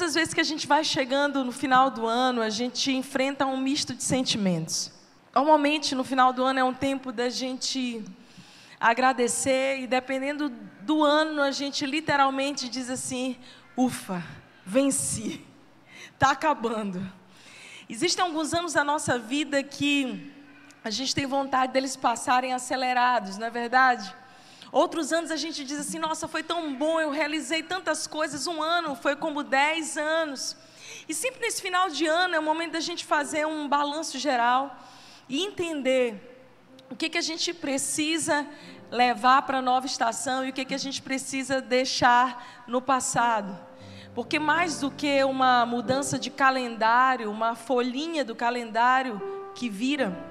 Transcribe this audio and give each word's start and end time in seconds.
Todas 0.00 0.12
as 0.12 0.14
vezes 0.14 0.32
que 0.32 0.40
a 0.40 0.44
gente 0.44 0.66
vai 0.66 0.82
chegando 0.82 1.44
no 1.44 1.52
final 1.52 1.90
do 1.90 2.06
ano, 2.06 2.40
a 2.40 2.48
gente 2.48 2.90
enfrenta 2.90 3.44
um 3.44 3.58
misto 3.58 3.92
de 3.92 4.02
sentimentos. 4.02 4.90
Normalmente, 5.34 5.94
no 5.94 6.02
final 6.02 6.32
do 6.32 6.42
ano 6.42 6.58
é 6.58 6.64
um 6.64 6.72
tempo 6.72 7.12
da 7.12 7.28
gente 7.28 8.02
agradecer 8.80 9.78
e 9.80 9.86
dependendo 9.86 10.48
do 10.80 11.04
ano, 11.04 11.42
a 11.42 11.50
gente 11.50 11.84
literalmente 11.84 12.66
diz 12.70 12.88
assim: 12.88 13.36
ufa, 13.76 14.24
venci, 14.64 15.44
está 16.14 16.30
acabando. 16.30 17.06
Existem 17.86 18.24
alguns 18.24 18.54
anos 18.54 18.72
da 18.72 18.82
nossa 18.82 19.18
vida 19.18 19.62
que 19.62 20.32
a 20.82 20.88
gente 20.88 21.14
tem 21.14 21.26
vontade 21.26 21.74
deles 21.74 21.94
passarem 21.94 22.54
acelerados, 22.54 23.36
não 23.36 23.48
é 23.48 23.50
verdade? 23.50 24.10
Outros 24.72 25.12
anos 25.12 25.30
a 25.30 25.36
gente 25.36 25.64
diz 25.64 25.80
assim: 25.80 25.98
nossa, 25.98 26.28
foi 26.28 26.42
tão 26.42 26.74
bom, 26.74 27.00
eu 27.00 27.10
realizei 27.10 27.62
tantas 27.62 28.06
coisas. 28.06 28.46
Um 28.46 28.62
ano 28.62 28.94
foi 28.94 29.16
como 29.16 29.42
dez 29.42 29.96
anos. 29.96 30.56
E 31.08 31.14
sempre 31.14 31.40
nesse 31.40 31.60
final 31.60 31.88
de 31.88 32.06
ano 32.06 32.34
é 32.34 32.38
o 32.38 32.42
momento 32.42 32.72
da 32.72 32.80
gente 32.80 33.04
fazer 33.04 33.46
um 33.46 33.68
balanço 33.68 34.18
geral 34.18 34.76
e 35.28 35.42
entender 35.42 36.30
o 36.90 36.96
que, 36.96 37.08
que 37.08 37.18
a 37.18 37.22
gente 37.22 37.52
precisa 37.52 38.46
levar 38.90 39.42
para 39.42 39.58
a 39.58 39.62
nova 39.62 39.86
estação 39.86 40.44
e 40.44 40.50
o 40.50 40.52
que, 40.52 40.64
que 40.64 40.74
a 40.74 40.78
gente 40.78 41.00
precisa 41.00 41.60
deixar 41.60 42.64
no 42.66 42.82
passado. 42.82 43.58
Porque 44.14 44.38
mais 44.38 44.80
do 44.80 44.90
que 44.90 45.22
uma 45.22 45.64
mudança 45.64 46.18
de 46.18 46.30
calendário, 46.30 47.30
uma 47.30 47.54
folhinha 47.54 48.24
do 48.24 48.34
calendário 48.34 49.20
que 49.54 49.68
vira, 49.68 50.29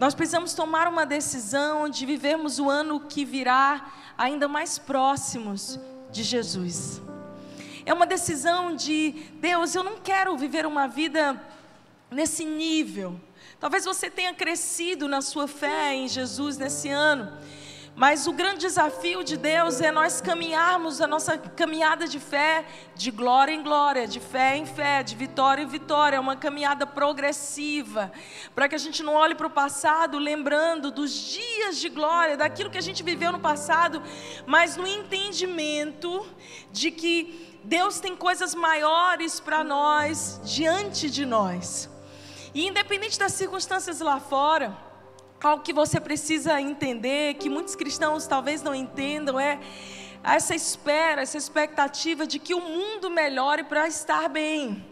nós 0.00 0.14
precisamos 0.14 0.54
tomar 0.54 0.88
uma 0.88 1.06
decisão 1.06 1.88
de 1.88 2.04
vivermos 2.04 2.58
o 2.58 2.68
ano 2.68 3.00
que 3.00 3.24
virá 3.24 3.92
ainda 4.18 4.48
mais 4.48 4.78
próximos 4.78 5.78
de 6.10 6.22
Jesus. 6.22 7.00
É 7.86 7.92
uma 7.92 8.06
decisão 8.06 8.74
de 8.74 9.12
Deus, 9.40 9.74
eu 9.74 9.84
não 9.84 9.98
quero 9.98 10.36
viver 10.36 10.66
uma 10.66 10.86
vida 10.88 11.40
nesse 12.10 12.44
nível. 12.44 13.20
Talvez 13.60 13.84
você 13.84 14.10
tenha 14.10 14.34
crescido 14.34 15.06
na 15.06 15.20
sua 15.22 15.46
fé 15.46 15.94
em 15.94 16.08
Jesus 16.08 16.56
nesse 16.56 16.88
ano. 16.88 17.32
Mas 17.96 18.26
o 18.26 18.32
grande 18.32 18.58
desafio 18.58 19.22
de 19.22 19.36
Deus 19.36 19.80
é 19.80 19.92
nós 19.92 20.20
caminharmos 20.20 21.00
a 21.00 21.06
nossa 21.06 21.38
caminhada 21.38 22.08
de 22.08 22.18
fé 22.18 22.64
de 22.96 23.12
glória 23.12 23.52
em 23.52 23.62
glória, 23.62 24.04
de 24.08 24.18
fé 24.18 24.56
em 24.56 24.66
fé, 24.66 25.04
de 25.04 25.14
vitória 25.14 25.62
em 25.62 25.66
vitória, 25.66 26.16
é 26.16 26.20
uma 26.20 26.34
caminhada 26.34 26.88
progressiva, 26.88 28.10
para 28.52 28.68
que 28.68 28.74
a 28.74 28.78
gente 28.78 29.00
não 29.00 29.14
olhe 29.14 29.36
para 29.36 29.46
o 29.46 29.50
passado 29.50 30.18
lembrando 30.18 30.90
dos 30.90 31.12
dias 31.12 31.78
de 31.78 31.88
glória, 31.88 32.36
daquilo 32.36 32.68
que 32.68 32.78
a 32.78 32.82
gente 32.82 33.00
viveu 33.04 33.30
no 33.30 33.38
passado, 33.38 34.02
mas 34.44 34.76
no 34.76 34.88
entendimento 34.88 36.26
de 36.72 36.90
que 36.90 37.60
Deus 37.62 38.00
tem 38.00 38.16
coisas 38.16 38.56
maiores 38.56 39.38
para 39.38 39.62
nós 39.62 40.40
diante 40.42 41.08
de 41.08 41.24
nós. 41.24 41.88
E 42.52 42.66
independente 42.66 43.20
das 43.20 43.34
circunstâncias 43.34 44.00
lá 44.00 44.18
fora, 44.18 44.76
algo 45.48 45.62
que 45.62 45.72
você 45.72 46.00
precisa 46.00 46.60
entender, 46.60 47.34
que 47.34 47.48
muitos 47.48 47.74
cristãos 47.74 48.26
talvez 48.26 48.62
não 48.62 48.74
entendam, 48.74 49.38
é 49.38 49.60
essa 50.22 50.54
espera, 50.54 51.20
essa 51.20 51.36
expectativa 51.36 52.26
de 52.26 52.38
que 52.38 52.54
o 52.54 52.60
mundo 52.60 53.10
melhore 53.10 53.64
para 53.64 53.86
estar 53.86 54.26
bem. 54.28 54.82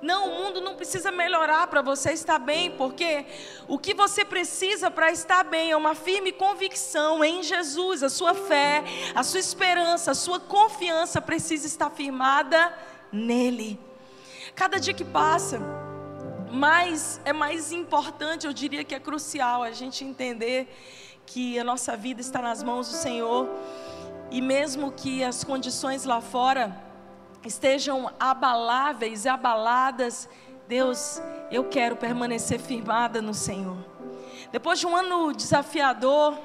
Não, 0.00 0.28
o 0.28 0.42
mundo 0.42 0.60
não 0.62 0.74
precisa 0.74 1.10
melhorar 1.10 1.66
para 1.66 1.82
você 1.82 2.12
estar 2.12 2.38
bem, 2.38 2.70
porque 2.70 3.26
o 3.68 3.78
que 3.78 3.92
você 3.92 4.24
precisa 4.24 4.90
para 4.90 5.12
estar 5.12 5.44
bem 5.44 5.72
é 5.72 5.76
uma 5.76 5.94
firme 5.94 6.32
convicção 6.32 7.22
em 7.22 7.42
Jesus, 7.42 8.02
a 8.02 8.08
sua 8.08 8.32
fé, 8.32 8.82
a 9.14 9.22
sua 9.22 9.40
esperança, 9.40 10.12
a 10.12 10.14
sua 10.14 10.40
confiança 10.40 11.20
precisa 11.20 11.66
estar 11.66 11.90
firmada 11.90 12.72
nele. 13.12 13.78
Cada 14.54 14.80
dia 14.80 14.94
que 14.94 15.04
passa, 15.04 15.60
mas 16.52 17.20
é 17.24 17.32
mais 17.32 17.72
importante, 17.72 18.46
eu 18.46 18.52
diria 18.52 18.84
que 18.84 18.94
é 18.94 19.00
crucial 19.00 19.62
a 19.62 19.72
gente 19.72 20.04
entender 20.04 20.68
que 21.26 21.58
a 21.58 21.64
nossa 21.64 21.96
vida 21.96 22.20
está 22.20 22.40
nas 22.40 22.62
mãos 22.62 22.88
do 22.88 22.94
Senhor 22.94 23.48
e 24.30 24.40
mesmo 24.40 24.92
que 24.92 25.24
as 25.24 25.44
condições 25.44 26.04
lá 26.04 26.20
fora 26.20 26.76
estejam 27.44 28.10
abaláveis 28.18 29.26
abaladas, 29.26 30.28
Deus, 30.66 31.20
eu 31.50 31.64
quero 31.64 31.96
permanecer 31.96 32.58
firmada 32.58 33.22
no 33.22 33.32
Senhor. 33.32 33.78
Depois 34.52 34.78
de 34.78 34.86
um 34.86 34.94
ano 34.94 35.32
desafiador, 35.32 36.38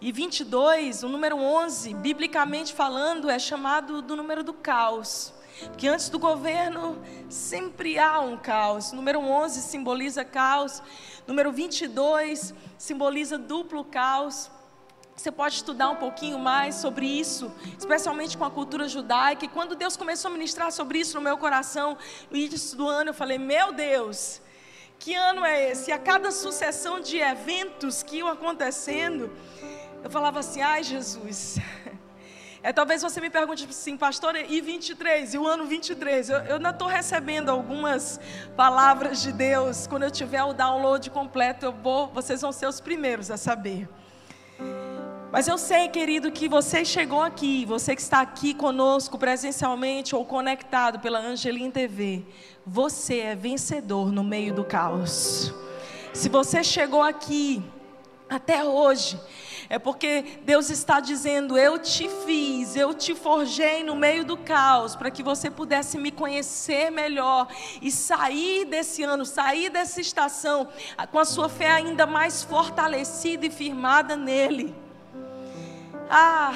e 0.00 0.12
22, 0.12 1.02
o 1.02 1.08
número 1.08 1.36
11, 1.36 1.94
biblicamente 1.94 2.74
falando, 2.74 3.30
é 3.30 3.38
chamado 3.38 4.02
do 4.02 4.14
número 4.14 4.44
do 4.44 4.52
caos. 4.52 5.33
Porque 5.60 5.88
antes 5.88 6.08
do 6.08 6.18
governo 6.18 7.00
sempre 7.28 7.98
há 7.98 8.20
um 8.20 8.36
caos. 8.36 8.92
Número 8.92 9.20
11 9.20 9.60
simboliza 9.62 10.24
caos. 10.24 10.82
Número 11.26 11.52
22 11.52 12.54
simboliza 12.76 13.38
duplo 13.38 13.84
caos. 13.84 14.50
Você 15.16 15.30
pode 15.30 15.54
estudar 15.54 15.90
um 15.90 15.96
pouquinho 15.96 16.38
mais 16.40 16.74
sobre 16.74 17.06
isso, 17.06 17.50
especialmente 17.78 18.36
com 18.36 18.44
a 18.44 18.50
cultura 18.50 18.88
judaica. 18.88 19.44
E 19.44 19.48
quando 19.48 19.76
Deus 19.76 19.96
começou 19.96 20.28
a 20.28 20.34
ministrar 20.34 20.72
sobre 20.72 20.98
isso 20.98 21.14
no 21.14 21.20
meu 21.20 21.38
coração, 21.38 21.96
no 22.30 22.36
início 22.36 22.76
do 22.76 22.88
ano, 22.88 23.10
eu 23.10 23.14
falei: 23.14 23.38
Meu 23.38 23.72
Deus, 23.72 24.42
que 24.98 25.14
ano 25.14 25.44
é 25.44 25.70
esse? 25.70 25.90
E 25.90 25.92
a 25.92 25.98
cada 25.98 26.32
sucessão 26.32 27.00
de 27.00 27.18
eventos 27.18 28.02
que 28.02 28.16
iam 28.16 28.28
acontecendo, 28.28 29.30
eu 30.02 30.10
falava 30.10 30.40
assim: 30.40 30.62
Ai, 30.62 30.82
Jesus. 30.82 31.58
É, 32.64 32.72
talvez 32.72 33.02
você 33.02 33.20
me 33.20 33.28
pergunte 33.28 33.66
assim, 33.68 33.94
pastor, 33.94 34.34
e 34.36 34.58
23? 34.58 35.34
E 35.34 35.38
o 35.38 35.46
ano 35.46 35.66
23? 35.66 36.30
Eu, 36.30 36.38
eu 36.38 36.56
ainda 36.56 36.70
estou 36.70 36.88
recebendo 36.88 37.50
algumas 37.50 38.18
palavras 38.56 39.20
de 39.20 39.32
Deus. 39.34 39.86
Quando 39.86 40.04
eu 40.04 40.10
tiver 40.10 40.42
o 40.42 40.54
download 40.54 41.10
completo, 41.10 41.66
eu 41.66 41.72
vou, 41.72 42.06
vocês 42.06 42.40
vão 42.40 42.52
ser 42.52 42.66
os 42.66 42.80
primeiros 42.80 43.30
a 43.30 43.36
saber. 43.36 43.86
Mas 45.30 45.46
eu 45.46 45.58
sei, 45.58 45.90
querido, 45.90 46.32
que 46.32 46.48
você 46.48 46.86
chegou 46.86 47.20
aqui, 47.20 47.66
você 47.66 47.94
que 47.94 48.00
está 48.00 48.22
aqui 48.22 48.54
conosco 48.54 49.18
presencialmente 49.18 50.16
ou 50.16 50.24
conectado 50.24 50.98
pela 51.00 51.18
Angelim 51.18 51.70
TV, 51.70 52.24
você 52.66 53.18
é 53.18 53.34
vencedor 53.34 54.10
no 54.10 54.24
meio 54.24 54.54
do 54.54 54.64
caos. 54.64 55.52
Se 56.14 56.30
você 56.30 56.64
chegou 56.64 57.02
aqui 57.02 57.62
até 58.26 58.64
hoje, 58.64 59.20
é 59.68 59.78
porque 59.78 60.40
Deus 60.42 60.70
está 60.70 61.00
dizendo: 61.00 61.56
Eu 61.56 61.78
te 61.78 62.08
fiz, 62.24 62.76
eu 62.76 62.94
te 62.94 63.14
forjei 63.14 63.82
no 63.82 63.94
meio 63.94 64.24
do 64.24 64.36
caos, 64.36 64.94
para 64.94 65.10
que 65.10 65.22
você 65.22 65.50
pudesse 65.50 65.98
me 65.98 66.10
conhecer 66.10 66.90
melhor 66.90 67.48
e 67.80 67.90
sair 67.90 68.64
desse 68.64 69.02
ano, 69.02 69.24
sair 69.24 69.70
dessa 69.70 70.00
estação 70.00 70.68
com 71.10 71.18
a 71.18 71.24
sua 71.24 71.48
fé 71.48 71.70
ainda 71.70 72.06
mais 72.06 72.42
fortalecida 72.42 73.46
e 73.46 73.50
firmada 73.50 74.16
nele. 74.16 74.74
Ah, 76.10 76.52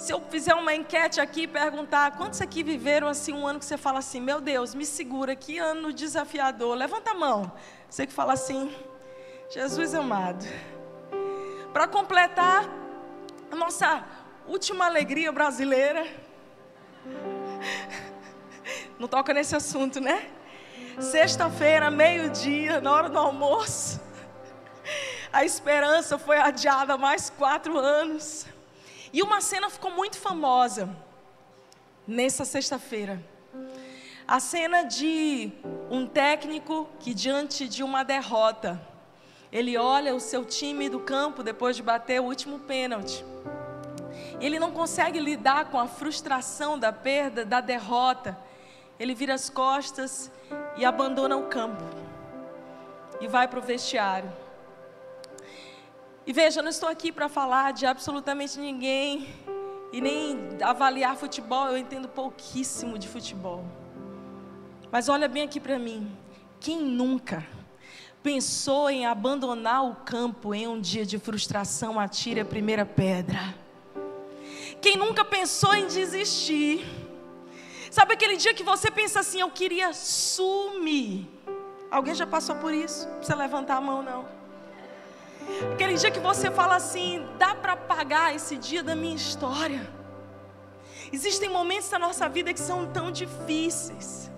se 0.00 0.12
eu 0.12 0.20
fizer 0.20 0.54
uma 0.54 0.74
enquete 0.74 1.20
aqui 1.20 1.42
e 1.42 1.46
perguntar 1.46 2.16
quantos 2.16 2.40
aqui 2.40 2.62
viveram 2.62 3.06
assim 3.06 3.34
um 3.34 3.46
ano 3.46 3.58
que 3.58 3.64
você 3.64 3.76
fala 3.76 3.98
assim, 3.98 4.20
meu 4.20 4.40
Deus, 4.40 4.74
me 4.74 4.86
segura, 4.86 5.36
que 5.36 5.58
ano 5.58 5.92
desafiador. 5.92 6.74
Levanta 6.74 7.10
a 7.10 7.14
mão. 7.14 7.52
Você 7.88 8.06
que 8.06 8.12
fala 8.12 8.32
assim, 8.32 8.74
Jesus 9.50 9.94
amado. 9.94 10.46
Para 11.72 11.86
completar 11.86 12.68
a 13.50 13.54
nossa 13.54 14.04
última 14.46 14.86
alegria 14.86 15.30
brasileira. 15.30 16.06
Não 18.98 19.06
toca 19.06 19.32
nesse 19.32 19.54
assunto, 19.54 20.00
né? 20.00 20.28
Sexta-feira, 20.98 21.90
meio-dia, 21.90 22.80
na 22.80 22.92
hora 22.92 23.08
do 23.08 23.18
almoço. 23.18 24.00
A 25.32 25.44
esperança 25.44 26.18
foi 26.18 26.38
adiada 26.38 26.98
mais 26.98 27.30
quatro 27.30 27.78
anos. 27.78 28.46
E 29.12 29.22
uma 29.22 29.40
cena 29.40 29.70
ficou 29.70 29.92
muito 29.92 30.18
famosa 30.18 30.88
nessa 32.06 32.44
sexta-feira. 32.44 33.22
A 34.26 34.40
cena 34.40 34.82
de 34.82 35.52
um 35.88 36.06
técnico 36.06 36.88
que, 36.98 37.14
diante 37.14 37.68
de 37.68 37.82
uma 37.82 38.04
derrota, 38.04 38.80
ele 39.52 39.76
olha 39.76 40.14
o 40.14 40.20
seu 40.20 40.44
time 40.44 40.88
do 40.88 41.00
campo 41.00 41.42
depois 41.42 41.74
de 41.74 41.82
bater 41.82 42.20
o 42.20 42.24
último 42.24 42.58
pênalti. 42.60 43.24
Ele 44.40 44.58
não 44.58 44.70
consegue 44.70 45.18
lidar 45.18 45.66
com 45.66 45.78
a 45.78 45.86
frustração 45.86 46.78
da 46.78 46.92
perda, 46.92 47.44
da 47.44 47.60
derrota. 47.60 48.38
Ele 48.98 49.14
vira 49.14 49.34
as 49.34 49.50
costas 49.50 50.30
e 50.76 50.84
abandona 50.84 51.36
o 51.36 51.46
campo. 51.48 51.82
E 53.20 53.26
vai 53.26 53.48
para 53.48 53.58
o 53.58 53.62
vestiário. 53.62 54.30
E 56.26 56.32
veja, 56.32 56.60
eu 56.60 56.62
não 56.62 56.70
estou 56.70 56.88
aqui 56.88 57.10
para 57.10 57.28
falar 57.28 57.72
de 57.72 57.84
absolutamente 57.86 58.58
ninguém 58.58 59.34
e 59.92 60.00
nem 60.00 60.38
avaliar 60.62 61.16
futebol, 61.16 61.66
eu 61.66 61.76
entendo 61.76 62.08
pouquíssimo 62.08 62.96
de 62.98 63.08
futebol. 63.08 63.64
Mas 64.92 65.08
olha 65.08 65.28
bem 65.28 65.42
aqui 65.42 65.58
para 65.58 65.78
mim. 65.78 66.16
Quem 66.60 66.80
nunca 66.80 67.44
pensou 68.22 68.90
em 68.90 69.06
abandonar 69.06 69.84
o 69.84 69.94
campo 69.96 70.54
em 70.54 70.66
um 70.66 70.80
dia 70.80 71.04
de 71.06 71.18
frustração, 71.18 71.98
atire 71.98 72.40
a 72.40 72.44
primeira 72.44 72.84
pedra. 72.84 73.54
Quem 74.80 74.96
nunca 74.96 75.24
pensou 75.24 75.74
em 75.74 75.86
desistir, 75.86 76.84
Sabe 77.90 78.14
aquele 78.14 78.36
dia 78.36 78.54
que 78.54 78.62
você 78.62 78.88
pensa 78.88 79.18
assim, 79.18 79.40
eu 79.40 79.50
queria 79.50 79.92
sumir? 79.92 81.28
Alguém 81.90 82.14
já 82.14 82.24
passou 82.24 82.54
por 82.54 82.72
isso? 82.72 83.08
Não 83.08 83.16
precisa 83.16 83.36
levantar 83.36 83.78
a 83.78 83.80
mão, 83.80 84.00
não. 84.00 84.28
Aquele 85.72 85.94
dia 85.94 86.08
que 86.08 86.20
você 86.20 86.52
fala 86.52 86.76
assim, 86.76 87.26
dá 87.36 87.52
para 87.52 87.76
pagar 87.76 88.32
esse 88.32 88.56
dia 88.56 88.80
da 88.80 88.94
minha 88.94 89.16
história. 89.16 89.90
Existem 91.12 91.48
momentos 91.48 91.90
na 91.90 91.98
nossa 91.98 92.28
vida 92.28 92.54
que 92.54 92.60
são 92.60 92.86
tão 92.86 93.10
difíceis, 93.10 94.30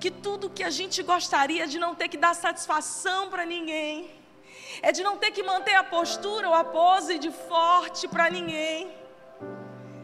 que 0.00 0.10
tudo 0.10 0.50
que 0.50 0.62
a 0.62 0.70
gente 0.70 1.02
gostaria 1.02 1.66
de 1.66 1.78
não 1.78 1.94
ter 1.94 2.08
que 2.08 2.16
dar 2.16 2.34
satisfação 2.34 3.30
para 3.30 3.44
ninguém, 3.46 4.10
é 4.82 4.92
de 4.92 5.02
não 5.02 5.16
ter 5.16 5.30
que 5.30 5.42
manter 5.42 5.74
a 5.74 5.84
postura 5.84 6.48
ou 6.48 6.54
a 6.54 6.64
pose 6.64 7.18
de 7.18 7.30
forte 7.30 8.06
para 8.06 8.30
ninguém. 8.30 8.90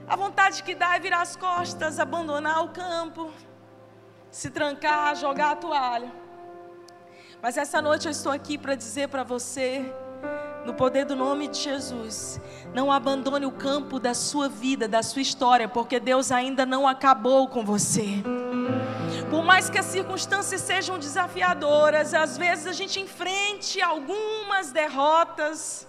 A 0.07 0.17
vontade 0.17 0.63
que 0.63 0.75
dá 0.75 0.97
é 0.97 1.01
virar 1.01 1.23
as 1.23 1.37
costas, 1.37 1.99
abandonar 1.99 2.65
o 2.65 2.69
campo, 2.69 3.31
se 4.31 4.51
trancar, 4.51 5.15
jogar 5.17 5.53
a 5.53 5.57
toalha. 5.57 6.13
Mas 7.41 7.57
essa 7.57 7.83
noite 7.83 8.07
eu 8.07 8.13
estou 8.13 8.33
aqui 8.33 8.57
para 8.57 8.75
dizer 8.75 9.09
para 9.09 9.25
você 9.25 9.93
no 10.65 10.75
poder 10.75 11.05
do 11.05 11.17
nome 11.17 11.49
de 11.49 11.59
Jesus. 11.59 12.41
Não 12.75 12.91
abandone 12.91 13.47
o 13.47 13.51
campo 13.51 13.99
da 13.99 14.15
sua 14.15 14.49
vida, 14.49 14.89
da 14.89 15.03
sua 15.03 15.23
história, 15.23 15.69
porque 15.69 16.01
Deus 16.01 16.33
ainda 16.33 16.65
não 16.65 16.87
acabou 16.87 17.49
com 17.49 17.65
você. 17.65 18.23
Por 19.31 19.43
mais 19.43 19.69
que 19.69 19.79
as 19.79 19.87
circunstâncias 19.87 20.61
sejam 20.61 20.99
desafiadoras, 20.99 22.15
às 22.15 22.37
vezes 22.37 22.67
a 22.67 22.73
gente 22.73 23.01
enfrente 23.01 23.81
algumas 23.81 24.71
derrotas. 24.73 25.87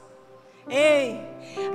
Ei, 0.70 1.20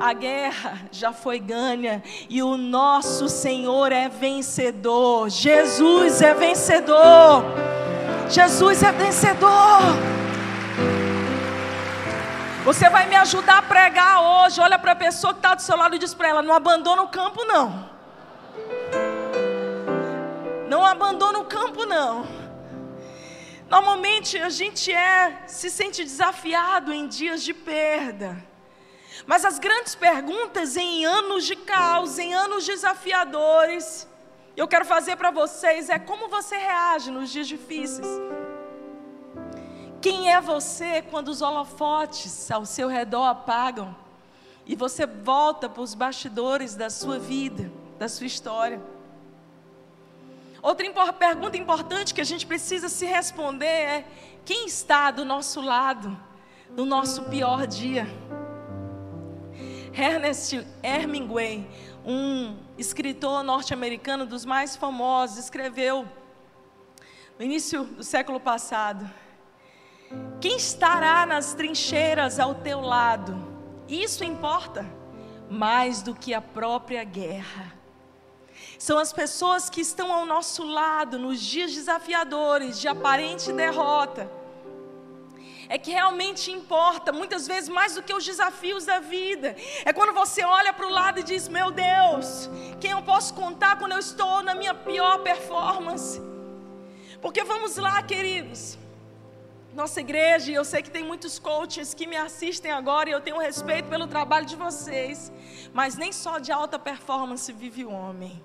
a 0.01 0.13
guerra 0.15 0.89
já 0.91 1.13
foi 1.13 1.39
ganha 1.39 2.03
e 2.29 2.43
o 2.43 2.57
nosso 2.57 3.29
Senhor 3.29 3.93
é 3.93 4.09
vencedor. 4.09 5.29
Jesus 5.29 6.23
é 6.23 6.33
vencedor. 6.33 7.45
Jesus 8.31 8.83
é 8.83 8.93
vencedor. 8.93 10.18
Você 12.69 12.91
vai 12.91 13.07
me 13.09 13.17
ajudar 13.17 13.59
a 13.61 13.63
pregar 13.63 14.21
hoje. 14.21 14.61
Olha 14.61 14.79
para 14.79 14.93
a 14.93 14.95
pessoa 14.95 15.33
que 15.33 15.39
está 15.39 15.55
do 15.55 15.63
seu 15.63 15.75
lado 15.75 15.97
e 15.97 15.99
diz 15.99 16.13
para 16.13 16.29
ela: 16.29 16.43
não 16.43 16.55
abandona 16.55 17.01
o 17.01 17.09
campo, 17.09 17.43
não. 17.47 17.89
Não 20.69 20.85
abandona 20.85 21.39
o 21.39 21.47
campo, 21.47 21.87
não. 21.87 22.27
Normalmente 23.71 24.37
a 24.37 24.51
gente 24.51 24.93
é, 24.93 25.45
se 25.47 25.71
sente 25.71 26.05
desafiado 26.05 26.93
em 26.93 27.09
dias 27.09 27.43
de 27.43 27.55
perda. 27.55 28.37
Mas 29.25 29.47
as 29.47 29.59
grandes 29.59 29.95
perguntas 29.95 30.77
em 30.77 31.07
anos 31.07 31.47
de 31.47 31.57
caos, 31.57 32.19
em 32.19 32.35
anos 32.35 32.67
desafiadores, 32.67 34.07
eu 34.55 34.69
quero 34.69 34.85
fazer 34.85 35.17
para 35.17 35.31
vocês 35.31 35.89
é 35.89 35.99
como 35.99 36.29
você 36.29 36.59
reage 36.59 37.11
nos 37.11 37.31
dias 37.31 37.49
difíceis. 37.49 38.07
Quem 40.01 40.31
é 40.33 40.41
você 40.41 41.03
quando 41.03 41.29
os 41.29 41.43
holofotes 41.43 42.51
ao 42.51 42.65
seu 42.65 42.89
redor 42.89 43.25
apagam 43.25 43.95
e 44.65 44.77
você 44.77 45.07
volta 45.07 45.69
para 45.69 45.83
os 45.83 45.95
bastidores 45.95 46.77
da 46.77 46.89
sua 46.89 47.19
vida, 47.19 47.71
da 47.99 48.09
sua 48.09 48.27
história? 48.27 48.81
Outra 50.63 51.13
pergunta 51.13 51.57
importante 51.57 52.15
que 52.15 52.21
a 52.21 52.25
gente 52.25 52.47
precisa 52.47 52.89
se 52.89 53.07
responder 53.07 53.67
é: 53.67 54.07
quem 54.45 54.67
está 54.67 55.11
do 55.11 55.25
nosso 55.25 55.61
lado 55.61 56.17
no 56.71 56.85
nosso 56.85 57.25
pior 57.25 57.67
dia? 57.67 58.07
Ernest 59.93 60.65
Hemingway, 60.81 61.69
um 62.07 62.57
escritor 62.77 63.43
norte-americano 63.43 64.25
dos 64.27 64.45
mais 64.45 64.77
famosos, 64.77 65.39
escreveu 65.39 66.07
no 67.37 67.45
início 67.45 67.83
do 67.83 68.05
século 68.05 68.39
passado 68.39 69.11
quem 70.41 70.57
estará 70.57 71.27
nas 71.27 71.53
trincheiras 71.55 72.39
ao 72.39 72.55
teu 72.55 72.81
lado? 72.81 73.37
Isso 73.89 74.25
importa 74.25 74.87
mais 75.51 76.03
do 76.03 76.15
que 76.15 76.33
a 76.33 76.41
própria 76.41 77.03
guerra. 77.05 77.75
São 78.79 78.99
as 78.99 79.13
pessoas 79.13 79.69
que 79.69 79.81
estão 79.81 80.13
ao 80.13 80.25
nosso 80.25 80.65
lado 80.65 81.19
nos 81.19 81.41
dias 81.41 81.73
desafiadores, 81.73 82.79
de 82.79 82.87
aparente 82.87 83.53
derrota. 83.53 84.31
É 85.69 85.77
que 85.77 85.91
realmente 85.91 86.51
importa, 86.51 87.13
muitas 87.13 87.47
vezes 87.47 87.69
mais 87.69 87.95
do 87.95 88.03
que 88.03 88.15
os 88.15 88.25
desafios 88.25 88.85
da 88.87 89.01
vida. 89.01 89.55
É 89.85 89.93
quando 89.93 90.15
você 90.15 90.43
olha 90.45 90.73
para 90.73 90.87
o 90.87 90.91
lado 90.91 91.21
e 91.21 91.23
diz: 91.23 91.49
Meu 91.49 91.71
Deus, 91.71 92.49
quem 92.81 92.93
eu 92.93 93.03
posso 93.03 93.35
contar 93.35 93.77
quando 93.79 93.93
eu 93.93 93.99
estou 93.99 94.43
na 94.43 94.55
minha 94.55 94.73
pior 94.73 95.19
performance? 95.19 96.23
Porque 97.21 97.45
vamos 97.45 97.77
lá, 97.77 98.01
queridos 98.03 98.79
nossa 99.75 100.01
igreja, 100.01 100.51
e 100.51 100.55
eu 100.55 100.65
sei 100.65 100.83
que 100.83 100.91
tem 100.91 101.05
muitos 101.05 101.39
coaches 101.39 101.95
que 101.95 102.07
me 102.07 102.17
assistem 102.17 102.73
agora, 102.73 103.09
e 103.09 103.13
eu 103.13 103.21
tenho 103.21 103.39
respeito 103.39 103.89
pelo 103.89 104.07
trabalho 104.07 104.47
de 104.47 104.57
vocês, 104.57 105.31
mas 105.73 105.97
nem 105.97 106.13
só 106.13 106.39
de 106.39 106.51
alta 106.51 106.79
performance 106.79 107.53
vive 107.53 107.85
o 107.85 107.91
homem. 107.91 108.43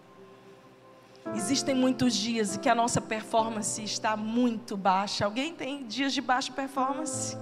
Existem 1.36 1.74
muitos 1.74 2.14
dias 2.14 2.56
em 2.56 2.60
que 2.60 2.68
a 2.68 2.76
nossa 2.76 3.00
performance 3.00 3.82
está 3.82 4.18
muito 4.18 4.76
baixa. 4.76 5.24
Alguém 5.24 5.54
tem 5.54 5.86
dias 5.86 6.14
de 6.14 6.22
baixa 6.22 6.52
performance? 6.52 7.38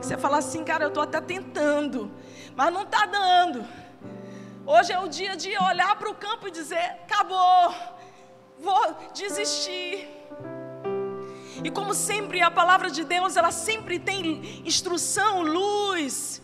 Você 0.00 0.16
fala 0.16 0.38
assim, 0.38 0.62
cara, 0.62 0.84
eu 0.84 0.88
estou 0.88 1.02
até 1.02 1.20
tentando, 1.20 2.10
mas 2.54 2.72
não 2.72 2.82
está 2.82 3.04
dando. 3.04 3.66
Hoje 4.64 4.92
é 4.92 4.98
o 4.98 5.08
dia 5.08 5.36
de 5.36 5.48
olhar 5.58 5.96
para 5.96 6.08
o 6.08 6.14
campo 6.14 6.48
e 6.48 6.50
dizer: 6.50 6.76
acabou, 6.76 7.74
vou 8.58 8.96
desistir. 9.12 10.08
E 11.64 11.70
como 11.70 11.94
sempre, 11.94 12.42
a 12.42 12.50
palavra 12.50 12.90
de 12.90 13.04
Deus, 13.04 13.38
ela 13.38 13.50
sempre 13.50 13.98
tem 13.98 14.62
instrução, 14.66 15.40
luz, 15.40 16.42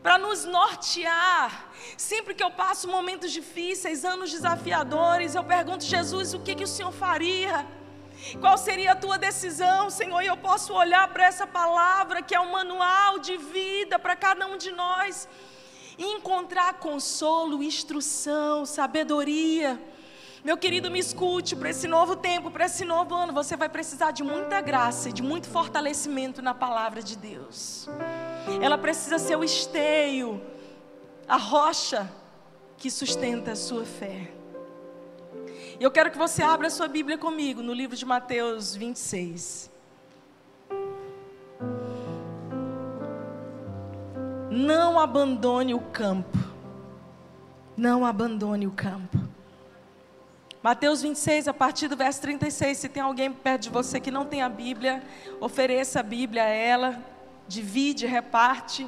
para 0.00 0.16
nos 0.16 0.44
nortear. 0.44 1.72
Sempre 1.96 2.34
que 2.34 2.44
eu 2.44 2.52
passo 2.52 2.86
momentos 2.86 3.32
difíceis, 3.32 4.04
anos 4.04 4.30
desafiadores, 4.30 5.34
eu 5.34 5.42
pergunto, 5.42 5.84
Jesus, 5.84 6.34
o 6.34 6.38
que, 6.38 6.54
que 6.54 6.62
o 6.62 6.68
Senhor 6.68 6.92
faria? 6.92 7.66
Qual 8.38 8.56
seria 8.56 8.92
a 8.92 8.94
tua 8.94 9.18
decisão, 9.18 9.90
Senhor? 9.90 10.22
E 10.22 10.28
eu 10.28 10.36
posso 10.36 10.72
olhar 10.72 11.08
para 11.08 11.26
essa 11.26 11.48
palavra, 11.48 12.22
que 12.22 12.34
é 12.36 12.40
um 12.40 12.52
manual 12.52 13.18
de 13.18 13.36
vida 13.36 13.98
para 13.98 14.14
cada 14.14 14.46
um 14.46 14.56
de 14.56 14.70
nós, 14.70 15.28
e 15.98 16.04
encontrar 16.04 16.74
consolo, 16.74 17.60
instrução, 17.60 18.64
sabedoria 18.64 19.80
meu 20.42 20.56
querido, 20.56 20.90
me 20.90 20.98
escute 20.98 21.54
para 21.54 21.68
esse 21.68 21.86
novo 21.86 22.16
tempo, 22.16 22.50
para 22.50 22.64
esse 22.64 22.84
novo 22.84 23.14
ano. 23.14 23.32
Você 23.32 23.56
vai 23.56 23.68
precisar 23.68 24.10
de 24.10 24.22
muita 24.22 24.60
graça 24.62 25.10
e 25.10 25.12
de 25.12 25.22
muito 25.22 25.46
fortalecimento 25.46 26.40
na 26.40 26.54
palavra 26.54 27.02
de 27.02 27.16
Deus. 27.16 27.88
Ela 28.62 28.78
precisa 28.78 29.18
ser 29.18 29.36
o 29.36 29.44
esteio, 29.44 30.40
a 31.28 31.36
rocha 31.36 32.10
que 32.78 32.90
sustenta 32.90 33.52
a 33.52 33.56
sua 33.56 33.84
fé. 33.84 34.32
E 35.78 35.84
eu 35.84 35.90
quero 35.90 36.10
que 36.10 36.16
você 36.16 36.42
abra 36.42 36.68
a 36.68 36.70
sua 36.70 36.88
Bíblia 36.88 37.18
comigo 37.18 37.62
no 37.62 37.74
livro 37.74 37.94
de 37.94 38.06
Mateus 38.06 38.74
26. 38.74 39.70
Não 44.50 44.98
abandone 44.98 45.74
o 45.74 45.80
campo. 45.80 46.38
Não 47.76 48.04
abandone 48.04 48.66
o 48.66 48.72
campo. 48.72 49.29
Mateus 50.62 51.00
26, 51.00 51.48
a 51.48 51.54
partir 51.54 51.88
do 51.88 51.96
verso 51.96 52.20
36. 52.20 52.76
Se 52.76 52.88
tem 52.88 53.02
alguém 53.02 53.32
perto 53.32 53.62
de 53.62 53.70
você 53.70 53.98
que 53.98 54.10
não 54.10 54.26
tem 54.26 54.42
a 54.42 54.48
Bíblia, 54.48 55.02
ofereça 55.40 56.00
a 56.00 56.02
Bíblia 56.02 56.42
a 56.42 56.48
ela, 56.48 57.02
divide, 57.48 58.06
reparte. 58.06 58.86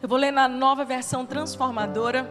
Eu 0.00 0.08
vou 0.08 0.16
ler 0.16 0.32
na 0.32 0.48
nova 0.48 0.82
versão 0.82 1.26
transformadora. 1.26 2.28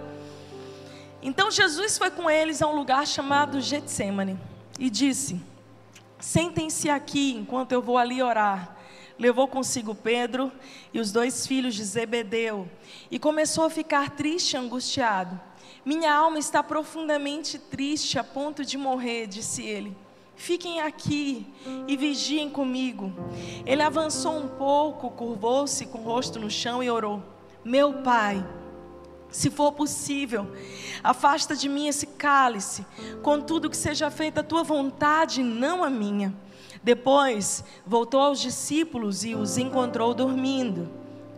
Então 1.22 1.52
Jesus 1.52 2.00
foi 2.00 2.10
com 2.10 2.28
eles 2.28 2.60
a 2.64 2.68
um 2.68 2.76
lugar 2.76 3.06
chamado 3.06 3.62
Getsemane 3.62 4.40
e 4.80 4.90
disse: 4.90 5.40
Sentem-se 6.20 6.90
aqui 6.90 7.36
enquanto 7.38 7.74
eu 7.74 7.82
vou 7.82 8.00
ali 8.00 8.24
orar 8.24 8.76
levou 9.22 9.48
consigo 9.48 9.94
Pedro 9.94 10.52
e 10.92 11.00
os 11.00 11.12
dois 11.12 11.46
filhos 11.46 11.76
de 11.76 11.84
Zebedeu 11.84 12.68
e 13.12 13.20
começou 13.20 13.66
a 13.66 13.70
ficar 13.70 14.10
triste 14.10 14.54
e 14.54 14.58
angustiado. 14.58 15.40
Minha 15.86 16.12
alma 16.12 16.40
está 16.40 16.64
profundamente 16.64 17.60
triste 17.60 18.18
a 18.18 18.24
ponto 18.24 18.66
de 18.66 18.80
morrer, 18.80 19.28
disse 19.28 19.62
ele. 19.62 19.96
Fiquem 20.36 20.82
aqui 20.82 21.46
e 21.88 21.96
vigiem 21.96 22.50
comigo. 22.50 23.14
Ele 23.64 23.84
avançou 23.84 24.36
um 24.40 24.48
pouco, 24.48 25.12
curvou-se 25.12 25.86
com 25.86 26.00
o 26.00 26.04
rosto 26.04 26.40
no 26.40 26.50
chão 26.50 26.82
e 26.82 26.90
orou: 26.90 27.22
Meu 27.64 28.02
pai, 28.02 28.44
se 29.30 29.52
for 29.52 29.72
possível, 29.72 30.52
afasta 31.04 31.56
de 31.56 31.70
mim 31.70 31.88
esse 31.88 32.08
cálice, 32.08 32.84
contudo 33.22 33.70
que 33.70 33.78
seja 33.78 34.10
feita 34.10 34.42
a 34.42 34.44
tua 34.44 34.64
vontade, 34.64 35.44
não 35.44 35.84
a 35.84 35.92
minha. 35.92 36.34
Depois 36.84 37.64
voltou 37.86 38.20
aos 38.20 38.40
discípulos 38.40 39.24
e 39.24 39.36
os 39.36 39.58
encontrou 39.58 40.14
dormindo. 40.14 40.90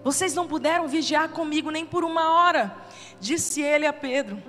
Vocês 0.04 0.34
não 0.34 0.48
puderam 0.48 0.88
vigiar 0.88 1.30
comigo 1.30 1.70
nem 1.70 1.86
por 1.86 2.04
uma 2.04 2.34
hora, 2.34 2.76
disse 3.20 3.62
ele 3.62 3.86
a 3.86 3.94
Pedro. 3.94 4.42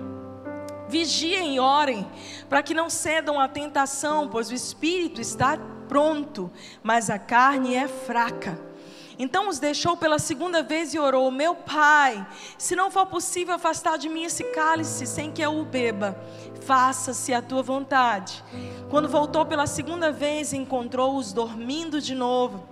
Vigiem 0.87 1.55
e 1.55 1.59
orem, 1.59 2.05
para 2.47 2.61
que 2.61 2.73
não 2.73 2.89
cedam 2.89 3.39
à 3.39 3.47
tentação, 3.47 4.27
pois 4.29 4.49
o 4.49 4.53
espírito 4.53 5.19
está 5.19 5.57
pronto, 5.87 6.51
mas 6.83 7.09
a 7.09 7.17
carne 7.17 7.75
é 7.75 7.87
fraca. 7.87 8.59
Então 9.17 9.47
os 9.47 9.59
deixou 9.59 9.95
pela 9.95 10.19
segunda 10.19 10.61
vez 10.61 10.93
e 10.93 10.99
orou: 10.99 11.31
Meu 11.31 11.55
pai, 11.55 12.25
se 12.57 12.75
não 12.75 12.91
for 12.91 13.05
possível 13.05 13.55
afastar 13.55 13.97
de 13.97 14.09
mim 14.09 14.23
esse 14.23 14.43
cálice 14.45 15.05
sem 15.07 15.31
que 15.31 15.41
eu 15.41 15.57
o 15.57 15.65
beba, 15.65 16.17
faça-se 16.61 17.33
a 17.33 17.41
tua 17.41 17.63
vontade. 17.63 18.43
Quando 18.89 19.07
voltou 19.07 19.45
pela 19.45 19.67
segunda 19.67 20.11
vez, 20.11 20.53
encontrou-os 20.53 21.31
dormindo 21.31 22.01
de 22.01 22.13
novo, 22.13 22.67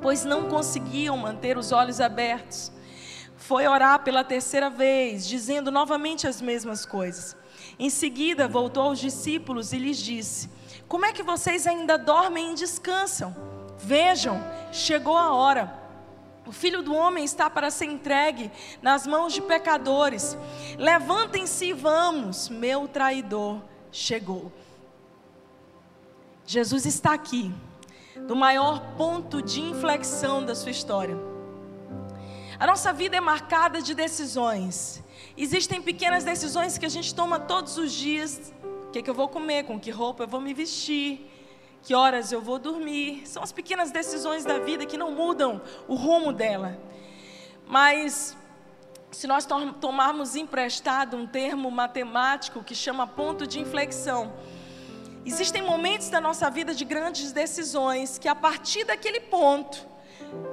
pois 0.00 0.24
não 0.24 0.48
conseguiam 0.48 1.16
manter 1.16 1.56
os 1.56 1.72
olhos 1.72 2.00
abertos. 2.00 2.70
Foi 3.36 3.66
orar 3.66 4.04
pela 4.04 4.22
terceira 4.22 4.70
vez, 4.70 5.26
dizendo 5.26 5.70
novamente 5.70 6.28
as 6.28 6.40
mesmas 6.40 6.86
coisas. 6.86 7.36
Em 7.78 7.90
seguida, 7.90 8.46
voltou 8.46 8.84
aos 8.84 8.98
discípulos 8.98 9.72
e 9.72 9.78
lhes 9.78 9.98
disse: 9.98 10.50
Como 10.86 11.06
é 11.06 11.12
que 11.12 11.22
vocês 11.22 11.66
ainda 11.66 11.96
dormem 11.96 12.52
e 12.52 12.54
descansam? 12.54 13.51
Vejam, 13.78 14.42
chegou 14.70 15.16
a 15.16 15.32
hora. 15.32 15.82
O 16.44 16.50
filho 16.50 16.82
do 16.82 16.94
homem 16.94 17.24
está 17.24 17.48
para 17.48 17.70
ser 17.70 17.86
entregue 17.86 18.50
nas 18.80 19.06
mãos 19.06 19.32
de 19.32 19.40
pecadores. 19.40 20.36
Levantem-se 20.76 21.66
e 21.66 21.72
vamos, 21.72 22.48
meu 22.48 22.88
traidor 22.88 23.62
chegou. 23.92 24.50
Jesus 26.44 26.84
está 26.84 27.14
aqui, 27.14 27.54
no 28.28 28.34
maior 28.34 28.80
ponto 28.96 29.40
de 29.40 29.60
inflexão 29.60 30.44
da 30.44 30.54
sua 30.54 30.70
história. 30.70 31.16
A 32.58 32.66
nossa 32.66 32.92
vida 32.92 33.16
é 33.16 33.20
marcada 33.20 33.80
de 33.80 33.94
decisões. 33.94 35.02
Existem 35.36 35.80
pequenas 35.80 36.24
decisões 36.24 36.76
que 36.76 36.86
a 36.86 36.88
gente 36.88 37.14
toma 37.14 37.40
todos 37.40 37.78
os 37.78 37.92
dias. 37.92 38.52
O 38.86 38.90
que, 38.90 38.98
é 38.98 39.02
que 39.02 39.10
eu 39.10 39.14
vou 39.14 39.28
comer? 39.28 39.64
Com 39.64 39.80
que 39.80 39.90
roupa 39.90 40.24
eu 40.24 40.28
vou 40.28 40.40
me 40.40 40.52
vestir? 40.52 41.31
Que 41.82 41.94
horas 41.94 42.32
eu 42.32 42.40
vou 42.40 42.58
dormir. 42.58 43.26
São 43.26 43.42
as 43.42 43.52
pequenas 43.52 43.90
decisões 43.90 44.44
da 44.44 44.58
vida 44.58 44.86
que 44.86 44.96
não 44.96 45.10
mudam 45.10 45.60
o 45.88 45.94
rumo 45.94 46.32
dela. 46.32 46.78
Mas 47.66 48.36
se 49.10 49.26
nós 49.26 49.46
tomarmos 49.80 50.36
emprestado 50.36 51.16
um 51.16 51.26
termo 51.26 51.70
matemático 51.70 52.64
que 52.64 52.74
chama 52.74 53.06
ponto 53.06 53.46
de 53.46 53.60
inflexão, 53.60 54.32
existem 55.26 55.62
momentos 55.62 56.08
da 56.08 56.20
nossa 56.20 56.50
vida 56.50 56.74
de 56.74 56.84
grandes 56.84 57.32
decisões 57.32 58.18
que 58.18 58.28
a 58.28 58.34
partir 58.34 58.84
daquele 58.84 59.20
ponto 59.20 59.92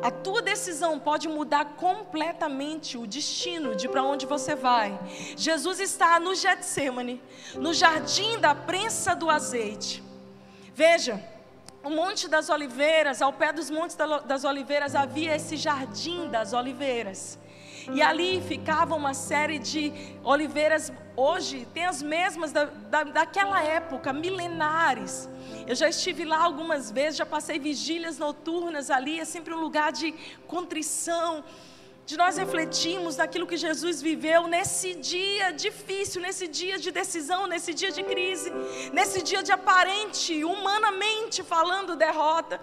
a 0.02 0.12
tua 0.12 0.42
decisão 0.42 1.00
pode 1.00 1.28
mudar 1.28 1.64
completamente 1.76 2.98
o 2.98 3.08
destino 3.08 3.76
de 3.76 3.88
para 3.88 4.04
onde 4.04 4.26
você 4.26 4.56
vai. 4.56 5.00
Jesus 5.38 5.80
está 5.80 6.20
no 6.20 6.36
Getsemane, 6.36 7.22
no 7.56 7.74
jardim 7.74 8.40
da 8.40 8.54
prensa 8.54 9.16
do 9.16 9.30
azeite. 9.30 10.09
Veja, 10.80 11.22
o 11.84 11.90
Monte 11.90 12.30
das 12.30 12.48
Oliveiras, 12.48 13.22
ao 13.22 13.34
pé 13.34 13.52
dos 13.52 13.70
Montes 13.70 13.98
das 14.26 14.46
Oliveiras, 14.46 14.96
havia 14.96 15.36
esse 15.36 15.58
Jardim 15.58 16.30
das 16.30 16.54
Oliveiras. 16.54 17.38
E 17.94 18.02
ali 18.02 18.40
ficava 18.40 18.96
uma 18.96 19.14
série 19.14 19.60
de 19.60 19.92
oliveiras, 20.24 20.90
hoje 21.18 21.68
tem 21.74 21.84
as 21.84 22.02
mesmas 22.02 22.54
da, 22.54 22.64
da, 22.64 23.04
daquela 23.04 23.62
época, 23.62 24.14
milenares. 24.14 25.28
Eu 25.68 25.76
já 25.76 25.90
estive 25.90 26.24
lá 26.24 26.42
algumas 26.42 26.90
vezes, 26.90 27.18
já 27.18 27.26
passei 27.26 27.60
vigílias 27.60 28.18
noturnas 28.18 28.90
ali, 28.90 29.20
é 29.20 29.26
sempre 29.26 29.54
um 29.54 29.60
lugar 29.60 29.92
de 29.92 30.14
contrição, 30.48 31.44
de 32.10 32.18
nós 32.22 32.38
refletirmos 32.44 33.18
naquilo 33.22 33.46
que 33.50 33.58
Jesus 33.66 34.02
viveu 34.02 34.48
nesse 34.48 34.90
dia 34.96 35.48
difícil, 35.66 36.20
nesse 36.20 36.46
dia 36.60 36.78
de 36.84 36.90
decisão, 37.00 37.42
nesse 37.52 37.72
dia 37.72 37.92
de 37.98 38.04
crise, 38.12 38.50
nesse 38.92 39.22
dia 39.22 39.42
de 39.48 39.52
aparente, 39.52 40.44
humanamente 40.44 41.44
falando, 41.44 41.96
derrota. 41.96 42.60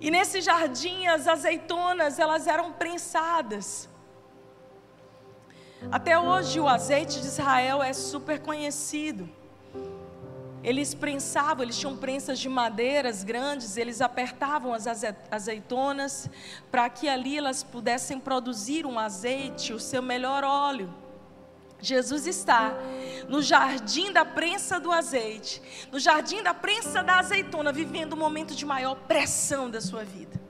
E 0.00 0.10
nesse 0.10 0.40
jardim 0.40 1.06
as 1.06 1.28
azeitonas, 1.28 2.18
elas 2.18 2.46
eram 2.46 2.72
prensadas. 2.72 3.90
Até 5.98 6.18
hoje 6.18 6.58
o 6.58 6.66
azeite 6.66 7.20
de 7.20 7.26
Israel 7.26 7.82
é 7.82 7.92
super 7.92 8.38
conhecido. 8.40 9.28
Eles 10.64 10.94
prensavam, 10.94 11.62
eles 11.62 11.78
tinham 11.78 11.94
prensas 11.94 12.38
de 12.38 12.48
madeiras 12.48 13.22
grandes, 13.22 13.76
eles 13.76 14.00
apertavam 14.00 14.72
as 14.72 14.86
azeitonas 15.30 16.30
para 16.70 16.88
que 16.88 17.06
ali 17.06 17.36
elas 17.36 17.62
pudessem 17.62 18.18
produzir 18.18 18.86
um 18.86 18.98
azeite, 18.98 19.74
o 19.74 19.78
seu 19.78 20.00
melhor 20.00 20.42
óleo. 20.42 20.92
Jesus 21.78 22.26
está 22.26 22.74
no 23.28 23.42
jardim 23.42 24.10
da 24.10 24.24
prensa 24.24 24.80
do 24.80 24.90
azeite, 24.90 25.60
no 25.92 25.98
jardim 25.98 26.42
da 26.42 26.54
prensa 26.54 27.02
da 27.02 27.18
azeitona, 27.18 27.70
vivendo 27.70 28.14
um 28.14 28.18
momento 28.18 28.54
de 28.54 28.64
maior 28.64 28.94
pressão 28.94 29.68
da 29.68 29.82
sua 29.82 30.02
vida. 30.02 30.40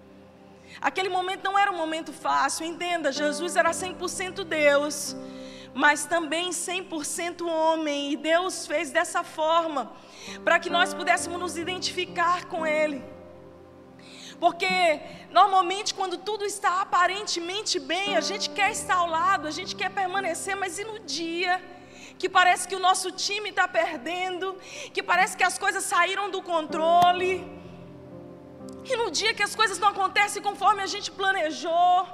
Aquele 0.80 1.08
momento 1.08 1.42
não 1.42 1.58
era 1.58 1.72
um 1.72 1.76
momento 1.76 2.12
fácil, 2.12 2.64
entenda, 2.64 3.10
Jesus 3.10 3.56
era 3.56 3.72
100% 3.72 4.44
Deus 4.44 5.16
mas 5.74 6.06
também 6.06 6.50
100% 6.50 7.46
homem. 7.46 8.12
E 8.12 8.16
Deus 8.16 8.66
fez 8.66 8.90
dessa 8.90 9.22
forma, 9.24 9.92
para 10.44 10.58
que 10.58 10.70
nós 10.70 10.94
pudéssemos 10.94 11.38
nos 11.38 11.56
identificar 11.56 12.44
com 12.46 12.66
Ele. 12.66 13.02
Porque 14.38 15.00
normalmente, 15.30 15.94
quando 15.94 16.16
tudo 16.18 16.44
está 16.44 16.80
aparentemente 16.80 17.78
bem, 17.78 18.16
a 18.16 18.20
gente 18.20 18.50
quer 18.50 18.70
estar 18.70 18.96
ao 18.96 19.08
lado, 19.08 19.48
a 19.48 19.50
gente 19.50 19.74
quer 19.74 19.90
permanecer, 19.90 20.56
mas 20.56 20.78
e 20.78 20.84
no 20.84 20.98
dia 21.00 21.62
que 22.18 22.28
parece 22.28 22.66
que 22.68 22.76
o 22.76 22.78
nosso 22.78 23.10
time 23.10 23.50
está 23.50 23.66
perdendo, 23.66 24.56
que 24.92 25.02
parece 25.02 25.36
que 25.36 25.42
as 25.42 25.58
coisas 25.58 25.82
saíram 25.84 26.30
do 26.30 26.40
controle, 26.42 27.32
e 28.84 28.96
no 28.96 29.10
dia 29.10 29.32
que 29.34 29.42
as 29.42 29.54
coisas 29.54 29.78
não 29.78 29.88
acontecem 29.88 30.42
conforme 30.42 30.82
a 30.82 30.86
gente 30.86 31.10
planejou, 31.10 32.06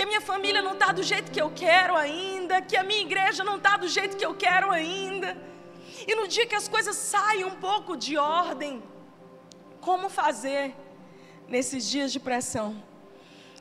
que 0.00 0.04
a 0.04 0.06
minha 0.06 0.20
família 0.22 0.62
não 0.62 0.72
está 0.72 0.92
do 0.92 1.02
jeito 1.02 1.30
que 1.30 1.38
eu 1.38 1.50
quero 1.54 1.94
ainda, 1.94 2.62
que 2.62 2.74
a 2.74 2.82
minha 2.82 3.02
igreja 3.02 3.44
não 3.44 3.56
está 3.58 3.76
do 3.76 3.86
jeito 3.86 4.16
que 4.16 4.24
eu 4.24 4.34
quero 4.34 4.70
ainda. 4.70 5.36
E 6.08 6.14
no 6.14 6.26
dia 6.26 6.46
que 6.46 6.54
as 6.54 6.66
coisas 6.68 6.96
saem 6.96 7.44
um 7.44 7.56
pouco 7.56 7.98
de 7.98 8.16
ordem, 8.16 8.82
como 9.78 10.08
fazer 10.08 10.74
nesses 11.46 11.86
dias 11.86 12.10
de 12.10 12.18
pressão? 12.18 12.82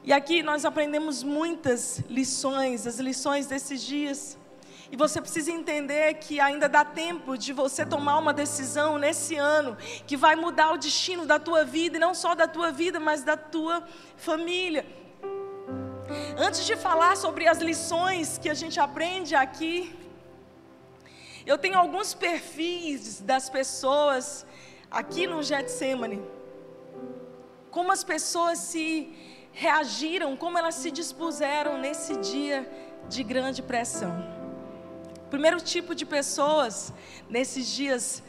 E 0.01 0.13
aqui 0.13 0.41
nós 0.41 0.63
aprendemos 0.63 1.23
muitas 1.23 2.01
lições, 2.09 2.87
as 2.87 2.99
lições 2.99 3.45
desses 3.45 3.83
dias. 3.83 4.37
E 4.89 4.95
você 4.95 5.19
precisa 5.19 5.51
entender 5.51 6.13
que 6.19 6.39
ainda 6.39 6.69
dá 6.69 6.85
tempo 6.85 7.37
de 7.37 7.51
você 7.51 7.85
tomar 7.85 8.17
uma 8.17 8.31
decisão 8.31 8.97
nesse 8.97 9.35
ano 9.35 9.77
que 10.07 10.15
vai 10.15 10.37
mudar 10.37 10.71
o 10.71 10.77
destino 10.77 11.25
da 11.25 11.37
tua 11.37 11.65
vida, 11.65 11.97
e 11.97 11.99
não 11.99 12.13
só 12.15 12.33
da 12.33 12.47
tua 12.47 12.71
vida, 12.71 12.97
mas 12.97 13.23
da 13.23 13.35
tua 13.35 13.83
família. 14.15 14.85
Antes 16.37 16.65
de 16.65 16.75
falar 16.75 17.15
sobre 17.15 17.47
as 17.47 17.59
lições 17.59 18.37
que 18.37 18.49
a 18.49 18.53
gente 18.53 18.79
aprende 18.79 19.35
aqui, 19.35 19.95
eu 21.45 21.57
tenho 21.57 21.77
alguns 21.77 22.13
perfis 22.13 23.21
das 23.21 23.49
pessoas 23.49 24.45
aqui 24.89 25.27
no 25.27 25.43
Getsemane. 25.43 26.21
Como 27.69 27.91
as 27.91 28.03
pessoas 28.03 28.57
se 28.57 29.13
reagiram, 29.51 30.35
como 30.35 30.57
elas 30.57 30.75
se 30.75 30.89
dispuseram 30.89 31.77
nesse 31.77 32.17
dia 32.17 32.67
de 33.07 33.23
grande 33.23 33.61
pressão. 33.61 34.13
Primeiro 35.29 35.61
tipo 35.61 35.93
de 35.93 36.05
pessoas 36.05 36.91
nesses 37.29 37.67
dias 37.67 38.23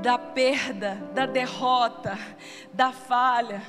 da 0.00 0.16
perda, 0.18 0.94
da 1.12 1.26
derrota, 1.26 2.16
da 2.72 2.92
falha 2.92 3.62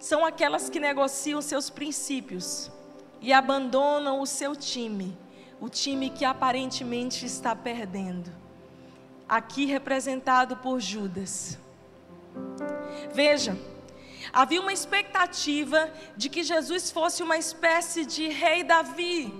são 0.00 0.24
aquelas 0.24 0.70
que 0.70 0.80
negociam 0.80 1.42
seus 1.42 1.68
princípios 1.68 2.70
e 3.20 3.32
abandonam 3.34 4.20
o 4.20 4.26
seu 4.26 4.56
time, 4.56 5.16
o 5.60 5.68
time 5.68 6.08
que 6.08 6.24
aparentemente 6.24 7.26
está 7.26 7.54
perdendo. 7.54 8.32
Aqui 9.28 9.66
representado 9.66 10.56
por 10.56 10.80
Judas. 10.80 11.58
Veja, 13.12 13.56
havia 14.32 14.60
uma 14.60 14.72
expectativa 14.72 15.92
de 16.16 16.30
que 16.30 16.42
Jesus 16.42 16.90
fosse 16.90 17.22
uma 17.22 17.36
espécie 17.36 18.06
de 18.06 18.26
rei 18.28 18.64
Davi. 18.64 19.32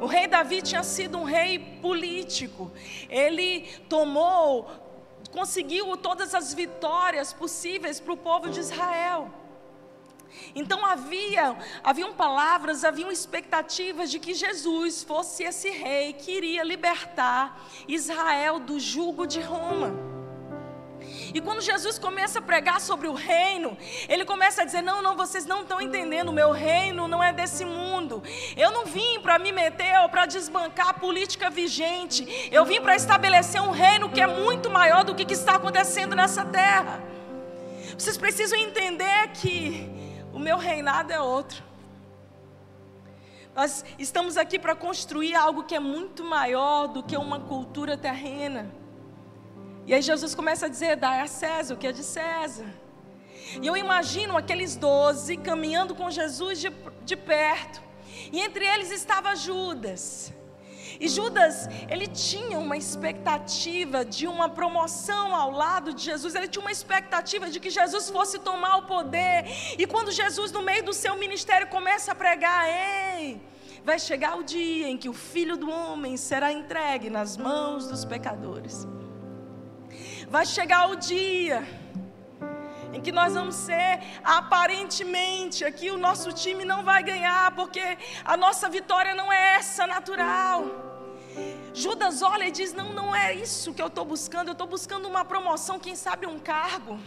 O 0.00 0.06
rei 0.06 0.26
Davi 0.26 0.60
tinha 0.60 0.82
sido 0.82 1.16
um 1.16 1.24
rei 1.24 1.58
político. 1.80 2.70
Ele 3.08 3.62
tomou, 3.88 4.70
conseguiu 5.32 5.96
todas 5.96 6.34
as 6.34 6.52
vitórias 6.52 7.32
possíveis 7.32 7.98
para 7.98 8.12
o 8.12 8.16
povo 8.16 8.50
de 8.50 8.60
Israel. 8.60 9.45
Então 10.54 10.84
havia, 10.84 11.56
haviam 11.82 12.12
palavras, 12.12 12.84
haviam 12.84 13.10
expectativas 13.10 14.10
de 14.10 14.18
que 14.18 14.34
Jesus 14.34 15.02
fosse 15.02 15.44
esse 15.44 15.70
rei 15.70 16.12
que 16.12 16.32
iria 16.32 16.62
libertar 16.62 17.60
Israel 17.86 18.58
do 18.58 18.78
jugo 18.78 19.26
de 19.26 19.40
Roma. 19.40 20.16
E 21.32 21.40
quando 21.40 21.60
Jesus 21.60 21.98
começa 21.98 22.38
a 22.38 22.42
pregar 22.42 22.80
sobre 22.80 23.06
o 23.06 23.14
reino, 23.14 23.76
ele 24.08 24.24
começa 24.24 24.62
a 24.62 24.64
dizer: 24.64 24.82
Não, 24.82 25.02
não, 25.02 25.16
vocês 25.16 25.46
não 25.46 25.62
estão 25.62 25.80
entendendo, 25.80 26.32
meu 26.32 26.50
reino 26.50 27.06
não 27.06 27.22
é 27.22 27.32
desse 27.32 27.64
mundo. 27.64 28.22
Eu 28.56 28.70
não 28.70 28.86
vim 28.86 29.20
para 29.20 29.38
me 29.38 29.52
meter 29.52 29.98
ou 30.00 30.08
para 30.08 30.26
desbancar 30.26 30.88
a 30.88 30.94
política 30.94 31.50
vigente. 31.50 32.48
Eu 32.50 32.64
vim 32.64 32.80
para 32.80 32.96
estabelecer 32.96 33.60
um 33.60 33.70
reino 33.70 34.10
que 34.10 34.20
é 34.20 34.26
muito 34.26 34.70
maior 34.70 35.04
do 35.04 35.14
que, 35.14 35.24
que 35.24 35.34
está 35.34 35.56
acontecendo 35.56 36.16
nessa 36.16 36.44
terra. 36.44 37.02
Vocês 37.96 38.16
precisam 38.16 38.58
entender 38.58 39.28
que 39.34 39.95
o 40.36 40.38
meu 40.38 40.58
reinado 40.58 41.10
é 41.10 41.18
outro. 41.18 41.64
Nós 43.54 43.82
estamos 43.98 44.36
aqui 44.36 44.58
para 44.58 44.76
construir 44.76 45.34
algo 45.34 45.64
que 45.64 45.74
é 45.74 45.80
muito 45.80 46.22
maior 46.22 46.88
do 46.88 47.02
que 47.02 47.16
uma 47.16 47.40
cultura 47.40 47.96
terrena. 47.96 48.70
E 49.86 49.94
aí 49.94 50.02
Jesus 50.02 50.34
começa 50.34 50.66
a 50.66 50.68
dizer: 50.68 50.96
dá 50.96 51.22
a 51.22 51.26
César 51.26 51.72
o 51.72 51.78
que 51.78 51.86
é 51.86 51.92
de 51.92 52.04
César. 52.04 52.66
E 53.62 53.66
eu 53.66 53.78
imagino 53.78 54.36
aqueles 54.36 54.76
doze 54.76 55.38
caminhando 55.38 55.94
com 55.94 56.10
Jesus 56.10 56.60
de, 56.60 56.70
de 57.02 57.16
perto. 57.16 57.82
E 58.30 58.38
entre 58.38 58.66
eles 58.66 58.90
estava 58.90 59.34
Judas. 59.34 60.34
E 61.00 61.08
Judas, 61.08 61.68
ele 61.88 62.06
tinha 62.06 62.58
uma 62.58 62.76
expectativa 62.76 64.04
de 64.04 64.26
uma 64.26 64.48
promoção 64.48 65.34
ao 65.34 65.50
lado 65.50 65.92
de 65.92 66.02
Jesus, 66.02 66.34
ele 66.34 66.48
tinha 66.48 66.62
uma 66.62 66.72
expectativa 66.72 67.50
de 67.50 67.60
que 67.60 67.70
Jesus 67.70 68.10
fosse 68.10 68.38
tomar 68.38 68.76
o 68.76 68.82
poder. 68.82 69.44
E 69.78 69.86
quando 69.86 70.10
Jesus, 70.10 70.52
no 70.52 70.62
meio 70.62 70.84
do 70.84 70.92
seu 70.92 71.16
ministério, 71.16 71.66
começa 71.68 72.12
a 72.12 72.14
pregar: 72.14 72.66
Ei, 72.68 73.40
vai 73.84 73.98
chegar 73.98 74.36
o 74.38 74.42
dia 74.42 74.88
em 74.88 74.96
que 74.96 75.08
o 75.08 75.12
filho 75.12 75.56
do 75.56 75.70
homem 75.70 76.16
será 76.16 76.52
entregue 76.52 77.10
nas 77.10 77.36
mãos 77.36 77.86
dos 77.86 78.04
pecadores. 78.04 78.86
Vai 80.28 80.44
chegar 80.44 80.90
o 80.90 80.96
dia 80.96 81.85
em 82.96 83.00
que 83.06 83.12
nós 83.12 83.34
vamos 83.34 83.54
ser 83.54 84.00
aparentemente 84.24 85.64
aqui 85.70 85.90
o 85.90 85.98
nosso 85.98 86.32
time 86.32 86.64
não 86.64 86.82
vai 86.82 87.02
ganhar 87.02 87.54
porque 87.54 87.84
a 88.24 88.36
nossa 88.38 88.70
vitória 88.70 89.14
não 89.14 89.30
é 89.30 89.56
essa 89.56 89.86
natural. 89.86 90.64
Judas 91.74 92.22
olha 92.22 92.46
e 92.46 92.50
diz: 92.50 92.72
Não, 92.72 92.94
não 93.00 93.14
é 93.14 93.34
isso 93.34 93.74
que 93.74 93.82
eu 93.82 93.88
estou 93.88 94.06
buscando, 94.14 94.48
eu 94.48 94.52
estou 94.52 94.66
buscando 94.66 95.06
uma 95.06 95.24
promoção, 95.32 95.78
quem 95.78 95.94
sabe 95.94 96.26
um 96.26 96.38
cargo. 96.38 96.98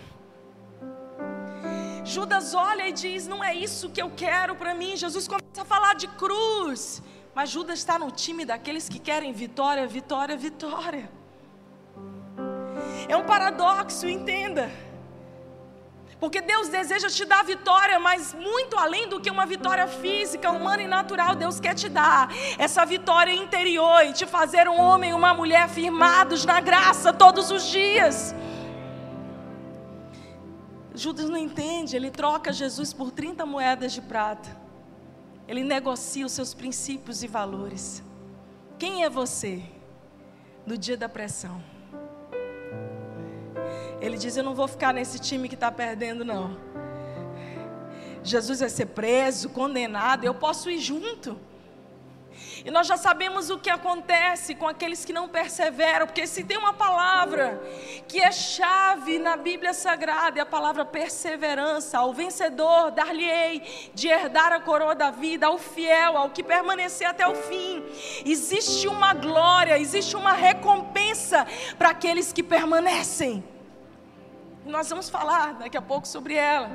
Judas 2.06 2.54
olha 2.54 2.88
e 2.88 2.92
diz: 2.92 3.26
Não 3.26 3.44
é 3.44 3.56
isso 3.56 3.90
que 3.90 4.02
eu 4.06 4.12
quero 4.12 4.56
para 4.56 4.76
mim. 4.76 4.96
Jesus 4.96 5.28
começa 5.28 5.64
a 5.64 5.66
falar 5.66 5.96
de 5.96 6.08
cruz, 6.24 7.02
mas 7.34 7.50
Judas 7.50 7.80
está 7.80 7.98
no 7.98 8.12
time 8.12 8.46
daqueles 8.46 8.88
que 8.88 9.00
querem 9.00 9.34
vitória, 9.34 9.88
vitória, 9.88 10.38
vitória. 10.38 11.10
É 13.08 13.18
um 13.18 13.26
paradoxo, 13.26 14.08
entenda. 14.08 14.70
Porque 16.20 16.42
Deus 16.42 16.68
deseja 16.68 17.08
te 17.08 17.24
dar 17.24 17.44
vitória, 17.46 17.98
mas 17.98 18.34
muito 18.34 18.78
além 18.78 19.08
do 19.08 19.22
que 19.22 19.32
uma 19.32 19.46
vitória 19.46 19.88
física, 19.88 20.52
humana 20.52 20.84
e 20.84 20.88
natural, 20.88 21.34
Deus 21.34 21.60
quer 21.62 21.74
te 21.74 21.88
dar 21.88 22.30
essa 22.58 22.86
vitória 22.86 23.32
interior 23.32 24.04
e 24.06 24.12
te 24.12 24.26
fazer 24.26 24.68
um 24.68 24.78
homem 24.78 25.12
e 25.12 25.14
uma 25.14 25.34
mulher 25.34 25.70
firmados 25.70 26.44
na 26.44 26.60
graça 26.60 27.14
todos 27.14 27.50
os 27.52 27.64
dias. 27.68 28.36
Judas 30.94 31.30
não 31.30 31.38
entende, 31.38 31.96
ele 31.96 32.12
troca 32.12 32.52
Jesus 32.52 32.92
por 32.92 33.12
30 33.12 33.46
moedas 33.46 33.94
de 33.94 34.02
prata. 34.02 34.50
Ele 35.48 35.64
negocia 35.64 36.26
os 36.26 36.34
seus 36.34 36.54
princípios 36.54 37.24
e 37.24 37.28
valores. 37.28 38.04
Quem 38.78 39.06
é 39.06 39.10
você 39.10 39.64
no 40.66 40.78
dia 40.78 40.98
da 40.98 41.08
pressão? 41.08 41.79
Ele 44.02 44.18
diz: 44.18 44.38
Eu 44.38 44.44
não 44.44 44.56
vou 44.56 44.68
ficar 44.68 44.94
nesse 44.94 45.20
time 45.20 45.48
que 45.48 45.56
está 45.56 45.72
perdendo, 45.72 46.24
não. 46.24 46.58
Jesus 48.24 48.60
vai 48.60 48.70
ser 48.70 48.88
preso, 48.88 49.50
condenado, 49.50 50.24
eu 50.24 50.34
posso 50.34 50.70
ir 50.70 50.80
junto. 50.80 51.40
E 52.66 52.72
nós 52.72 52.88
já 52.88 52.98
sabemos 52.98 53.50
o 53.50 53.58
que 53.58 53.70
acontece 53.70 54.54
com 54.54 54.68
aqueles 54.68 55.06
que 55.06 55.14
não 55.14 55.30
perseveram, 55.30 56.06
porque 56.06 56.28
se 56.28 56.44
tem 56.44 56.58
uma 56.58 56.74
palavra 56.74 57.62
que 58.08 58.20
é 58.20 58.32
chave 58.32 59.18
na 59.18 59.38
Bíblia 59.38 59.74
Sagrada, 59.74 60.40
é 60.40 60.42
a 60.42 60.46
palavra 60.46 60.84
perseverança. 60.84 61.98
Ao 61.98 62.14
vencedor, 62.14 62.92
dar-lhe-ei 62.92 63.92
de 63.94 64.08
herdar 64.08 64.52
a 64.52 64.60
coroa 64.60 64.94
da 64.94 65.10
vida, 65.10 65.48
ao 65.48 65.58
fiel, 65.58 66.18
ao 66.18 66.30
que 66.30 66.44
permanecer 66.44 67.08
até 67.08 67.28
o 67.28 67.36
fim. 67.36 67.84
Existe 68.26 68.88
uma 68.88 69.14
glória, 69.14 69.80
existe 69.80 70.16
uma 70.16 70.34
recompensa 70.34 71.48
para 71.78 71.90
aqueles 71.90 72.34
que 72.34 72.44
permanecem. 72.44 73.44
Nós 74.70 74.88
vamos 74.88 75.10
falar 75.10 75.56
daqui 75.56 75.76
a 75.76 75.82
pouco 75.82 76.08
sobre 76.08 76.36
ela. 76.36 76.70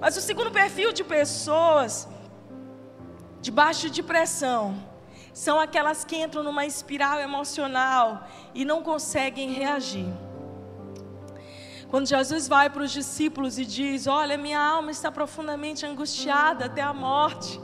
Mas 0.00 0.16
o 0.16 0.20
segundo 0.20 0.50
perfil 0.50 0.92
de 0.92 1.02
pessoas 1.02 2.08
debaixo 3.40 3.90
de 3.90 4.02
pressão 4.02 4.80
são 5.32 5.58
aquelas 5.58 6.04
que 6.04 6.16
entram 6.16 6.42
numa 6.42 6.64
espiral 6.64 7.18
emocional 7.18 8.28
e 8.54 8.64
não 8.64 8.82
conseguem 8.82 9.52
reagir. 9.52 10.06
Quando 11.90 12.06
Jesus 12.06 12.46
vai 12.46 12.70
para 12.70 12.84
os 12.84 12.92
discípulos 12.92 13.58
e 13.58 13.64
diz: 13.64 14.06
Olha, 14.06 14.36
minha 14.38 14.60
alma 14.60 14.92
está 14.92 15.10
profundamente 15.10 15.84
angustiada 15.84 16.66
até 16.66 16.80
a 16.80 16.92
morte. 16.92 17.60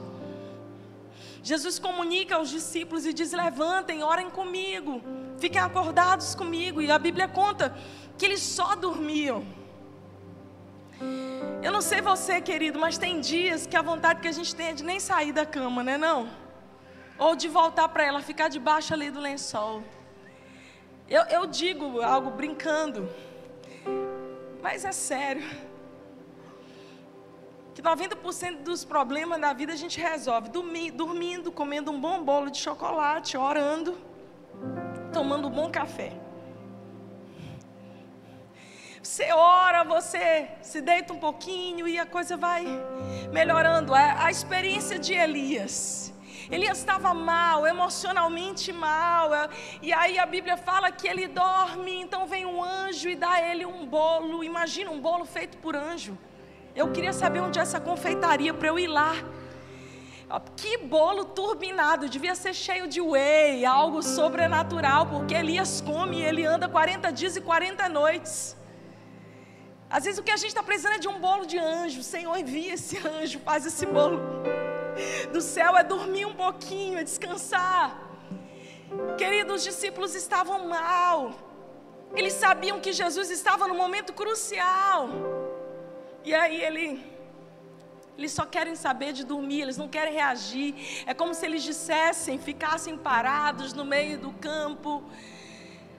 Jesus 1.40 1.78
comunica 1.78 2.34
aos 2.34 2.50
discípulos 2.50 3.06
e 3.06 3.12
diz: 3.12 3.30
Levantem, 3.32 4.02
orem 4.02 4.28
comigo, 4.28 5.00
fiquem 5.38 5.60
acordados 5.60 6.34
comigo. 6.34 6.82
E 6.82 6.90
a 6.90 6.98
Bíblia 6.98 7.28
conta 7.28 7.72
que 8.16 8.24
eles 8.24 8.40
só 8.40 8.74
dormiam. 8.74 9.44
Eu 11.62 11.72
não 11.72 11.80
sei 11.80 12.00
você, 12.00 12.40
querido, 12.40 12.78
mas 12.78 12.96
tem 12.96 13.20
dias 13.20 13.66
que 13.66 13.76
a 13.76 13.82
vontade 13.82 14.20
que 14.20 14.28
a 14.28 14.32
gente 14.32 14.54
tem 14.54 14.68
é 14.68 14.72
de 14.72 14.84
nem 14.84 14.98
sair 14.98 15.32
da 15.32 15.44
cama, 15.44 15.82
né 15.82 15.98
não? 15.98 16.28
Ou 17.18 17.34
de 17.34 17.48
voltar 17.48 17.88
para 17.88 18.04
ela, 18.04 18.22
ficar 18.22 18.48
debaixo 18.48 18.94
ali 18.94 19.10
do 19.10 19.20
lençol. 19.20 19.82
Eu, 21.08 21.22
eu 21.24 21.46
digo 21.46 22.00
algo 22.02 22.30
brincando, 22.30 23.08
mas 24.62 24.84
é 24.84 24.92
sério. 24.92 25.44
Que 27.74 27.82
90% 27.82 28.62
dos 28.62 28.84
problemas 28.84 29.40
da 29.40 29.52
vida 29.52 29.72
a 29.72 29.76
gente 29.76 30.00
resolve 30.00 30.48
dormindo, 30.48 31.52
comendo 31.52 31.90
um 31.90 32.00
bom 32.00 32.22
bolo 32.22 32.50
de 32.50 32.58
chocolate, 32.58 33.36
orando, 33.36 33.98
tomando 35.12 35.48
um 35.48 35.50
bom 35.50 35.70
café. 35.70 36.25
Você 39.06 39.30
ora, 39.32 39.84
você 39.84 40.48
se 40.60 40.80
deita 40.80 41.12
um 41.12 41.18
pouquinho 41.18 41.86
e 41.86 41.96
a 41.96 42.04
coisa 42.04 42.36
vai 42.36 42.64
melhorando. 43.32 43.94
A, 43.94 44.24
a 44.26 44.30
experiência 44.32 44.98
de 44.98 45.14
Elias. 45.14 46.12
Elias 46.50 46.78
estava 46.78 47.14
mal, 47.14 47.64
emocionalmente 47.68 48.72
mal. 48.72 49.30
E 49.80 49.92
aí 49.92 50.18
a 50.18 50.26
Bíblia 50.26 50.56
fala 50.56 50.90
que 50.90 51.06
ele 51.06 51.28
dorme, 51.28 51.94
então 52.00 52.26
vem 52.26 52.44
um 52.44 52.62
anjo 52.62 53.08
e 53.08 53.14
dá 53.14 53.40
ele 53.40 53.64
um 53.64 53.86
bolo. 53.86 54.42
Imagina 54.42 54.90
um 54.90 55.00
bolo 55.00 55.24
feito 55.24 55.56
por 55.58 55.76
anjo. 55.76 56.18
Eu 56.74 56.90
queria 56.90 57.12
saber 57.12 57.40
onde 57.40 57.60
é 57.60 57.62
essa 57.62 57.80
confeitaria 57.80 58.52
para 58.52 58.68
eu 58.68 58.76
ir 58.76 58.88
lá. 58.88 59.14
Que 60.56 60.78
bolo 60.78 61.26
turbinado, 61.26 62.08
devia 62.08 62.34
ser 62.34 62.52
cheio 62.52 62.88
de 62.88 63.00
whey, 63.00 63.64
algo 63.64 64.02
sobrenatural, 64.02 65.06
porque 65.06 65.32
Elias 65.32 65.80
come 65.80 66.16
e 66.18 66.24
ele 66.24 66.44
anda 66.44 66.68
40 66.68 67.12
dias 67.12 67.36
e 67.36 67.40
40 67.40 67.88
noites. 67.88 68.56
Às 69.88 70.04
vezes 70.04 70.18
o 70.18 70.22
que 70.22 70.30
a 70.30 70.36
gente 70.36 70.48
está 70.48 70.62
precisando 70.62 70.94
é 70.94 70.98
de 70.98 71.08
um 71.08 71.18
bolo 71.18 71.46
de 71.46 71.58
anjo. 71.58 72.02
Senhor, 72.02 72.36
envia 72.36 72.74
esse 72.74 72.96
anjo, 73.06 73.38
faz 73.40 73.64
esse 73.64 73.86
bolo 73.86 74.20
do 75.32 75.40
céu, 75.40 75.76
é 75.76 75.84
dormir 75.84 76.24
um 76.24 76.34
pouquinho, 76.34 76.98
é 76.98 77.04
descansar. 77.04 78.00
Queridos, 79.18 79.56
os 79.56 79.64
discípulos 79.64 80.14
estavam 80.14 80.68
mal. 80.68 81.34
Eles 82.14 82.32
sabiam 82.32 82.80
que 82.80 82.92
Jesus 82.92 83.30
estava 83.30 83.68
no 83.68 83.74
momento 83.74 84.12
crucial. 84.12 85.08
E 86.24 86.34
aí 86.34 86.60
ele 86.62 87.16
eles 88.18 88.32
só 88.32 88.46
querem 88.46 88.74
saber 88.74 89.12
de 89.12 89.24
dormir, 89.24 89.60
eles 89.60 89.76
não 89.76 89.88
querem 89.88 90.14
reagir. 90.14 91.04
É 91.06 91.12
como 91.12 91.34
se 91.34 91.44
eles 91.44 91.62
dissessem, 91.62 92.38
ficassem 92.38 92.96
parados 92.96 93.74
no 93.74 93.84
meio 93.84 94.18
do 94.18 94.32
campo 94.32 95.04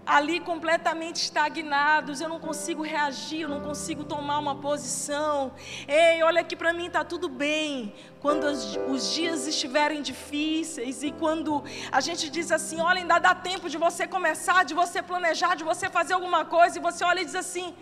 ali 0.08 0.39
completamente 0.39 1.17
estagnados, 1.17 2.22
eu 2.22 2.30
não 2.30 2.39
consigo 2.39 2.82
reagir, 2.82 3.41
eu 3.41 3.50
não 3.50 3.60
consigo 3.60 4.06
tomar 4.06 4.39
uma 4.39 4.56
posição. 4.56 5.52
Ei, 5.86 6.24
olha 6.24 6.39
aqui 6.39 6.56
para 6.56 6.72
mim, 6.72 6.88
está 6.88 7.04
tudo 7.04 7.28
bem. 7.28 7.93
Quando 8.22 8.46
os, 8.46 8.78
os, 8.88 9.13
dias 9.13 9.46
estiverem 9.46 10.02
difíceis 10.02 11.04
e 11.04 11.12
quando 11.12 11.62
a 11.91 12.00
gente 12.00 12.30
diz 12.30 12.52
assim, 12.54 12.80
olha, 12.80 13.02
ainda 13.02 13.20
dá 13.20 13.36
tempo 13.36 13.70
de 13.70 13.78
você 13.78 14.08
começar, 14.08 14.63
de 14.63 14.74
você 14.74 15.04
planejar, 15.04 15.56
de 15.56 15.65
você 15.65 15.89
fazer 15.89 16.13
alguma 16.13 16.46
coisa, 16.46 16.80
e 16.80 16.82
você 16.82 17.04
olha 17.04 17.22
e 17.22 17.26
diz 17.26 17.36
assim, 17.36 17.76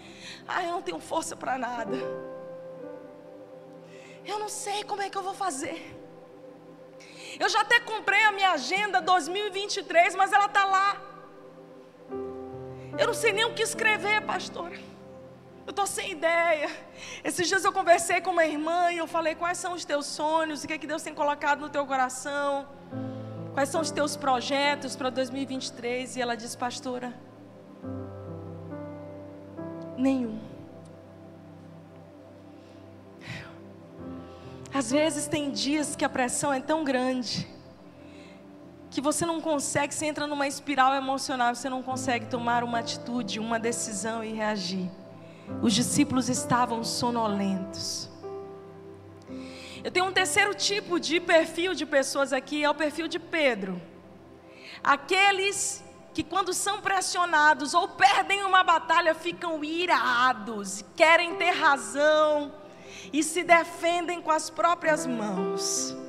ah, 0.47 0.63
eu 0.63 0.71
não 0.71 0.81
tenho 0.81 0.99
força 0.99 1.35
para 1.35 1.59
nada. 1.59 1.95
Eu 4.25 4.39
não 4.39 4.49
sei 4.49 4.83
como 4.83 5.03
é 5.03 5.09
que 5.11 5.17
eu 5.17 5.21
vou 5.21 5.35
fazer. 5.35 5.95
Eu 7.39 7.49
já 7.49 7.61
até 7.61 7.79
comprei 7.81 8.23
a 8.23 8.31
minha 8.31 8.51
agenda 8.51 8.99
2023, 8.99 10.15
mas 10.15 10.33
ela 10.33 10.47
está 10.47 10.65
lá. 10.65 11.14
Eu 12.97 13.07
não 13.07 13.13
sei 13.13 13.33
nem 13.33 13.45
o 13.45 13.53
que 13.53 13.61
escrever, 13.61 14.21
pastora. 14.21 14.75
Eu 15.65 15.71
estou 15.71 15.85
sem 15.85 16.11
ideia. 16.11 16.69
Esses 17.23 17.47
dias 17.47 17.65
eu 17.65 17.73
conversei 17.73 18.21
com 18.21 18.29
uma 18.31 18.45
irmã 18.45 18.91
e 18.91 18.97
eu 18.97 19.07
falei: 19.07 19.35
quais 19.35 19.57
são 19.57 19.73
os 19.73 19.83
teus 19.83 20.05
sonhos? 20.05 20.63
O 20.63 20.67
que, 20.67 20.73
é 20.73 20.77
que 20.77 20.87
Deus 20.87 21.03
tem 21.03 21.13
colocado 21.13 21.59
no 21.59 21.69
teu 21.69 21.85
coração? 21.85 22.67
Quais 23.53 23.69
são 23.69 23.81
os 23.81 23.91
teus 23.91 24.15
projetos 24.15 24.95
para 24.95 25.09
2023? 25.09 26.15
E 26.15 26.21
ela 26.21 26.35
disse: 26.35 26.57
Pastora, 26.57 27.13
nenhum. 29.97 30.39
Às 34.73 34.91
vezes 34.91 35.27
tem 35.27 35.51
dias 35.51 35.95
que 35.95 36.05
a 36.05 36.09
pressão 36.09 36.53
é 36.53 36.61
tão 36.61 36.83
grande 36.83 37.54
que 38.95 39.01
você 39.01 39.25
não 39.25 39.41
consegue, 39.41 39.93
você 39.93 40.05
entra 40.05 40.25
numa 40.25 40.47
espiral 40.47 40.93
emocional, 40.93 41.53
você 41.53 41.67
não 41.67 41.83
consegue 41.83 42.27
tomar 42.27 42.63
uma 42.63 42.79
atitude, 42.79 43.41
uma 43.41 43.59
decisão 43.59 44.23
e 44.23 44.31
reagir. 44.31 44.89
Os 45.61 45.73
discípulos 45.73 46.29
estavam 46.29 46.81
sonolentos. 46.81 48.09
Eu 49.83 49.91
tenho 49.91 50.05
um 50.05 50.13
terceiro 50.13 50.55
tipo 50.55 50.97
de 50.97 51.19
perfil 51.19 51.73
de 51.73 51.85
pessoas 51.85 52.31
aqui, 52.31 52.63
é 52.63 52.69
o 52.69 52.73
perfil 52.73 53.09
de 53.09 53.19
Pedro. 53.19 53.81
Aqueles 54.81 55.83
que, 56.13 56.23
quando 56.23 56.53
são 56.53 56.79
pressionados 56.79 57.73
ou 57.73 57.89
perdem 57.89 58.45
uma 58.45 58.63
batalha, 58.63 59.13
ficam 59.13 59.61
irados, 59.61 60.85
querem 60.95 61.35
ter 61.35 61.51
razão 61.51 62.53
e 63.11 63.21
se 63.21 63.43
defendem 63.43 64.21
com 64.21 64.31
as 64.31 64.49
próprias 64.49 65.05
mãos. 65.05 66.04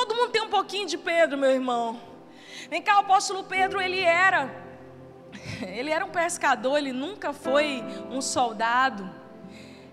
Todo 0.00 0.14
mundo 0.14 0.30
tem 0.30 0.40
um 0.40 0.48
pouquinho 0.48 0.86
de 0.86 0.96
Pedro, 0.96 1.36
meu 1.36 1.50
irmão. 1.50 2.00
Vem 2.70 2.80
cá, 2.80 2.96
o 2.96 3.00
apóstolo 3.00 3.44
Pedro, 3.44 3.82
ele 3.82 4.00
era 4.00 4.50
ele 5.60 5.90
era 5.90 6.02
um 6.06 6.08
pescador, 6.08 6.78
ele 6.78 6.90
nunca 6.90 7.34
foi 7.34 7.84
um 8.10 8.22
soldado. 8.22 9.10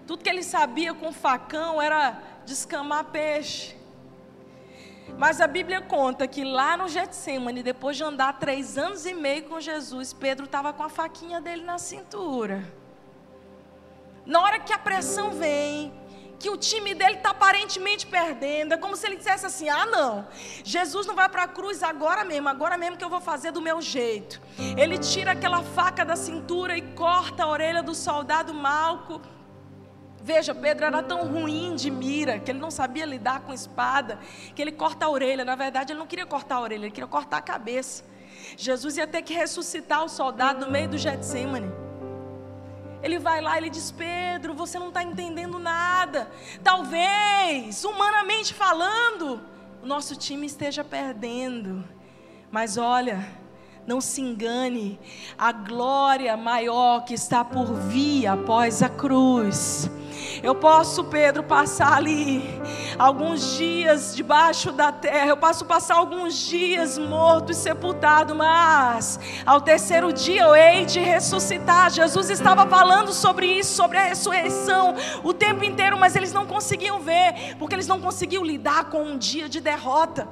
Tudo 0.06 0.24
que 0.24 0.30
ele 0.30 0.44
sabia 0.44 0.94
com 0.94 1.12
facão 1.12 1.82
era 1.82 2.22
descamar 2.46 3.04
peixe. 3.04 3.76
Mas 5.18 5.42
a 5.42 5.48
Bíblia 5.48 5.82
conta 5.82 6.26
que 6.26 6.46
lá 6.46 6.78
no 6.78 6.88
Getsemane, 6.88 7.62
depois 7.62 7.98
de 7.98 8.06
andar 8.06 8.40
três 8.40 8.78
anos 8.78 9.06
e 9.06 9.14
meio 9.14 9.44
com 9.44 9.60
Jesus, 9.60 10.14
Pedro 10.14 10.46
estava 10.46 10.72
com 10.72 10.84
a 10.84 10.90
faquinha 10.90 11.42
dele 11.42 11.64
na 11.64 11.78
cintura. 11.78 12.64
Na 14.26 14.42
hora 14.42 14.58
que 14.58 14.72
a 14.72 14.80
pressão 14.80 15.32
vem, 15.32 15.92
que 16.40 16.50
o 16.50 16.58
time 16.58 16.94
dele 16.94 17.16
está 17.16 17.32
aparentemente 17.32 18.06
perdendo. 18.06 18.74
É 18.74 18.78
como 18.78 18.96
se 18.96 19.06
ele 19.08 19.16
dissesse 19.16 19.46
assim: 19.46 19.70
ah, 19.70 19.86
não, 19.86 20.28
Jesus 20.64 21.06
não 21.06 21.16
vai 21.16 21.30
para 21.30 21.44
a 21.44 21.48
cruz 21.48 21.82
agora 21.84 22.24
mesmo, 22.24 22.48
agora 22.50 22.78
mesmo 22.78 22.98
que 22.98 23.04
eu 23.04 23.10
vou 23.10 23.22
fazer 23.22 23.52
do 23.52 23.62
meu 23.62 23.82
jeito. 23.82 24.42
Ele 24.78 24.98
tira 24.98 25.32
aquela 25.32 25.64
faca 25.64 26.06
da 26.06 26.16
cintura 26.16 26.78
e 26.78 26.82
corta 26.82 27.44
a 27.44 27.48
orelha 27.48 27.82
do 27.82 27.96
soldado 27.96 28.54
Malco. 28.54 29.22
Veja, 30.22 30.54
Pedro 30.54 30.86
era 30.86 31.02
tão 31.02 31.26
ruim 31.26 31.74
de 31.76 31.90
mira 31.90 32.38
que 32.38 32.52
ele 32.52 32.60
não 32.60 32.70
sabia 32.70 33.06
lidar 33.06 33.42
com 33.42 33.54
espada, 33.54 34.20
que 34.54 34.62
ele 34.62 34.74
corta 34.74 35.06
a 35.06 35.10
orelha. 35.10 35.46
Na 35.46 35.56
verdade, 35.56 35.94
ele 35.94 36.00
não 36.00 36.08
queria 36.08 36.26
cortar 36.26 36.56
a 36.56 36.62
orelha, 36.62 36.84
ele 36.86 36.92
queria 36.92 37.08
cortar 37.08 37.38
a 37.38 37.42
cabeça. 37.42 38.04
Jesus 38.58 38.98
ia 38.98 39.08
ter 39.08 39.22
que 39.22 39.34
ressuscitar 39.34 40.04
o 40.04 40.10
soldado 40.10 40.66
no 40.66 40.72
meio 40.72 40.90
do 40.90 40.98
Getsemane. 40.98 41.87
Ele 43.08 43.20
vai 43.20 43.40
lá, 43.40 43.58
ele 43.58 43.70
diz: 43.70 43.90
Pedro, 43.90 44.54
você 44.54 44.78
não 44.78 44.90
está 44.90 45.02
entendendo 45.02 45.58
nada. 45.58 46.30
Talvez, 46.62 47.86
humanamente 47.86 48.54
falando, 48.54 49.40
o 49.82 49.86
nosso 49.86 50.14
time 50.18 50.46
esteja 50.46 50.84
perdendo. 50.84 51.88
Mas 52.52 52.76
olha, 52.78 53.26
não 53.88 54.02
se 54.02 54.20
engane, 54.20 55.00
a 55.38 55.54
glória 55.54 56.36
maior 56.36 57.06
que 57.06 57.14
está 57.14 57.46
por 57.46 57.74
vir 57.74 58.28
após 58.28 58.84
a 58.84 58.90
cruz. 58.90 59.90
Eu 60.44 60.54
posso, 60.56 61.06
Pedro, 61.06 61.42
passar 61.42 61.94
ali 61.94 62.44
alguns 63.00 63.56
dias 63.56 64.14
debaixo 64.14 64.74
da 64.74 64.92
terra, 64.92 65.28
eu 65.28 65.38
posso 65.38 65.64
passar 65.64 65.96
alguns 65.96 66.36
dias 66.50 66.98
morto 66.98 67.54
e 67.54 67.56
sepultado, 67.56 68.36
mas 68.36 69.22
ao 69.46 69.62
terceiro 69.62 70.12
dia 70.12 70.44
eu 70.44 70.54
hei 70.54 70.86
de 70.86 71.00
ressuscitar. 71.00 71.90
Jesus 71.90 72.30
estava 72.30 72.68
falando 72.68 73.14
sobre 73.14 73.48
isso, 73.48 73.74
sobre 73.74 73.98
a 73.98 74.04
ressurreição, 74.04 74.96
o 75.24 75.34
tempo 75.34 75.64
inteiro, 75.64 75.98
mas 75.98 76.14
eles 76.14 76.34
não 76.34 76.46
conseguiam 76.46 77.00
ver, 77.00 77.56
porque 77.58 77.74
eles 77.74 77.88
não 77.88 78.02
conseguiam 78.02 78.44
lidar 78.44 78.90
com 78.90 79.02
um 79.02 79.18
dia 79.18 79.48
de 79.48 79.62
derrota. 79.62 80.28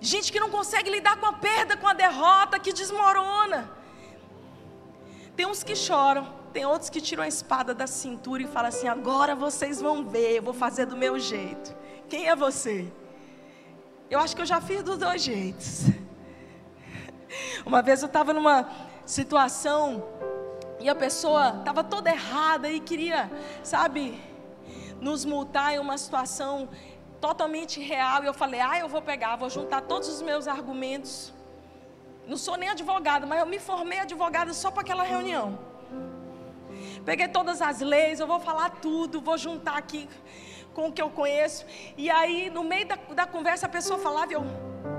Gente 0.00 0.30
que 0.30 0.38
não 0.38 0.50
consegue 0.50 0.90
lidar 0.90 1.16
com 1.16 1.26
a 1.26 1.32
perda, 1.32 1.76
com 1.76 1.88
a 1.88 1.92
derrota, 1.92 2.58
que 2.58 2.72
desmorona. 2.72 3.70
Tem 5.34 5.46
uns 5.46 5.62
que 5.62 5.74
choram, 5.74 6.26
tem 6.52 6.64
outros 6.64 6.88
que 6.88 7.00
tiram 7.00 7.22
a 7.22 7.28
espada 7.28 7.74
da 7.74 7.86
cintura 7.86 8.42
e 8.42 8.46
falam 8.46 8.68
assim: 8.68 8.88
agora 8.88 9.34
vocês 9.34 9.80
vão 9.80 10.04
ver, 10.04 10.36
eu 10.36 10.42
vou 10.42 10.54
fazer 10.54 10.86
do 10.86 10.96
meu 10.96 11.18
jeito. 11.18 11.74
Quem 12.08 12.28
é 12.28 12.36
você? 12.36 12.90
Eu 14.08 14.20
acho 14.20 14.36
que 14.36 14.42
eu 14.42 14.46
já 14.46 14.60
fiz 14.60 14.82
dos 14.82 14.98
dois 14.98 15.22
jeitos. 15.22 15.84
Uma 17.66 17.82
vez 17.82 18.02
eu 18.02 18.06
estava 18.06 18.32
numa 18.32 18.68
situação 19.04 20.04
e 20.78 20.88
a 20.88 20.94
pessoa 20.94 21.56
estava 21.58 21.82
toda 21.82 22.10
errada 22.10 22.70
e 22.70 22.80
queria, 22.80 23.30
sabe, 23.62 24.20
nos 25.00 25.24
multar 25.24 25.74
em 25.74 25.78
uma 25.78 25.98
situação 25.98 26.68
totalmente 27.20 27.80
real. 27.80 28.22
E 28.22 28.26
eu 28.26 28.34
falei: 28.34 28.60
ah, 28.60 28.78
eu 28.78 28.88
vou 28.88 29.02
pegar, 29.02 29.36
vou 29.36 29.50
juntar 29.50 29.82
todos 29.82 30.08
os 30.08 30.22
meus 30.22 30.46
argumentos. 30.46 31.32
Não 32.26 32.36
sou 32.36 32.56
nem 32.56 32.68
advogada, 32.68 33.24
mas 33.26 33.38
eu 33.38 33.46
me 33.46 33.58
formei 33.58 34.00
advogada 34.00 34.52
só 34.52 34.70
para 34.70 34.82
aquela 34.82 35.04
reunião. 35.04 35.58
Peguei 37.04 37.28
todas 37.28 37.62
as 37.62 37.80
leis, 37.80 38.18
eu 38.18 38.26
vou 38.26 38.40
falar 38.40 38.70
tudo, 38.70 39.20
vou 39.20 39.38
juntar 39.38 39.76
aqui 39.76 40.08
com 40.74 40.88
o 40.88 40.92
que 40.92 41.00
eu 41.00 41.08
conheço. 41.08 41.64
E 41.96 42.10
aí, 42.10 42.50
no 42.50 42.64
meio 42.64 42.86
da, 42.86 42.96
da 43.14 43.26
conversa, 43.26 43.66
a 43.66 43.68
pessoa 43.68 43.98
falava, 43.98 44.32
eu, 44.32 44.44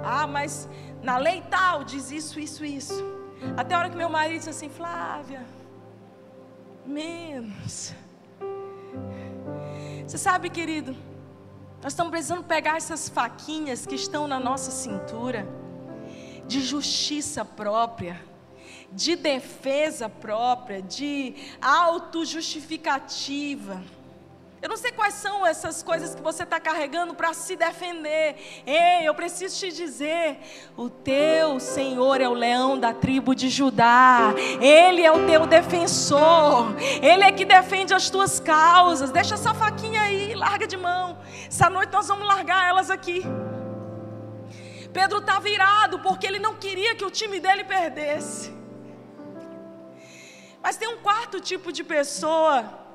ah, 0.03 0.25
mas 0.25 0.69
na 1.03 1.17
lei 1.17 1.43
tal 1.49 1.84
diz 1.84 2.10
isso, 2.10 2.39
isso, 2.39 2.63
isso. 2.65 3.03
Até 3.56 3.75
a 3.75 3.80
hora 3.80 3.89
que 3.89 3.95
meu 3.95 4.10
marido 4.10 4.38
disse 4.38 4.49
assim, 4.49 4.69
Flávia, 4.69 5.45
menos. 6.86 7.93
Você 10.08 10.17
sabe, 10.17 10.49
querido, 10.49 10.95
nós 11.81 11.93
estamos 11.93 12.11
precisando 12.11 12.43
pegar 12.43 12.77
essas 12.77 13.07
faquinhas 13.07 13.85
que 13.85 13.95
estão 13.95 14.27
na 14.27 14.39
nossa 14.39 14.71
cintura, 14.71 15.47
de 16.47 16.61
justiça 16.61 17.45
própria 17.45 18.19
de 18.91 19.15
defesa 19.15 20.09
própria, 20.09 20.81
de 20.81 21.35
autojustificativa. 21.61 23.81
Eu 24.59 24.69
não 24.69 24.77
sei 24.77 24.91
quais 24.91 25.13
são 25.13 25.45
essas 25.45 25.83
coisas 25.83 26.15
que 26.15 26.21
você 26.21 26.41
está 26.41 26.59
carregando 26.59 27.13
para 27.13 27.31
se 27.33 27.55
defender. 27.55 28.63
Ei, 28.65 29.07
eu 29.07 29.13
preciso 29.13 29.55
te 29.55 29.71
dizer: 29.71 30.39
o 30.75 30.89
teu 30.89 31.59
Senhor 31.59 32.19
é 32.19 32.27
o 32.27 32.33
leão 32.33 32.77
da 32.79 32.91
tribo 32.91 33.35
de 33.35 33.49
Judá, 33.49 34.33
Ele 34.59 35.03
é 35.03 35.11
o 35.11 35.27
teu 35.27 35.45
defensor, 35.45 36.75
Ele 37.01 37.23
é 37.23 37.31
que 37.31 37.45
defende 37.45 37.93
as 37.93 38.09
tuas 38.09 38.39
causas. 38.39 39.11
Deixa 39.11 39.35
essa 39.35 39.53
faquinha 39.53 40.01
aí, 40.01 40.33
larga 40.33 40.65
de 40.65 40.75
mão. 40.75 41.19
Essa 41.47 41.69
noite 41.69 41.93
nós 41.93 42.07
vamos 42.07 42.27
largar 42.27 42.67
elas 42.67 42.89
aqui. 42.89 43.23
Pedro 44.91 45.19
está 45.19 45.37
virado 45.37 45.99
porque 45.99 46.25
ele 46.25 46.39
não 46.39 46.55
queria 46.55 46.95
que 46.95 47.05
o 47.05 47.11
time 47.11 47.39
dele 47.39 47.63
perdesse. 47.63 48.51
Mas 50.63 50.75
tem 50.75 50.87
um 50.87 50.97
quarto 50.97 51.39
tipo 51.39 51.71
de 51.71 51.83
pessoa, 51.83 52.87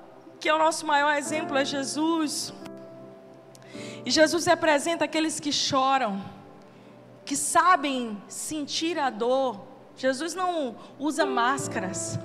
que 0.42 0.48
é 0.48 0.54
o 0.54 0.58
nosso 0.58 0.84
maior 0.84 1.14
exemplo, 1.16 1.56
é 1.56 1.64
Jesus. 1.64 2.52
E 4.04 4.10
Jesus 4.10 4.44
representa 4.44 5.04
aqueles 5.04 5.38
que 5.38 5.52
choram, 5.52 6.20
que 7.24 7.36
sabem 7.36 8.20
sentir 8.26 8.98
a 8.98 9.08
dor. 9.08 9.60
Jesus 9.96 10.34
não 10.34 10.74
usa 10.98 11.24
máscaras. 11.24 12.18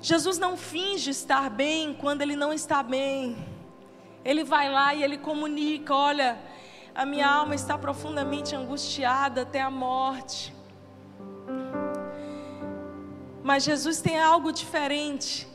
Jesus 0.00 0.38
não 0.38 0.56
finge 0.56 1.10
estar 1.10 1.50
bem 1.50 1.92
quando 1.92 2.22
ele 2.22 2.36
não 2.36 2.52
está 2.52 2.84
bem. 2.84 3.36
Ele 4.24 4.44
vai 4.44 4.70
lá 4.70 4.94
e 4.94 5.02
ele 5.02 5.18
comunica: 5.18 5.92
olha, 5.92 6.38
a 6.94 7.04
minha 7.04 7.28
alma 7.28 7.56
está 7.56 7.76
profundamente 7.76 8.54
angustiada 8.54 9.42
até 9.42 9.60
a 9.60 9.72
morte. 9.72 10.54
Mas 13.42 13.64
Jesus 13.64 14.00
tem 14.00 14.20
algo 14.20 14.52
diferente. 14.52 15.50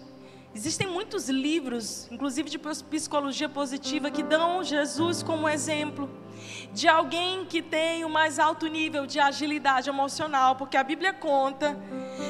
Existem 0.58 0.88
muitos 0.88 1.30
livros, 1.30 2.08
inclusive 2.10 2.50
de 2.50 2.58
psicologia 2.58 3.48
positiva, 3.48 4.10
que 4.10 4.24
dão 4.24 4.63
Jesus 4.63 5.22
como 5.22 5.48
exemplo 5.48 6.10
de 6.74 6.88
alguém 6.88 7.46
que 7.46 7.62
tem 7.62 8.04
o 8.04 8.10
mais 8.10 8.39
alto 8.39 8.65
nível 8.65 9.06
de 9.06 9.20
agilidade 9.20 9.88
emocional, 9.88 10.56
porque 10.56 10.76
a 10.76 10.84
Bíblia 10.84 11.13
conta 11.13 11.78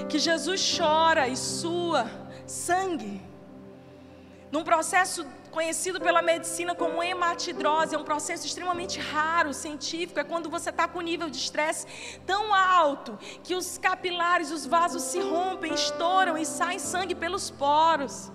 que 0.10 0.20
Jesus 0.20 0.76
chora 0.78 1.30
e 1.30 1.38
sua 1.38 2.06
sangue. 2.46 3.22
Num 4.52 4.66
processo 4.66 5.26
conhecido 5.52 6.00
pela 6.00 6.22
medicina 6.22 6.76
como 6.76 7.02
hematidrose, 7.02 7.96
é 7.96 7.98
um 7.98 8.04
processo 8.04 8.46
extremamente 8.46 9.00
raro, 9.00 9.54
científico, 9.54 10.20
é 10.20 10.24
quando 10.24 10.50
você 10.50 10.70
está 10.70 10.88
com 10.88 11.02
nível 11.02 11.30
de 11.30 11.38
estresse 11.38 11.86
tão 12.26 12.54
alto 12.54 13.18
que 13.44 13.56
os 13.56 13.78
capilares, 13.78 14.52
os 14.52 14.66
vasos 14.66 15.04
se 15.04 15.20
rompem, 15.20 15.74
estouram 15.74 16.38
e 16.38 16.46
sai 16.46 16.80
sangue 16.80 17.16
pelos 17.16 17.50
poros. 17.50 18.32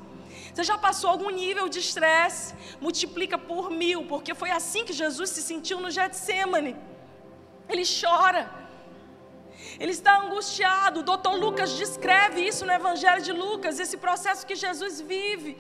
Você 0.53 0.65
já 0.65 0.77
passou 0.77 1.09
algum 1.09 1.31
nível 1.31 1.69
de 1.69 1.79
estresse? 1.79 2.55
Multiplica 2.81 3.39
por 3.39 3.71
mil, 3.71 4.07
porque 4.07 4.35
foi 4.35 4.51
assim 4.51 4.85
que 4.85 4.93
Jesus 4.93 5.31
se 5.31 5.43
sentiu 5.43 5.81
no 5.81 5.91
Getsemane. 5.91 6.77
Ele 7.69 7.85
chora. 8.01 8.51
Ele 9.81 9.93
está 9.93 10.19
angustiado. 10.21 11.01
O 11.01 11.03
doutor 11.03 11.35
Lucas 11.37 11.73
descreve 11.73 12.41
isso 12.43 12.67
no 12.67 12.73
Evangelho 12.73 13.23
de 13.23 13.33
Lucas, 13.33 13.79
esse 13.79 13.97
processo 13.97 14.47
que 14.47 14.55
Jesus 14.55 15.01
vive. 15.01 15.57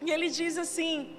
E 0.00 0.10
ele 0.10 0.28
diz 0.28 0.58
assim: 0.58 1.16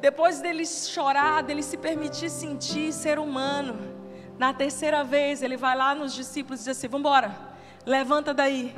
depois 0.00 0.40
dele 0.40 0.64
chorar, 0.66 1.42
dele 1.42 1.62
se 1.62 1.76
permitir 1.76 2.30
sentir 2.30 2.92
ser 2.92 3.18
humano, 3.18 3.78
na 4.38 4.54
terceira 4.54 5.04
vez 5.04 5.42
ele 5.42 5.56
vai 5.56 5.76
lá 5.76 5.94
nos 5.94 6.14
discípulos 6.14 6.60
e 6.60 6.64
diz 6.64 6.76
assim: 6.76 6.88
Vamos 6.88 7.06
embora, 7.06 7.36
levanta 7.84 8.32
daí. 8.32 8.74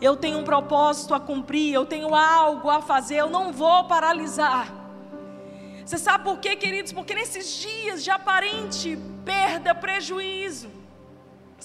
Eu 0.00 0.16
tenho 0.16 0.38
um 0.38 0.44
propósito 0.44 1.14
a 1.14 1.20
cumprir, 1.20 1.72
eu 1.72 1.84
tenho 1.84 2.14
algo 2.14 2.70
a 2.70 2.80
fazer, 2.80 3.16
eu 3.16 3.30
não 3.30 3.52
vou 3.52 3.84
paralisar. 3.84 4.72
Você 5.84 5.98
sabe 5.98 6.24
por 6.24 6.38
quê, 6.38 6.54
queridos? 6.54 6.92
Porque 6.92 7.14
nesses 7.14 7.56
dias 7.56 8.04
de 8.04 8.10
aparente 8.10 8.98
perda, 9.24 9.74
prejuízo, 9.74 10.68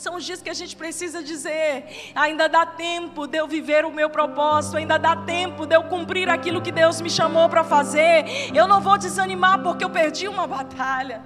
são 0.02 0.16
os 0.16 0.24
dias 0.26 0.42
que 0.42 0.50
a 0.50 0.54
gente 0.54 0.76
precisa 0.76 1.22
dizer: 1.22 2.12
ainda 2.16 2.50
dá 2.50 2.66
tempo 2.66 3.28
de 3.28 3.38
eu 3.38 3.48
viver 3.48 3.86
o 3.86 3.92
meu 3.92 4.10
propósito, 4.10 4.78
ainda 4.78 4.98
dá 4.98 5.16
tempo 5.16 5.68
de 5.68 5.76
eu 5.76 5.84
cumprir 5.84 6.28
aquilo 6.28 6.62
que 6.62 6.72
Deus 6.72 7.00
me 7.00 7.10
chamou 7.10 7.48
para 7.48 7.64
fazer. 7.64 8.26
Eu 8.54 8.68
não 8.68 8.82
vou 8.82 8.98
desanimar 8.98 9.62
porque 9.62 9.86
eu 9.86 9.92
perdi 9.92 10.28
uma 10.28 10.48
batalha. 10.48 11.22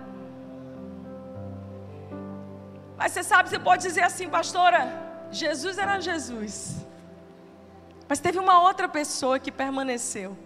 Mas 2.97 3.13
você 3.13 3.23
sabe, 3.23 3.49
você 3.49 3.57
pode 3.57 3.81
dizer 3.83 4.01
assim, 4.01 4.27
pastora: 4.27 4.81
Jesus 5.31 5.77
era 5.77 5.97
Jesus. 6.01 6.85
Mas 8.09 8.19
teve 8.19 8.37
uma 8.37 8.61
outra 8.61 8.89
pessoa 8.89 9.39
que 9.39 9.51
permaneceu. 9.53 10.37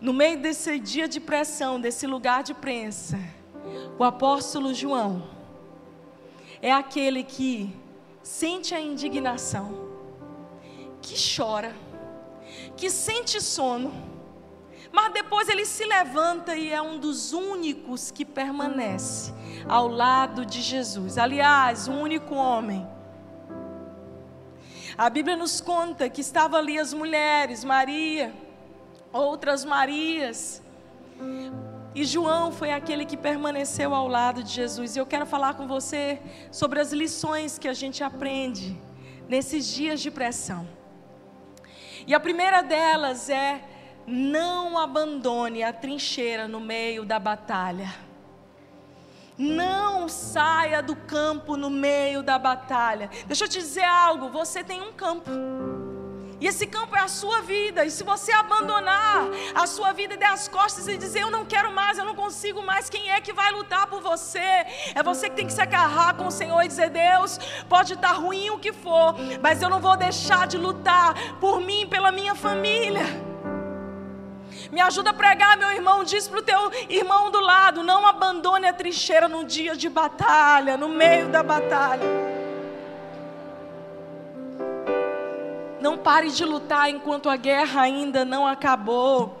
No 0.00 0.12
meio 0.12 0.38
desse 0.40 0.80
dia 0.80 1.06
de 1.08 1.20
pressão, 1.20 1.80
desse 1.80 2.08
lugar 2.08 2.42
de 2.42 2.52
prensa, 2.52 3.18
o 3.96 4.02
apóstolo 4.02 4.74
João 4.74 5.36
é 6.60 6.72
aquele 6.72 7.22
que 7.22 7.74
sente 8.22 8.74
a 8.74 8.80
indignação, 8.80 9.88
que 11.00 11.14
chora, 11.36 11.74
que 12.76 12.90
sente 12.90 13.40
sono, 13.40 13.92
mas 14.92 15.12
depois 15.12 15.48
ele 15.48 15.64
se 15.64 15.84
levanta 15.84 16.56
e 16.56 16.72
é 16.72 16.80
um 16.80 16.98
dos 16.98 17.32
únicos 17.32 18.10
que 18.10 18.24
permanece 18.24 19.32
ao 19.68 19.88
lado 19.88 20.46
de 20.46 20.60
Jesus. 20.62 21.18
Aliás, 21.18 21.88
o 21.88 21.92
único 21.92 22.34
homem 22.34 22.86
a 24.98 25.10
Bíblia 25.10 25.36
nos 25.36 25.60
conta 25.60 26.08
que 26.08 26.22
estavam 26.22 26.58
ali 26.58 26.78
as 26.78 26.94
mulheres, 26.94 27.62
Maria, 27.62 28.34
outras 29.12 29.62
Marias. 29.62 30.62
E 31.96 32.04
João 32.04 32.52
foi 32.52 32.72
aquele 32.72 33.06
que 33.06 33.16
permaneceu 33.16 33.94
ao 33.94 34.06
lado 34.06 34.42
de 34.42 34.52
Jesus. 34.52 34.94
E 34.94 34.98
eu 34.98 35.06
quero 35.06 35.24
falar 35.24 35.54
com 35.54 35.66
você 35.66 36.20
sobre 36.52 36.78
as 36.78 36.92
lições 36.92 37.58
que 37.58 37.66
a 37.66 37.72
gente 37.72 38.04
aprende 38.04 38.78
nesses 39.26 39.66
dias 39.66 39.98
de 40.02 40.10
pressão. 40.10 40.68
E 42.06 42.14
a 42.14 42.20
primeira 42.20 42.60
delas 42.60 43.30
é: 43.30 43.64
não 44.06 44.76
abandone 44.76 45.62
a 45.62 45.72
trincheira 45.72 46.46
no 46.46 46.60
meio 46.60 47.02
da 47.02 47.18
batalha. 47.18 47.94
Não 49.38 50.06
saia 50.06 50.82
do 50.82 50.94
campo 50.94 51.56
no 51.56 51.70
meio 51.70 52.22
da 52.22 52.38
batalha. 52.38 53.08
Deixa 53.26 53.44
eu 53.44 53.48
te 53.48 53.56
dizer 53.56 53.84
algo: 53.84 54.28
você 54.28 54.62
tem 54.62 54.82
um 54.82 54.92
campo. 54.92 55.30
E 56.38 56.46
esse 56.46 56.66
campo 56.66 56.94
é 56.94 57.00
a 57.00 57.08
sua 57.08 57.40
vida. 57.40 57.84
E 57.84 57.90
se 57.90 58.04
você 58.04 58.30
abandonar 58.32 59.26
a 59.54 59.66
sua 59.66 59.92
vida 59.92 60.14
e 60.14 60.16
der 60.16 60.30
as 60.30 60.48
costas 60.48 60.86
e 60.86 60.96
dizer, 60.96 61.22
eu 61.22 61.30
não 61.30 61.46
quero 61.46 61.72
mais, 61.72 61.96
eu 61.96 62.04
não 62.04 62.14
consigo 62.14 62.62
mais, 62.62 62.90
quem 62.90 63.10
é 63.10 63.20
que 63.20 63.32
vai 63.32 63.50
lutar 63.52 63.86
por 63.86 64.02
você? 64.02 64.66
É 64.94 65.02
você 65.02 65.30
que 65.30 65.36
tem 65.36 65.46
que 65.46 65.52
se 65.52 65.60
agarrar 65.60 66.14
com 66.14 66.26
o 66.26 66.30
Senhor 66.30 66.62
e 66.62 66.68
dizer, 66.68 66.90
Deus, 66.90 67.38
pode 67.68 67.94
estar 67.94 68.12
ruim 68.12 68.50
o 68.50 68.58
que 68.58 68.72
for, 68.72 69.14
mas 69.40 69.62
eu 69.62 69.70
não 69.70 69.80
vou 69.80 69.96
deixar 69.96 70.46
de 70.46 70.58
lutar 70.58 71.14
por 71.40 71.60
mim, 71.60 71.86
pela 71.86 72.12
minha 72.12 72.34
família. 72.34 73.04
Me 74.70 74.80
ajuda 74.80 75.10
a 75.10 75.14
pregar, 75.14 75.56
meu 75.56 75.70
irmão. 75.70 76.02
Diz 76.02 76.26
para 76.28 76.38
o 76.40 76.42
teu 76.42 76.70
irmão 76.88 77.30
do 77.30 77.40
lado: 77.40 77.82
não 77.82 78.06
abandone 78.06 78.66
a 78.66 78.72
trincheira 78.72 79.28
no 79.28 79.44
dia 79.44 79.76
de 79.76 79.88
batalha, 79.88 80.76
no 80.76 80.88
meio 80.88 81.28
da 81.28 81.42
batalha. 81.42 82.35
Não 85.80 85.98
pare 85.98 86.30
de 86.30 86.44
lutar 86.44 86.88
enquanto 86.88 87.28
a 87.28 87.36
guerra 87.36 87.82
ainda 87.82 88.24
não 88.24 88.46
acabou. 88.46 89.40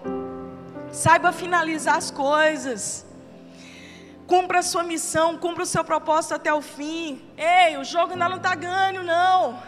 Saiba 0.92 1.32
finalizar 1.32 1.96
as 1.96 2.10
coisas. 2.10 3.06
Cumpra 4.26 4.58
a 4.58 4.62
sua 4.62 4.82
missão, 4.82 5.38
cumpra 5.38 5.62
o 5.62 5.66
seu 5.66 5.84
propósito 5.84 6.34
até 6.34 6.52
o 6.52 6.60
fim. 6.60 7.22
Ei, 7.36 7.76
o 7.76 7.84
jogo 7.84 8.12
ainda 8.12 8.28
não 8.28 8.36
está 8.36 8.54
ganho, 8.54 9.02
não. 9.02 9.62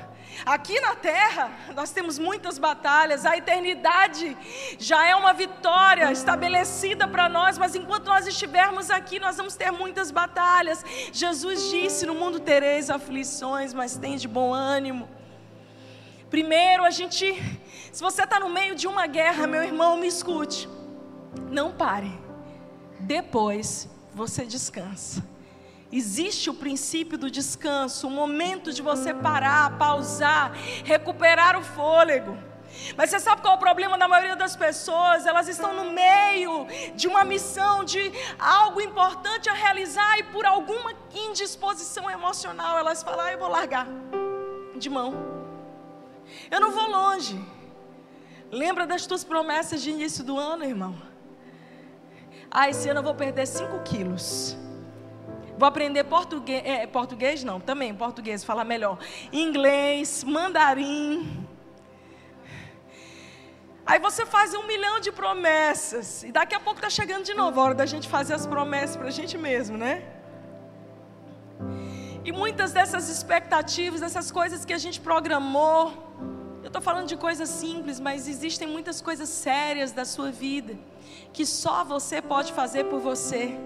Aqui 0.45 0.79
na 0.81 0.95
terra, 0.95 1.51
nós 1.75 1.91
temos 1.91 2.19
muitas 2.19 2.59
batalhas, 2.59 3.27
a 3.27 3.37
eternidade 3.37 4.37
já 4.79 5.05
é 5.05 5.15
uma 5.15 5.33
vitória 5.33 6.11
estabelecida 6.13 7.09
para 7.09 7.29
nós, 7.29 7.59
mas 7.59 7.75
enquanto 7.75 8.07
nós 8.07 8.27
estivermos 8.27 8.91
aqui, 8.91 9.19
nós 9.19 9.37
vamos 9.37 9.57
ter 9.57 9.71
muitas 9.71 10.11
batalhas. 10.11 10.85
Jesus 11.13 11.71
disse: 11.71 12.07
No 12.07 12.15
mundo 12.15 12.39
tereis 12.39 12.89
aflições, 12.89 13.75
mas 13.75 13.97
tem 13.97 14.17
de 14.17 14.29
bom 14.29 14.53
ânimo. 14.53 15.09
Primeiro, 16.31 16.85
a 16.85 16.91
gente, 16.91 17.25
se 17.91 18.03
você 18.03 18.25
está 18.25 18.39
no 18.39 18.51
meio 18.51 18.75
de 18.75 18.87
uma 18.87 19.07
guerra, 19.07 19.47
meu 19.47 19.63
irmão, 19.63 19.97
me 19.97 20.07
escute, 20.07 20.69
não 21.51 21.73
pare. 21.73 22.13
Depois, 23.01 23.89
você 24.13 24.45
descansa. 24.45 25.27
Existe 25.91 26.51
o 26.51 26.55
princípio 26.55 27.17
do 27.17 27.31
descanso, 27.31 28.09
o 28.09 28.11
momento 28.11 28.73
de 28.73 28.83
você 28.83 29.15
parar, 29.15 29.79
pausar, 29.79 30.53
recuperar 30.85 31.57
o 31.59 31.63
fôlego. 31.63 32.37
Mas 32.95 33.09
você 33.09 33.19
sabe 33.19 33.41
qual 33.41 33.55
é 33.55 33.57
o 33.57 33.61
problema 33.61 33.97
da 33.97 34.07
maioria 34.07 34.37
das 34.37 34.55
pessoas? 34.55 35.25
Elas 35.25 35.49
estão 35.49 35.73
no 35.73 35.91
meio 35.91 36.67
de 36.95 37.09
uma 37.09 37.25
missão, 37.25 37.83
de 37.85 38.13
algo 38.39 38.83
importante 38.83 39.49
a 39.49 39.55
realizar 39.55 40.19
e 40.19 40.25
por 40.25 40.45
alguma 40.45 40.93
indisposição 41.15 42.11
emocional 42.11 42.79
elas 42.79 43.03
falam: 43.03 43.25
ah, 43.25 43.33
eu 43.33 43.39
vou 43.39 43.49
largar 43.49 43.87
de 44.77 44.91
mão. 44.91 45.38
Eu 46.51 46.61
não 46.61 46.71
vou 46.71 46.89
longe. 46.89 47.39
Lembra 48.51 48.87
das 48.87 49.07
tuas 49.07 49.25
promessas 49.25 49.83
de 49.83 49.91
início 49.91 50.25
do 50.25 50.39
ano, 50.39 50.65
irmão? 50.65 50.95
Ah, 52.51 52.69
esse 52.69 52.89
ano 52.89 53.01
eu 53.01 53.05
vou 53.05 53.15
perder 53.15 53.47
5 53.47 53.81
quilos. 53.81 54.57
Vou 55.59 55.67
aprender 55.67 56.05
português, 56.05 56.63
é, 56.65 56.87
português 56.87 57.43
não, 57.43 57.61
também 57.61 57.95
português, 57.95 58.45
falar 58.45 58.65
melhor. 58.65 58.99
Inglês, 59.33 60.25
mandarim. 60.25 61.47
Aí 63.85 63.99
você 63.99 64.25
faz 64.25 64.55
um 64.55 64.67
milhão 64.67 65.01
de 65.01 65.11
promessas. 65.11 66.23
E 66.23 66.31
daqui 66.31 66.55
a 66.55 66.61
pouco 66.61 66.79
está 66.79 66.89
chegando 66.89 67.25
de 67.25 67.35
novo 67.35 67.61
a 67.61 67.65
hora 67.65 67.75
da 67.75 67.87
gente 67.87 68.09
fazer 68.09 68.35
as 68.35 68.47
promessas 68.47 68.97
para 68.97 69.09
a 69.09 69.11
gente 69.11 69.37
mesmo, 69.37 69.77
né? 69.77 69.95
E 72.25 72.31
muitas 72.31 72.73
dessas 72.73 73.09
expectativas, 73.09 74.01
dessas 74.01 74.31
coisas 74.31 74.65
que 74.65 74.73
a 74.73 74.79
gente 74.79 75.01
programou, 75.01 75.83
eu 76.69 76.71
estou 76.71 76.83
falando 76.83 77.09
de 77.09 77.17
coisas 77.17 77.49
simples, 77.49 77.99
mas 77.99 78.29
existem 78.29 78.69
muitas 78.69 79.01
coisas 79.01 79.27
sérias 79.31 79.91
da 79.91 80.05
sua 80.05 80.31
vida 80.31 80.77
que 81.33 81.47
só 81.47 81.83
você 81.83 82.21
pode 82.21 82.53
fazer 82.53 82.85
por 82.85 83.01
você. 83.01 83.59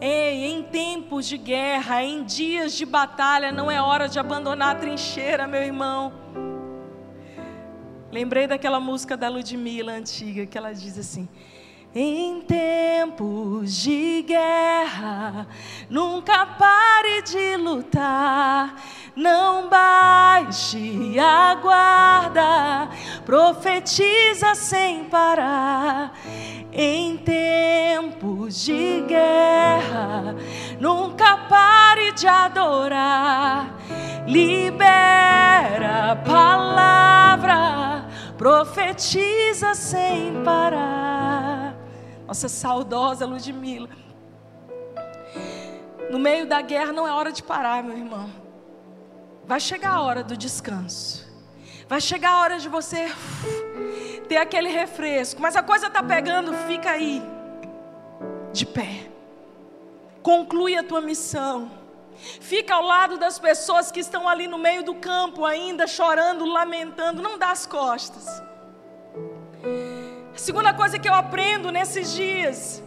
Ei, 0.00 0.44
em 0.46 0.62
tempos 0.62 1.26
de 1.26 1.36
guerra, 1.36 2.04
em 2.04 2.22
dias 2.22 2.72
de 2.72 2.86
batalha, 2.86 3.50
não 3.50 3.68
é 3.68 3.82
hora 3.82 4.08
de 4.08 4.16
abandonar 4.20 4.76
a 4.76 4.78
trincheira, 4.78 5.48
meu 5.48 5.60
irmão. 5.60 6.12
Lembrei 8.12 8.46
daquela 8.46 8.78
música 8.78 9.16
da 9.16 9.28
Ludmilla 9.28 9.92
antiga, 9.92 10.46
que 10.46 10.56
ela 10.56 10.72
diz 10.72 10.96
assim: 10.96 11.28
Em 11.92 12.40
tempos 12.42 13.82
de 13.82 14.22
guerra, 14.22 15.48
nunca 15.88 16.46
pare 16.46 17.20
de 17.22 17.56
lutar. 17.56 18.76
Não 19.16 19.68
baixe 19.68 21.18
a 21.18 21.56
guarda, 21.56 22.90
profetiza 23.26 24.54
sem 24.54 25.06
parar. 25.06 26.12
Em 26.72 27.16
tempos 27.16 28.64
de 28.64 29.00
guerra, 29.08 30.36
nunca 30.78 31.38
pare 31.48 32.12
de 32.12 32.28
adorar. 32.28 33.74
Libera 34.28 36.12
a 36.12 36.16
palavra 36.16 38.06
profetiza 38.38 39.74
sem 39.74 40.42
parar. 40.44 41.79
Nossa 42.30 42.48
saudosa 42.48 43.26
Ludmilla. 43.26 43.88
No 46.08 46.16
meio 46.16 46.46
da 46.46 46.60
guerra 46.60 46.92
não 46.92 47.04
é 47.04 47.10
hora 47.10 47.32
de 47.32 47.42
parar, 47.42 47.82
meu 47.82 47.98
irmão. 47.98 48.30
Vai 49.44 49.58
chegar 49.58 49.94
a 49.94 50.02
hora 50.02 50.22
do 50.22 50.36
descanso. 50.36 51.28
Vai 51.88 52.00
chegar 52.00 52.30
a 52.30 52.38
hora 52.38 52.60
de 52.60 52.68
você 52.68 53.12
ter 54.28 54.36
aquele 54.36 54.68
refresco. 54.68 55.42
Mas 55.42 55.56
a 55.56 55.62
coisa 55.64 55.88
está 55.88 56.04
pegando, 56.04 56.54
fica 56.68 56.90
aí, 56.90 57.20
de 58.52 58.64
pé. 58.64 59.10
Conclui 60.22 60.76
a 60.76 60.84
tua 60.84 61.00
missão. 61.00 61.68
Fica 62.14 62.76
ao 62.76 62.84
lado 62.84 63.18
das 63.18 63.40
pessoas 63.40 63.90
que 63.90 63.98
estão 63.98 64.28
ali 64.28 64.46
no 64.46 64.56
meio 64.56 64.84
do 64.84 64.94
campo, 64.94 65.44
ainda 65.44 65.84
chorando, 65.84 66.44
lamentando. 66.44 67.20
Não 67.20 67.36
dá 67.36 67.50
as 67.50 67.66
costas. 67.66 68.40
Segunda 70.40 70.72
coisa 70.72 70.98
que 70.98 71.06
eu 71.06 71.12
aprendo 71.12 71.70
nesses 71.70 72.14
dias 72.14 72.82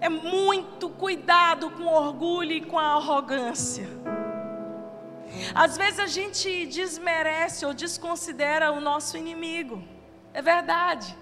é 0.00 0.08
muito 0.08 0.88
cuidado 0.88 1.70
com 1.72 1.82
o 1.82 1.92
orgulho 1.92 2.52
e 2.52 2.62
com 2.62 2.78
a 2.78 2.94
arrogância. 2.94 3.86
Às 5.54 5.76
vezes 5.76 6.00
a 6.00 6.06
gente 6.06 6.64
desmerece 6.64 7.66
ou 7.66 7.74
desconsidera 7.74 8.72
o 8.72 8.80
nosso 8.80 9.18
inimigo. 9.18 9.84
É 10.32 10.40
verdade. 10.40 11.14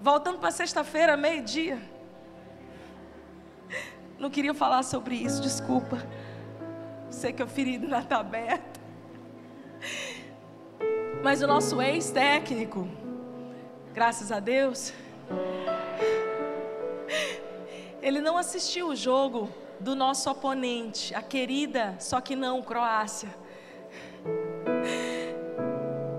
Voltando 0.00 0.38
para 0.38 0.52
sexta-feira, 0.52 1.16
meio-dia. 1.16 1.82
Não 4.20 4.30
queria 4.30 4.54
falar 4.54 4.84
sobre 4.84 5.16
isso, 5.16 5.42
desculpa. 5.42 5.98
Sei 7.10 7.32
que 7.32 7.42
o 7.42 7.48
ferido 7.48 7.92
está 7.92 8.18
aberto. 8.18 8.78
Mas 11.24 11.42
o 11.42 11.46
nosso 11.48 11.82
ex-técnico, 11.82 12.86
graças 13.92 14.30
a 14.30 14.38
Deus, 14.38 14.92
ele 18.02 18.20
não 18.20 18.36
assistiu 18.36 18.88
o 18.88 18.96
jogo 18.96 19.50
do 19.78 19.94
nosso 19.94 20.30
oponente, 20.30 21.14
a 21.14 21.22
querida, 21.22 21.96
só 22.00 22.20
que 22.20 22.34
não, 22.34 22.62
Croácia. 22.62 23.28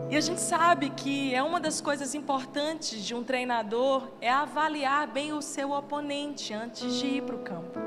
E 0.09 0.15
a 0.15 0.21
gente 0.21 0.41
sabe 0.41 0.89
que 0.89 1.35
é 1.35 1.43
uma 1.43 1.59
das 1.59 1.81
coisas 1.81 2.15
importantes 2.15 3.03
de 3.05 3.13
um 3.13 3.23
treinador 3.23 4.07
é 4.19 4.29
avaliar 4.29 5.07
bem 5.07 5.33
o 5.33 5.41
seu 5.41 5.71
oponente 5.71 6.53
antes 6.53 6.95
de 6.95 7.05
ir 7.05 7.23
para 7.23 7.35
o 7.35 7.39
campo. 7.39 7.79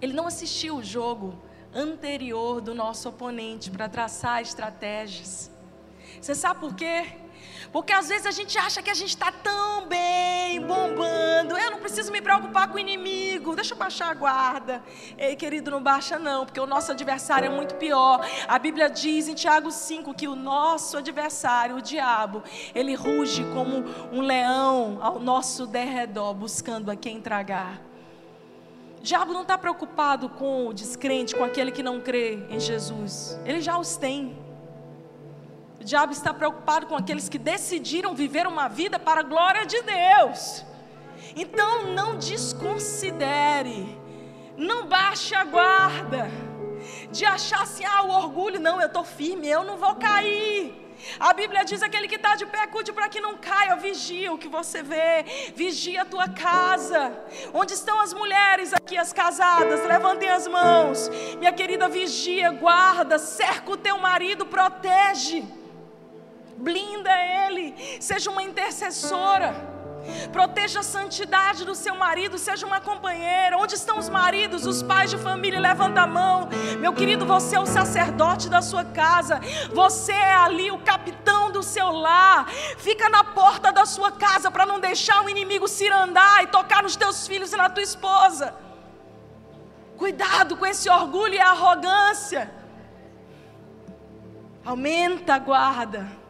Ele 0.00 0.12
não 0.12 0.26
assistiu 0.26 0.76
o 0.76 0.82
jogo 0.82 1.34
anterior 1.74 2.60
do 2.60 2.74
nosso 2.74 3.08
oponente 3.08 3.70
para 3.70 3.88
traçar 3.88 4.40
estratégias. 4.40 5.50
Você 6.20 6.34
sabe 6.34 6.60
por 6.60 6.74
quê? 6.74 7.23
Porque 7.74 7.92
às 7.92 8.08
vezes 8.08 8.24
a 8.24 8.30
gente 8.30 8.56
acha 8.56 8.80
que 8.80 8.88
a 8.88 8.94
gente 8.94 9.08
está 9.08 9.32
tão 9.32 9.88
bem, 9.88 10.60
bombando. 10.60 11.56
Eu 11.56 11.72
não 11.72 11.80
preciso 11.80 12.12
me 12.12 12.20
preocupar 12.20 12.68
com 12.68 12.76
o 12.76 12.78
inimigo. 12.78 13.56
Deixa 13.56 13.74
eu 13.74 13.76
baixar 13.76 14.12
a 14.12 14.14
guarda. 14.14 14.80
Ei, 15.18 15.34
querido, 15.34 15.72
não 15.72 15.82
baixa 15.82 16.16
não, 16.16 16.46
porque 16.46 16.60
o 16.60 16.66
nosso 16.66 16.92
adversário 16.92 17.46
é 17.46 17.48
muito 17.48 17.74
pior. 17.74 18.24
A 18.46 18.60
Bíblia 18.60 18.88
diz 18.88 19.26
em 19.26 19.34
Tiago 19.34 19.72
5 19.72 20.14
que 20.14 20.28
o 20.28 20.36
nosso 20.36 20.98
adversário, 20.98 21.74
o 21.74 21.82
diabo, 21.82 22.44
ele 22.72 22.94
ruge 22.94 23.42
como 23.52 23.84
um 24.12 24.20
leão 24.20 24.98
ao 25.00 25.18
nosso 25.18 25.66
derredor, 25.66 26.32
buscando 26.32 26.92
a 26.92 26.94
quem 26.94 27.20
tragar. 27.20 27.82
O 29.00 29.02
diabo 29.02 29.32
não 29.32 29.42
está 29.42 29.58
preocupado 29.58 30.28
com 30.28 30.68
o 30.68 30.72
descrente, 30.72 31.34
com 31.34 31.42
aquele 31.42 31.72
que 31.72 31.82
não 31.82 32.00
crê 32.00 32.38
em 32.48 32.60
Jesus. 32.60 33.36
Ele 33.44 33.60
já 33.60 33.76
os 33.76 33.96
tem. 33.96 34.43
O 35.84 35.86
diabo 35.86 36.14
está 36.14 36.32
preocupado 36.32 36.86
com 36.86 36.96
aqueles 36.96 37.28
que 37.28 37.36
decidiram 37.36 38.14
viver 38.14 38.46
uma 38.46 38.68
vida 38.68 38.98
para 38.98 39.20
a 39.20 39.22
glória 39.22 39.66
de 39.66 39.82
Deus. 39.82 40.64
Então 41.36 41.92
não 41.92 42.16
desconsidere, 42.16 43.94
não 44.56 44.86
baixe 44.86 45.34
a 45.34 45.44
guarda 45.44 46.30
de 47.12 47.26
achar 47.26 47.60
assim, 47.60 47.84
ah, 47.84 48.02
o 48.02 48.12
orgulho, 48.12 48.58
não, 48.58 48.80
eu 48.80 48.86
estou 48.86 49.04
firme, 49.04 49.46
eu 49.46 49.62
não 49.62 49.76
vou 49.76 49.94
cair. 49.96 50.74
A 51.20 51.34
Bíblia 51.34 51.66
diz: 51.66 51.82
aquele 51.82 52.08
que 52.08 52.14
está 52.14 52.34
de 52.34 52.46
pé, 52.46 52.66
cuide 52.66 52.90
para 52.90 53.10
que 53.10 53.20
não 53.20 53.36
caia. 53.36 53.76
Vigia 53.76 54.32
o 54.32 54.38
que 54.38 54.48
você 54.48 54.82
vê, 54.82 55.52
vigia 55.54 56.00
a 56.00 56.06
tua 56.06 56.30
casa. 56.30 57.12
Onde 57.52 57.74
estão 57.74 58.00
as 58.00 58.14
mulheres 58.14 58.72
aqui, 58.72 58.96
as 58.96 59.12
casadas? 59.12 59.84
Levantem 59.84 60.30
as 60.30 60.46
mãos. 60.46 61.10
Minha 61.36 61.52
querida, 61.52 61.90
vigia, 61.90 62.52
guarda, 62.52 63.18
cerca 63.18 63.70
o 63.70 63.76
teu 63.76 63.98
marido, 63.98 64.46
protege 64.46 65.44
blinda 66.56 67.10
ele, 67.46 67.74
seja 68.00 68.30
uma 68.30 68.42
intercessora. 68.42 69.74
Proteja 70.32 70.80
a 70.80 70.82
santidade 70.82 71.64
do 71.64 71.74
seu 71.74 71.94
marido, 71.94 72.36
seja 72.38 72.66
uma 72.66 72.80
companheira. 72.80 73.56
Onde 73.56 73.74
estão 73.74 73.98
os 73.98 74.08
maridos, 74.08 74.66
os 74.66 74.82
pais 74.82 75.10
de 75.10 75.16
família? 75.16 75.58
Levanta 75.58 76.02
a 76.02 76.06
mão. 76.06 76.48
Meu 76.78 76.92
querido, 76.92 77.24
você 77.24 77.56
é 77.56 77.60
o 77.60 77.66
sacerdote 77.66 78.48
da 78.48 78.60
sua 78.60 78.84
casa. 78.84 79.40
Você 79.72 80.12
é 80.12 80.34
ali 80.34 80.70
o 80.70 80.78
capitão 80.78 81.50
do 81.50 81.62
seu 81.62 81.90
lar. 81.90 82.46
Fica 82.78 83.08
na 83.08 83.24
porta 83.24 83.72
da 83.72 83.86
sua 83.86 84.12
casa 84.12 84.50
para 84.50 84.66
não 84.66 84.78
deixar 84.78 85.24
o 85.24 85.30
inimigo 85.30 85.66
se 85.66 85.88
andar 85.88 86.44
e 86.44 86.48
tocar 86.48 86.82
nos 86.82 86.96
teus 86.96 87.26
filhos 87.26 87.52
e 87.52 87.56
na 87.56 87.70
tua 87.70 87.82
esposa. 87.82 88.54
Cuidado 89.96 90.56
com 90.56 90.66
esse 90.66 90.90
orgulho 90.90 91.34
e 91.34 91.40
arrogância. 91.40 92.52
Aumenta 94.64 95.34
a 95.34 95.38
guarda 95.38 96.23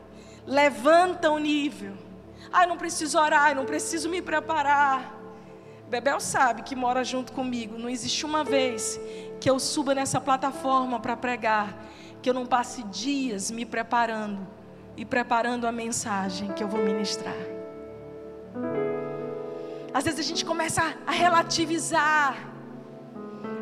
levanta 0.46 1.30
o 1.30 1.38
nível. 1.38 1.94
Ai, 2.52 2.66
não 2.66 2.76
preciso 2.76 3.18
orar, 3.18 3.54
não 3.54 3.64
preciso 3.64 4.09
me 4.09 4.22
preparar. 4.22 5.14
Bebel 5.88 6.20
sabe 6.20 6.62
que 6.62 6.74
mora 6.74 7.04
junto 7.04 7.33
comigo. 7.33 7.78
Não 7.78 7.88
existe 7.88 8.24
uma 8.24 8.42
vez 8.44 8.98
que 9.40 9.48
eu 9.48 9.59
suba 9.59 9.94
nessa 9.94 10.20
plataforma 10.20 10.98
para 11.00 11.16
pregar, 11.16 11.76
que 12.22 12.30
eu 12.30 12.35
não 12.35 12.46
passe 12.46 12.83
dias 12.85 13.50
me 13.50 13.64
preparando 13.66 14.46
e 14.96 15.04
preparando 15.04 15.66
a 15.66 15.72
mensagem 15.72 16.52
que 16.52 16.62
eu 16.62 16.68
vou 16.68 16.80
ministrar. 16.80 17.35
Às 19.92 20.04
vezes 20.04 20.20
a 20.20 20.22
gente 20.22 20.44
começa 20.44 20.96
a 21.07 21.12
relativizar, 21.12 22.37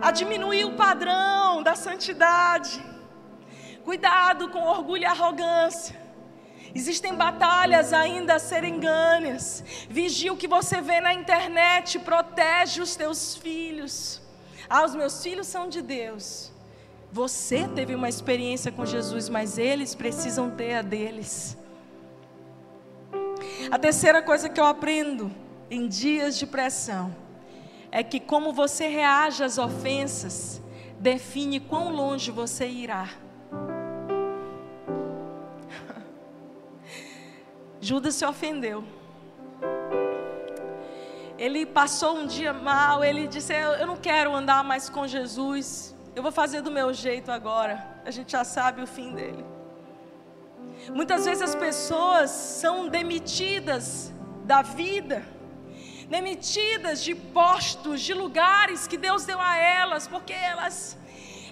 a 0.00 0.10
diminuir 0.10 0.64
o 0.64 0.74
padrão 0.74 1.62
da 1.62 1.74
santidade. 1.74 2.82
Cuidado 3.84 4.48
com 4.48 4.62
orgulho 4.62 5.02
e 5.02 5.06
arrogância. 5.06 6.01
Existem 6.74 7.14
batalhas 7.14 7.92
ainda 7.92 8.34
a 8.34 8.38
serem 8.38 8.80
ganhas. 8.80 9.62
Vigia 9.88 10.32
o 10.32 10.36
que 10.36 10.48
você 10.48 10.80
vê 10.80 11.00
na 11.00 11.12
internet, 11.12 11.98
protege 11.98 12.80
os 12.80 12.96
teus 12.96 13.34
filhos. 13.36 14.22
Ah, 14.68 14.84
os 14.84 14.94
meus 14.94 15.22
filhos 15.22 15.46
são 15.46 15.68
de 15.68 15.82
Deus. 15.82 16.50
Você 17.12 17.68
teve 17.68 17.94
uma 17.94 18.08
experiência 18.08 18.72
com 18.72 18.86
Jesus, 18.86 19.28
mas 19.28 19.58
eles 19.58 19.94
precisam 19.94 20.50
ter 20.50 20.76
a 20.76 20.82
deles. 20.82 21.58
A 23.70 23.78
terceira 23.78 24.22
coisa 24.22 24.48
que 24.48 24.58
eu 24.58 24.64
aprendo 24.64 25.30
em 25.70 25.86
dias 25.86 26.38
de 26.38 26.46
pressão 26.46 27.14
é 27.90 28.02
que 28.02 28.18
como 28.18 28.52
você 28.52 28.88
reage 28.88 29.44
às 29.44 29.58
ofensas 29.58 30.62
define 30.98 31.60
quão 31.60 31.90
longe 31.90 32.30
você 32.30 32.66
irá. 32.66 33.10
Judas 37.82 38.14
se 38.14 38.24
ofendeu. 38.24 38.84
Ele 41.36 41.66
passou 41.66 42.16
um 42.16 42.26
dia 42.28 42.52
mal, 42.52 43.02
ele 43.02 43.26
disse: 43.26 43.52
Eu 43.52 43.88
não 43.88 43.96
quero 43.96 44.32
andar 44.32 44.62
mais 44.62 44.88
com 44.88 45.04
Jesus, 45.04 45.92
eu 46.14 46.22
vou 46.22 46.30
fazer 46.30 46.62
do 46.62 46.70
meu 46.70 46.94
jeito 46.94 47.32
agora. 47.32 47.84
A 48.04 48.12
gente 48.12 48.30
já 48.30 48.44
sabe 48.44 48.80
o 48.82 48.86
fim 48.86 49.12
dele. 49.12 49.44
Muitas 50.90 51.24
vezes 51.24 51.42
as 51.42 51.56
pessoas 51.56 52.30
são 52.30 52.86
demitidas 52.88 54.12
da 54.44 54.62
vida, 54.62 55.24
demitidas 56.08 57.02
de 57.02 57.16
postos, 57.16 58.00
de 58.00 58.14
lugares 58.14 58.86
que 58.86 58.96
Deus 58.96 59.24
deu 59.24 59.40
a 59.40 59.56
elas, 59.56 60.06
porque 60.06 60.32
elas 60.32 60.96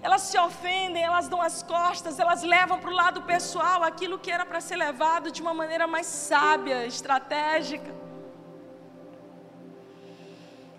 elas 0.03 0.23
se 0.23 0.39
ofendem, 0.39 1.03
elas 1.03 1.29
dão 1.29 1.41
as 1.41 1.63
costas, 1.63 2.19
elas 2.19 2.43
levam 2.43 2.79
para 2.79 2.91
o 2.91 2.95
lado 2.95 3.23
pessoal 3.23 3.83
aquilo 3.83 4.19
que 4.19 4.31
era 4.31 4.47
para 4.47 4.61
ser 4.61 4.77
levado 4.77 5.31
de 5.31 5.43
uma 5.43 5.53
maneira 5.53 5.87
mais 5.87 6.07
sábia, 6.07 6.87
estratégica. 6.87 8.01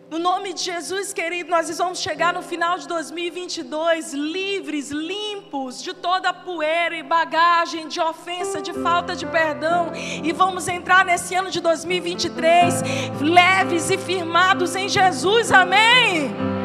No 0.10 0.20
nome 0.20 0.52
de 0.52 0.64
Jesus, 0.64 1.14
querido, 1.14 1.50
nós 1.50 1.78
vamos 1.78 2.00
chegar 2.00 2.34
no 2.34 2.42
final 2.42 2.78
de 2.78 2.86
2022 2.86 4.14
livres, 4.14 4.92
limpos 4.92 5.82
de 5.82 5.94
toda 5.94 6.34
poeira 6.34 6.98
e 6.98 7.02
bagagem 7.02 7.88
de 7.88 8.02
ofensa, 8.02 8.62
de 8.62 8.74
falta 8.74 9.16
de 9.16 9.26
perdão, 9.26 9.94
e 9.96 10.34
vamos 10.34 10.68
entrar 10.68 11.06
nesse 11.06 11.34
ano 11.34 11.50
de 11.50 11.62
2023 11.62 12.82
leves 13.22 13.90
e 13.90 13.98
firmados 13.98 14.76
em 14.76 14.90
Jesus. 14.90 15.50
Amém. 15.50 16.61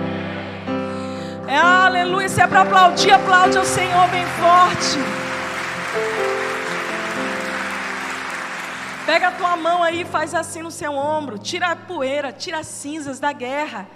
É, 1.49 1.57
aleluia. 1.57 2.29
Se 2.29 2.41
é 2.41 2.47
para 2.47 2.63
aplaudir, 2.63 3.13
aplaude 3.13 3.57
ao 3.57 3.65
Senhor 3.65 4.09
bem 4.09 4.27
forte. 4.27 4.99
Pega 9.07 9.29
a 9.29 9.33
tua 9.33 9.57
mão 9.57 9.85
aí 9.85 10.05
faz 10.05 10.35
assim 10.35 10.61
no 10.61 10.73
seu 10.73 10.93
ombro. 10.93 11.39
Tira 11.39 11.69
a 11.69 11.77
poeira, 11.77 12.33
tira 12.33 12.59
as 12.59 12.67
cinzas 12.67 13.21
da 13.21 13.33
guerra. 13.33 13.87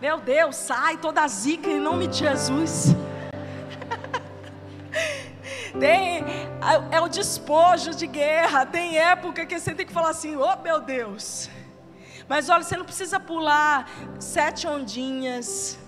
Meu 0.00 0.18
Deus, 0.18 0.56
sai 0.56 0.96
toda 0.96 1.22
a 1.22 1.28
zica 1.28 1.70
em 1.70 1.78
nome 1.78 2.08
de 2.08 2.18
Jesus. 2.18 2.86
Tem, 5.78 6.24
é 6.90 7.00
o 7.00 7.06
despojo 7.06 7.94
de 7.94 8.08
guerra. 8.08 8.66
Tem 8.66 8.98
época 8.98 9.46
que 9.46 9.56
você 9.56 9.72
tem 9.72 9.86
que 9.86 9.92
falar 9.92 10.10
assim: 10.10 10.34
oh 10.34 10.56
meu 10.64 10.80
Deus. 10.80 11.48
Mas 12.28 12.48
olha, 12.48 12.64
você 12.64 12.76
não 12.76 12.84
precisa 12.84 13.20
pular 13.20 13.88
sete 14.18 14.66
ondinhas. 14.66 15.78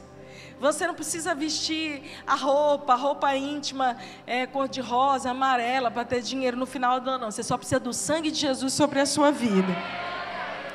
Você 0.61 0.86
não 0.86 0.94
precisa 0.94 1.34
vestir 1.34 2.02
a 2.26 2.34
roupa, 2.34 2.92
a 2.92 2.96
roupa 2.96 3.34
íntima, 3.36 3.96
é, 4.26 4.44
cor 4.46 4.68
de 4.68 4.80
rosa, 4.80 5.30
amarela, 5.30 5.90
para 5.90 6.04
ter 6.04 6.20
dinheiro 6.20 6.56
no 6.56 6.66
final 6.66 7.00
do 7.00 7.11
ano. 7.11 7.24
Não. 7.24 7.30
Você 7.30 7.44
só 7.44 7.56
precisa 7.56 7.78
do 7.78 7.92
sangue 7.92 8.30
de 8.30 8.40
Jesus 8.40 8.72
sobre 8.72 8.98
a 8.98 9.06
sua 9.06 9.30
vida. 9.30 9.72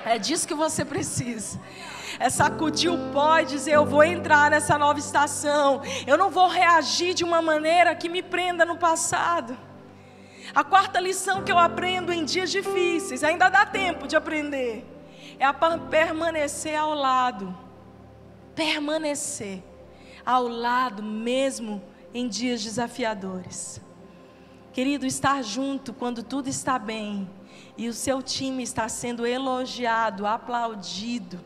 É 0.05 0.17
disso 0.17 0.47
que 0.47 0.53
você 0.53 0.86
precisa. 0.86 1.59
É 2.17 2.29
sacudir 2.29 2.91
o 2.91 3.11
pó 3.11 3.39
e 3.39 3.45
dizer: 3.45 3.73
Eu 3.73 3.86
vou 3.86 4.03
entrar 4.03 4.51
nessa 4.51 4.77
nova 4.77 4.99
estação. 4.99 5.81
Eu 6.07 6.17
não 6.17 6.29
vou 6.29 6.47
reagir 6.47 7.13
de 7.13 7.23
uma 7.23 7.41
maneira 7.41 7.93
que 7.93 8.07
me 8.07 8.21
prenda 8.21 8.65
no 8.65 8.77
passado. 8.77 9.57
A 10.55 10.63
quarta 10.63 10.99
lição 10.99 11.43
que 11.43 11.51
eu 11.51 11.57
aprendo 11.59 12.11
em 12.11 12.23
dias 12.23 12.51
difíceis, 12.51 13.23
ainda 13.23 13.49
dá 13.49 13.65
tempo 13.65 14.07
de 14.07 14.15
aprender, 14.15 14.86
é 15.39 15.45
a 15.45 15.53
permanecer 15.53 16.75
ao 16.75 16.93
lado. 16.93 17.57
Permanecer 18.53 19.63
ao 20.26 20.47
lado, 20.47 21.03
mesmo 21.03 21.82
em 22.13 22.28
dias 22.28 22.63
desafiadores. 22.63 23.82
Querido, 24.71 25.05
estar 25.05 25.43
junto 25.43 25.93
quando 25.93 26.24
tudo 26.24 26.47
está 26.47 26.80
bem 26.80 27.30
e 27.78 27.88
o 27.88 27.93
seu 27.93 28.21
time 28.21 28.63
está 28.63 28.88
sendo 28.89 29.26
elogiado, 29.26 30.26
aplaudido, 30.26 31.39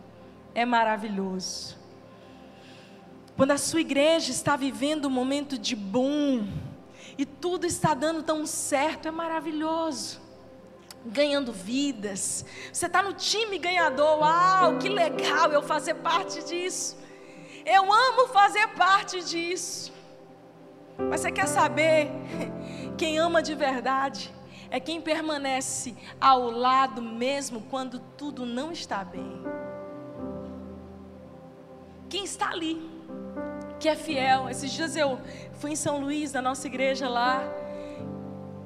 é 0.54 0.66
maravilhoso. 0.66 1.78
Quando 3.36 3.52
a 3.52 3.58
sua 3.58 3.82
igreja 3.82 4.32
está 4.32 4.56
vivendo 4.56 5.06
um 5.06 5.12
momento 5.12 5.58
de 5.58 5.76
boom 5.76 6.48
e 7.18 7.26
tudo 7.26 7.66
está 7.66 7.94
dando 7.94 8.24
tão 8.24 8.46
certo, 8.46 9.08
é 9.08 9.12
maravilhoso. 9.12 10.20
Ganhando 11.06 11.54
vidas, 11.54 12.44
você 12.74 12.88
está 12.88 13.02
no 13.02 13.14
time 13.14 13.58
ganhador, 13.58 14.20
uau, 14.20 14.78
que 14.78 14.90
legal 14.90 15.52
eu 15.52 15.62
fazer 15.62 15.94
parte 15.96 16.44
disso. 16.44 16.98
Eu 17.70 17.92
amo 17.92 18.30
fazer 18.30 18.66
parte 18.70 19.22
disso. 19.22 19.92
Mas 20.98 21.20
você 21.20 21.32
quer 21.34 21.48
saber? 21.48 22.10
Quem 22.98 23.20
ama 23.20 23.44
de 23.44 23.54
verdade 23.54 24.34
é 24.72 24.80
quem 24.80 25.00
permanece 25.02 25.96
ao 26.20 26.50
lado 26.50 27.02
mesmo 27.02 27.62
quando 27.70 28.00
tudo 28.18 28.46
não 28.46 28.72
está 28.72 29.04
bem. 29.04 29.44
Quem 32.10 32.24
está 32.24 32.50
ali, 32.52 32.82
que 33.80 33.90
é 33.90 33.96
fiel. 33.96 34.50
Esses 34.50 34.72
dias 34.72 34.96
eu 34.96 35.20
fui 35.60 35.72
em 35.72 35.76
São 35.76 36.00
Luís, 36.00 36.32
na 36.32 36.42
nossa 36.42 36.68
igreja 36.68 37.08
lá. 37.10 37.44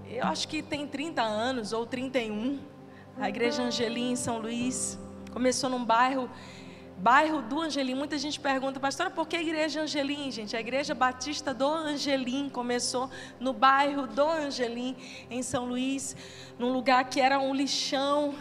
Eu 0.07 0.25
acho 0.27 0.47
que 0.47 0.61
tem 0.61 0.87
30 0.87 1.21
anos 1.21 1.73
ou 1.73 1.85
31. 1.85 2.59
A 3.19 3.27
igreja 3.29 3.63
Angelim 3.63 4.11
em 4.11 4.15
São 4.15 4.37
Luís. 4.37 4.97
Começou 5.33 5.69
num 5.69 5.83
bairro 5.83 6.29
bairro 7.01 7.41
do 7.41 7.59
Angelim. 7.59 7.95
Muita 7.95 8.17
gente 8.17 8.39
pergunta, 8.39 8.79
pastora, 8.79 9.09
por 9.09 9.27
que 9.27 9.35
a 9.35 9.41
igreja 9.41 9.81
Angelim, 9.81 10.29
gente? 10.29 10.55
A 10.55 10.59
igreja 10.59 10.93
batista 10.93 11.51
do 11.51 11.67
Angelim 11.67 12.47
começou 12.47 13.09
no 13.39 13.51
bairro 13.51 14.05
do 14.05 14.21
Angelim, 14.21 14.95
em 15.29 15.41
São 15.41 15.65
Luís, 15.65 16.15
num 16.59 16.71
lugar 16.71 17.03
que 17.05 17.19
era 17.19 17.39
um 17.39 17.55
lixão. 17.55 18.35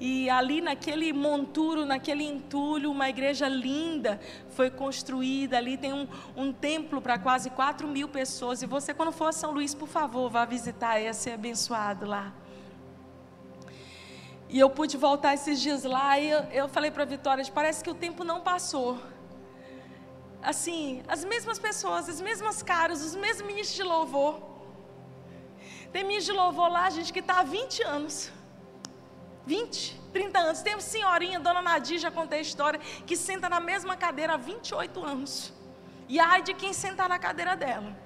E 0.00 0.28
ali 0.30 0.60
naquele 0.62 1.12
monturo, 1.12 1.84
naquele 1.84 2.24
entulho, 2.24 2.90
uma 2.90 3.10
igreja 3.10 3.46
linda 3.46 4.18
foi 4.50 4.70
construída. 4.70 5.58
Ali 5.58 5.76
tem 5.76 5.92
um, 5.92 6.08
um 6.34 6.50
templo 6.50 7.00
para 7.00 7.18
quase 7.18 7.50
4 7.50 7.86
mil 7.86 8.08
pessoas. 8.08 8.62
E 8.62 8.66
você, 8.66 8.94
quando 8.94 9.12
for 9.12 9.26
a 9.26 9.32
São 9.32 9.52
Luís, 9.52 9.74
por 9.74 9.86
favor, 9.86 10.30
vá 10.30 10.46
visitar, 10.46 10.98
ia 10.98 11.12
ser 11.12 11.32
abençoado 11.32 12.06
lá. 12.06 12.32
E 14.54 14.58
eu 14.60 14.68
pude 14.78 14.98
voltar 14.98 15.32
esses 15.32 15.58
dias 15.64 15.82
lá 15.82 16.18
e 16.18 16.28
eu, 16.30 16.40
eu 16.60 16.68
falei 16.68 16.90
para 16.90 17.04
a 17.04 17.06
Vitória, 17.06 17.42
parece 17.60 17.82
que 17.82 17.90
o 17.90 17.94
tempo 17.94 18.22
não 18.22 18.38
passou. 18.42 18.98
Assim, 20.50 21.02
as 21.08 21.24
mesmas 21.24 21.58
pessoas, 21.58 22.06
as 22.14 22.20
mesmas 22.20 22.62
caras, 22.62 23.02
os 23.08 23.14
mesmos 23.14 23.46
ministros 23.46 23.76
de 23.76 23.82
louvor. 23.82 24.34
Tem 25.90 26.04
ministro 26.04 26.34
de 26.34 26.40
louvor 26.40 26.68
lá, 26.70 26.84
gente, 26.90 27.10
que 27.14 27.20
está 27.20 27.40
há 27.40 27.42
20 27.44 27.82
anos. 27.82 28.30
20, 29.46 29.98
30 30.12 30.38
anos. 30.38 30.60
Tem 30.60 30.74
uma 30.74 30.82
senhorinha, 30.82 31.40
dona 31.40 31.62
Nadir, 31.62 31.98
já 31.98 32.10
contei 32.10 32.40
a 32.40 32.42
história, 32.42 32.78
que 33.06 33.16
senta 33.16 33.48
na 33.48 33.58
mesma 33.58 33.96
cadeira 33.96 34.34
há 34.34 34.36
28 34.36 35.02
anos. 35.02 35.50
E 36.10 36.20
ai 36.20 36.42
de 36.42 36.52
quem 36.52 36.74
sentar 36.74 37.08
na 37.08 37.18
cadeira 37.18 37.56
dela. 37.56 37.96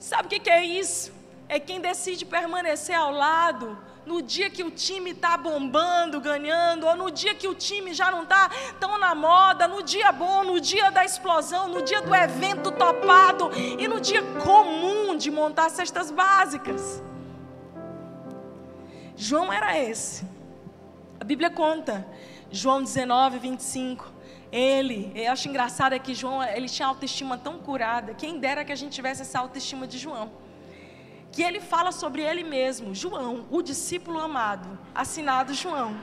Sabe 0.00 0.26
o 0.26 0.28
que, 0.28 0.40
que 0.40 0.50
é 0.50 0.64
isso? 0.64 1.12
É 1.48 1.60
quem 1.60 1.80
decide 1.80 2.24
permanecer 2.24 2.96
ao 2.96 3.12
lado 3.12 3.86
no 4.06 4.22
dia 4.22 4.48
que 4.48 4.62
o 4.62 4.70
time 4.70 5.10
está 5.10 5.36
bombando, 5.36 6.20
ganhando, 6.20 6.86
ou 6.86 6.96
no 6.96 7.10
dia 7.10 7.34
que 7.34 7.48
o 7.48 7.54
time 7.54 7.92
já 7.92 8.10
não 8.10 8.22
está 8.22 8.48
tão 8.78 8.96
na 8.98 9.14
moda, 9.14 9.66
no 9.66 9.82
dia 9.82 10.12
bom, 10.12 10.44
no 10.44 10.60
dia 10.60 10.90
da 10.90 11.04
explosão, 11.04 11.68
no 11.68 11.82
dia 11.82 12.00
do 12.00 12.14
evento 12.14 12.70
topado 12.70 13.50
e 13.56 13.88
no 13.88 14.00
dia 14.00 14.22
comum 14.44 15.16
de 15.16 15.28
montar 15.30 15.68
cestas 15.70 16.12
básicas. 16.12 17.02
João 19.16 19.52
era 19.52 19.76
esse. 19.76 20.24
A 21.18 21.24
Bíblia 21.24 21.50
conta, 21.50 22.06
João 22.50 22.82
19, 22.82 23.40
25. 23.40 24.14
Ele, 24.52 25.10
eu 25.16 25.32
acho 25.32 25.48
engraçado 25.48 25.94
é 25.94 25.98
que 25.98 26.14
João, 26.14 26.44
ele 26.44 26.68
tinha 26.68 26.86
autoestima 26.86 27.36
tão 27.36 27.58
curada. 27.58 28.14
Quem 28.14 28.38
dera 28.38 28.64
que 28.64 28.70
a 28.70 28.76
gente 28.76 28.92
tivesse 28.92 29.22
essa 29.22 29.40
autoestima 29.40 29.84
de 29.86 29.98
João 29.98 30.30
que 31.36 31.42
ele 31.42 31.60
fala 31.60 31.92
sobre 31.92 32.22
ele 32.22 32.42
mesmo, 32.42 32.94
João, 32.94 33.46
o 33.50 33.60
discípulo 33.60 34.18
amado, 34.18 34.66
assinado 34.94 35.52
João. 35.52 35.94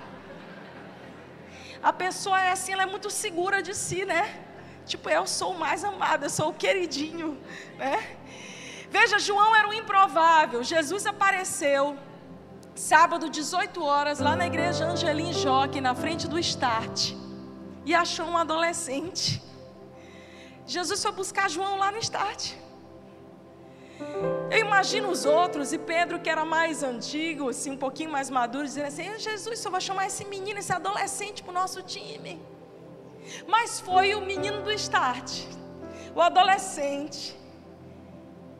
A 1.81 1.91
pessoa 1.91 2.39
é 2.39 2.51
assim, 2.51 2.71
ela 2.71 2.83
é 2.83 2.85
muito 2.85 3.09
segura 3.09 3.59
de 3.67 3.73
si, 3.73 4.05
né? 4.05 4.23
Tipo, 4.85 5.09
eu 5.09 5.25
sou 5.25 5.53
o 5.53 5.59
mais 5.59 5.83
amado, 5.83 6.25
eu 6.25 6.29
sou 6.29 6.49
o 6.49 6.53
queridinho, 6.53 7.29
né? 7.79 8.15
Veja, 8.91 9.17
João 9.17 9.55
era 9.55 9.67
um 9.67 9.73
improvável. 9.73 10.63
Jesus 10.63 11.07
apareceu 11.07 11.97
sábado, 12.75 13.27
18 13.27 13.83
horas, 13.83 14.19
lá 14.19 14.35
na 14.35 14.45
igreja 14.45 14.85
Angelim 14.85 15.33
Joque, 15.33 15.81
na 15.81 15.95
frente 15.95 16.27
do 16.27 16.37
Start, 16.37 17.13
e 17.83 17.95
achou 17.95 18.27
um 18.27 18.37
adolescente. 18.37 19.41
Jesus 20.67 21.01
foi 21.01 21.11
buscar 21.11 21.49
João 21.49 21.79
lá 21.79 21.91
no 21.91 21.97
Start. 21.97 22.53
Eu 24.53 24.59
imagino 24.59 25.09
os 25.09 25.25
outros, 25.25 25.73
e 25.73 25.79
Pedro, 25.79 26.19
que 26.19 26.29
era 26.29 26.45
mais 26.45 26.83
antigo, 26.83 27.49
assim, 27.49 27.71
um 27.71 27.77
pouquinho 27.85 28.11
mais 28.11 28.29
maduro, 28.29 28.65
dizendo 28.65 28.85
assim: 28.85 29.17
Jesus, 29.17 29.57
só 29.57 29.71
vai 29.75 29.81
chamar 29.81 30.05
esse 30.05 30.23
menino, 30.25 30.59
esse 30.59 30.71
adolescente 30.71 31.41
para 31.41 31.49
o 31.49 31.53
nosso 31.55 31.81
time. 31.81 32.39
Mas 33.47 33.79
foi 33.79 34.13
o 34.13 34.21
menino 34.21 34.61
do 34.61 34.71
start, 34.73 35.41
o 36.13 36.21
adolescente, 36.21 37.35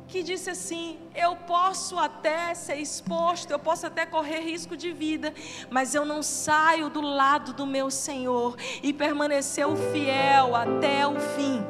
que 0.07 0.23
disse 0.23 0.49
assim: 0.49 0.97
Eu 1.13 1.35
posso 1.35 1.99
até 1.99 2.55
ser 2.55 2.77
exposto, 2.77 3.51
eu 3.51 3.59
posso 3.59 3.85
até 3.85 4.03
correr 4.03 4.39
risco 4.39 4.75
de 4.75 4.91
vida, 4.91 5.31
mas 5.69 5.93
eu 5.93 6.03
não 6.03 6.23
saio 6.23 6.89
do 6.89 7.01
lado 7.01 7.53
do 7.53 7.67
meu 7.67 7.91
Senhor 7.91 8.57
e 8.81 8.91
permaneceu 8.91 9.75
fiel 9.91 10.55
até 10.55 11.05
o 11.05 11.19
fim. 11.19 11.63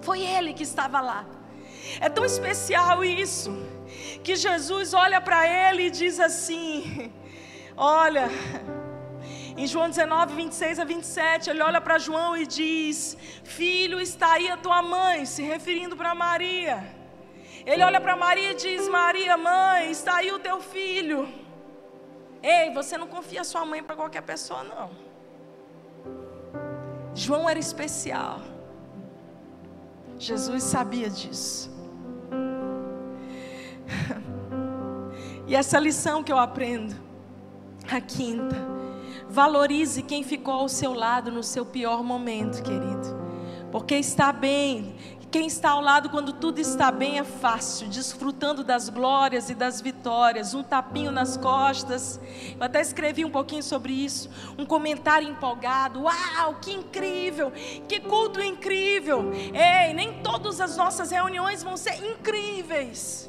Foi 0.00 0.20
ele 0.20 0.52
que 0.52 0.64
estava 0.64 1.00
lá. 1.00 1.24
É 2.00 2.08
tão 2.08 2.24
especial 2.24 3.04
isso, 3.04 3.50
que 4.22 4.36
Jesus 4.36 4.94
olha 4.94 5.20
para 5.20 5.46
ele 5.46 5.84
e 5.84 5.90
diz 5.90 6.18
assim: 6.18 7.12
Olha, 7.76 8.28
em 9.56 9.66
João 9.66 9.88
19, 9.88 10.34
26 10.34 10.78
a 10.80 10.84
27, 10.84 11.50
ele 11.50 11.62
olha 11.62 11.80
para 11.80 11.98
João 11.98 12.36
e 12.36 12.46
diz: 12.46 13.16
Filho, 13.44 14.00
está 14.00 14.32
aí 14.32 14.50
a 14.50 14.56
tua 14.56 14.82
mãe, 14.82 15.24
se 15.26 15.42
referindo 15.42 15.96
para 15.96 16.14
Maria. 16.14 16.84
Ele 17.66 17.82
olha 17.82 18.00
para 18.00 18.16
Maria 18.16 18.52
e 18.52 18.54
diz: 18.54 18.88
Maria, 18.88 19.36
mãe, 19.36 19.90
está 19.90 20.16
aí 20.16 20.30
o 20.30 20.38
teu 20.38 20.60
filho. 20.60 21.28
Ei, 22.42 22.70
você 22.72 22.98
não 22.98 23.06
confia 23.06 23.42
sua 23.42 23.64
mãe 23.64 23.82
para 23.82 23.96
qualquer 23.96 24.22
pessoa, 24.22 24.62
não. 24.62 24.90
João 27.14 27.48
era 27.48 27.58
especial. 27.58 28.40
Jesus 30.18 30.62
sabia 30.62 31.08
disso. 31.08 31.73
E 35.46 35.54
essa 35.54 35.78
lição 35.78 36.22
que 36.22 36.32
eu 36.32 36.38
aprendo, 36.38 36.96
a 37.90 38.00
quinta, 38.00 38.56
valorize 39.28 40.02
quem 40.02 40.24
ficou 40.24 40.54
ao 40.54 40.70
seu 40.70 40.94
lado 40.94 41.30
no 41.30 41.42
seu 41.42 41.66
pior 41.66 42.02
momento, 42.02 42.62
querido. 42.62 43.22
Porque 43.70 43.94
está 43.94 44.32
bem, 44.32 44.96
Quem 45.34 45.48
está 45.48 45.70
ao 45.70 45.80
lado 45.80 46.10
quando 46.10 46.32
tudo 46.32 46.60
está 46.60 46.92
bem 46.92 47.18
é 47.18 47.24
fácil, 47.24 47.88
desfrutando 47.88 48.62
das 48.62 48.88
glórias 48.88 49.50
e 49.50 49.54
das 49.56 49.80
vitórias, 49.80 50.54
um 50.54 50.62
tapinho 50.62 51.10
nas 51.10 51.36
costas. 51.36 52.20
Eu 52.56 52.62
até 52.62 52.80
escrevi 52.80 53.24
um 53.24 53.30
pouquinho 53.30 53.60
sobre 53.64 53.92
isso, 53.92 54.30
um 54.56 54.64
comentário 54.64 55.28
empolgado. 55.28 56.02
Uau, 56.02 56.54
que 56.62 56.70
incrível! 56.70 57.50
Que 57.88 57.98
culto 57.98 58.40
incrível! 58.40 59.32
Ei, 59.52 59.92
nem 59.92 60.22
todas 60.22 60.60
as 60.60 60.76
nossas 60.76 61.10
reuniões 61.10 61.64
vão 61.64 61.76
ser 61.76 61.96
incríveis. 61.96 63.28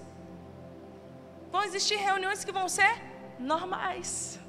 Vão 1.52 1.64
existir 1.64 1.98
reuniões 1.98 2.44
que 2.44 2.52
vão 2.52 2.68
ser 2.68 2.94
normais. 3.40 4.40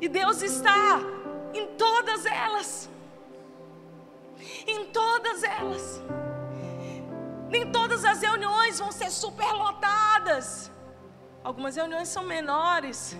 E 0.00 0.08
Deus 0.08 0.42
está 0.42 1.00
em 1.52 1.66
todas 1.76 2.24
elas. 2.26 2.88
Em 4.66 4.86
todas 4.86 5.42
elas. 5.42 6.02
Nem 7.48 7.70
todas 7.72 8.04
as 8.04 8.20
reuniões 8.22 8.78
vão 8.78 8.92
ser 8.92 9.10
superlotadas. 9.10 10.70
Algumas 11.42 11.76
reuniões 11.76 12.08
são 12.08 12.22
menores. 12.22 13.16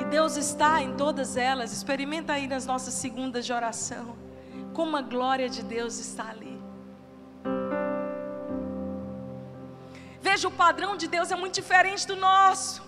E 0.00 0.04
Deus 0.04 0.36
está 0.36 0.80
em 0.80 0.96
todas 0.96 1.36
elas. 1.36 1.72
Experimenta 1.72 2.34
aí 2.34 2.46
nas 2.46 2.64
nossas 2.64 2.94
segundas 2.94 3.44
de 3.44 3.52
oração. 3.52 4.16
Como 4.72 4.96
a 4.96 5.02
glória 5.02 5.48
de 5.48 5.62
Deus 5.62 5.98
está 5.98 6.30
ali. 6.30 6.55
Veja, 10.36 10.48
o 10.48 10.50
padrão 10.50 10.98
de 10.98 11.08
Deus 11.08 11.30
é 11.30 11.34
muito 11.34 11.54
diferente 11.54 12.06
do 12.06 12.14
nosso. 12.14 12.82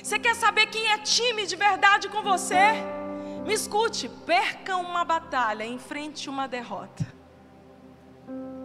Você 0.00 0.16
quer 0.16 0.36
saber 0.36 0.66
quem 0.66 0.92
é 0.92 0.98
time 0.98 1.44
de 1.44 1.56
verdade 1.56 2.08
com 2.08 2.22
você? 2.22 2.74
Me 3.44 3.52
escute, 3.52 4.08
perca 4.24 4.76
uma 4.76 5.04
batalha, 5.04 5.64
enfrente 5.64 6.30
uma 6.30 6.46
derrota. 6.46 7.04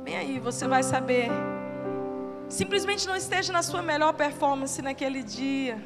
Bem 0.03 0.15
aí, 0.15 0.39
você 0.39 0.67
vai 0.67 0.83
saber. 0.83 1.27
Simplesmente 2.47 3.07
não 3.07 3.15
esteja 3.15 3.51
na 3.51 3.63
sua 3.63 3.81
melhor 3.81 4.13
performance 4.13 4.79
naquele 4.79 5.23
dia. 5.23 5.83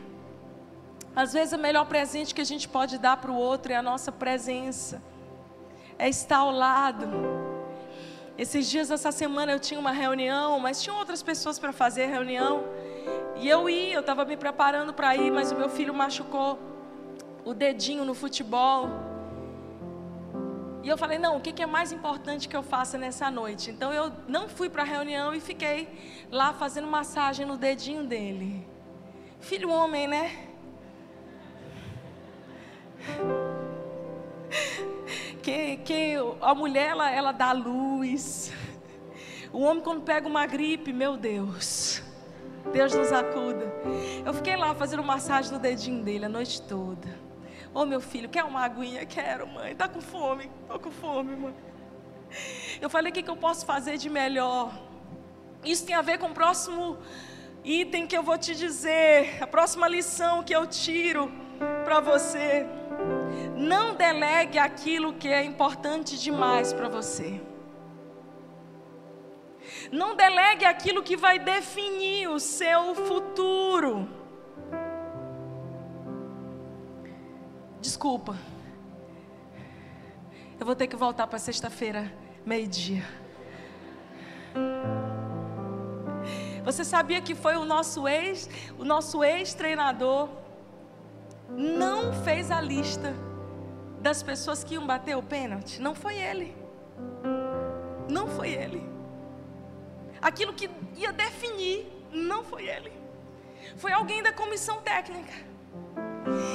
Às 1.16 1.32
vezes, 1.32 1.54
o 1.54 1.58
melhor 1.58 1.86
presente 1.86 2.36
que 2.36 2.42
a 2.42 2.50
gente 2.54 2.68
pode 2.68 2.98
dar 2.98 3.16
para 3.16 3.32
o 3.32 3.38
outro 3.38 3.72
é 3.72 3.78
a 3.78 3.82
nossa 3.82 4.12
presença, 4.12 5.02
é 5.98 6.10
estar 6.10 6.40
ao 6.40 6.52
lado. 6.52 7.08
Esses 8.38 8.70
dias, 8.70 8.90
essa 8.90 9.12
semana, 9.12 9.52
eu 9.52 9.60
tinha 9.60 9.80
uma 9.80 9.92
reunião, 9.92 10.60
mas 10.60 10.82
tinha 10.82 10.96
outras 10.96 11.22
pessoas 11.22 11.60
para 11.60 11.72
fazer 11.72 12.04
a 12.06 12.08
reunião. 12.08 12.64
E 13.36 13.48
eu 13.48 13.70
ia, 13.70 13.94
eu 13.94 14.00
estava 14.00 14.26
me 14.26 14.36
preparando 14.36 14.94
para 14.94 15.16
ir, 15.16 15.32
mas 15.32 15.52
o 15.52 15.56
meu 15.56 15.70
filho 15.70 15.94
machucou 15.94 16.60
o 17.46 17.54
dedinho 17.54 18.04
no 18.06 18.16
futebol. 18.16 18.90
E 20.82 20.90
eu 20.90 20.98
falei: 20.98 21.20
não, 21.20 21.38
o 21.38 21.42
que 21.42 21.62
é 21.62 21.66
mais 21.66 21.92
importante 21.92 22.50
que 22.50 22.56
eu 22.56 22.64
faça 22.64 22.98
nessa 22.98 23.30
noite? 23.30 23.70
Então 23.70 23.94
eu 23.94 24.12
não 24.28 24.50
fui 24.50 24.70
para 24.70 24.82
a 24.82 24.86
reunião 24.86 25.34
e 25.34 25.40
fiquei 25.40 25.88
lá 26.32 26.54
fazendo 26.54 26.88
massagem 26.88 27.46
no 27.46 27.56
dedinho 27.56 28.04
dele. 28.04 28.68
Filho 29.40 29.70
homem, 29.70 30.08
né? 30.08 30.50
Que, 35.42 35.78
que 35.78 36.16
a 36.42 36.56
mulher 36.56 36.92
ela, 36.92 37.12
ela 37.12 37.32
dá 37.32 37.52
luz. 37.52 38.52
O 39.52 39.60
homem 39.60 39.84
quando 39.84 40.02
pega 40.02 40.28
uma 40.28 40.46
gripe, 40.46 40.94
meu 40.94 41.18
Deus. 41.18 42.02
Deus 42.72 42.94
nos 42.94 43.12
acuda. 43.12 43.72
Eu 44.26 44.34
fiquei 44.34 44.56
lá 44.56 44.74
fazendo 44.74 45.04
massagem 45.04 45.52
no 45.52 45.60
dedinho 45.60 46.04
dele 46.04 46.26
a 46.26 46.30
noite 46.30 46.62
toda. 46.62 47.08
Ô 47.74 47.82
oh, 47.82 47.86
meu 47.86 48.00
filho, 48.00 48.30
quer 48.30 48.44
uma 48.44 48.62
aguinha? 48.62 49.06
Quero, 49.06 49.48
mãe. 49.48 49.76
Tá 49.76 49.88
com 49.88 50.00
fome? 50.00 50.50
Tô 50.68 50.80
com 50.80 50.92
fome, 50.92 51.36
mãe. 51.36 51.54
Eu 52.80 52.90
falei, 52.90 53.12
o 53.12 53.14
que, 53.14 53.22
que 53.22 53.30
eu 53.30 53.36
posso 53.36 53.66
fazer 53.66 53.98
de 53.98 54.10
melhor? 54.10 54.72
Isso 55.64 55.86
tem 55.86 55.96
a 55.96 56.02
ver 56.02 56.18
com 56.18 56.28
o 56.28 56.34
próximo 56.34 56.98
item 57.64 58.06
que 58.06 58.18
eu 58.18 58.24
vou 58.24 58.38
te 58.38 58.54
dizer, 58.54 59.42
a 59.42 59.48
próxima 59.48 59.88
lição 59.88 60.44
que 60.44 60.54
eu 60.54 60.68
tiro 60.68 61.32
para 61.84 62.00
você. 62.00 62.66
Não 63.56 63.96
delegue 63.96 64.58
aquilo 64.58 65.14
que 65.14 65.28
é 65.28 65.44
importante 65.44 66.18
demais 66.18 66.74
para 66.74 66.90
você. 66.90 67.42
Não 69.92 70.16
delegue 70.16 70.66
aquilo 70.66 71.04
que 71.04 71.16
vai 71.16 71.40
definir 71.40 72.28
o 72.30 72.40
seu 72.40 72.96
futuro. 72.96 74.08
Desculpa. 77.80 78.38
Eu 80.60 80.66
vou 80.66 80.76
ter 80.76 80.88
que 80.88 80.96
voltar 80.96 81.28
para 81.28 81.40
sexta-feira, 81.40 82.12
meio-dia. 82.46 83.04
Você 86.64 86.86
sabia 86.86 87.22
que 87.22 87.36
foi 87.36 87.58
o 87.58 87.66
nosso 87.66 88.08
ex, 88.08 88.50
o 88.78 88.86
nosso 88.86 89.24
ex-treinador 89.24 90.30
não 91.58 92.14
fez 92.24 92.52
a 92.52 92.60
lista 92.60 93.14
das 94.00 94.22
pessoas 94.22 94.64
que 94.64 94.74
iam 94.74 94.86
bater 94.86 95.16
o 95.16 95.24
pênalti? 95.24 95.82
Não 95.82 95.96
foi 95.96 96.18
ele. 96.18 96.56
Não 98.10 98.28
foi 98.28 98.50
ele 98.50 98.94
aquilo 100.24 100.54
que 100.54 100.70
ia 100.96 101.12
definir, 101.12 101.86
não 102.12 102.44
foi 102.44 102.68
ele. 102.68 102.92
Foi 103.76 103.92
alguém 103.92 104.24
da 104.24 104.32
comissão 104.32 104.78
técnica. 104.82 105.34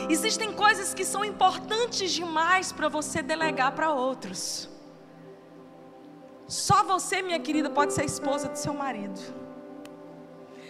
Existem 0.09 0.53
coisas 0.55 0.95
que 0.95 1.05
são 1.05 1.23
importantes 1.23 2.11
demais 2.13 2.73
para 2.73 2.89
você 2.89 3.21
delegar 3.21 3.73
para 3.73 3.93
outros. 3.93 4.69
Só 6.47 6.83
você, 6.83 7.21
minha 7.21 7.39
querida, 7.39 7.69
pode 7.69 7.93
ser 7.93 8.07
esposa 8.07 8.49
do 8.49 8.57
seu 8.57 8.73
marido. 8.73 9.21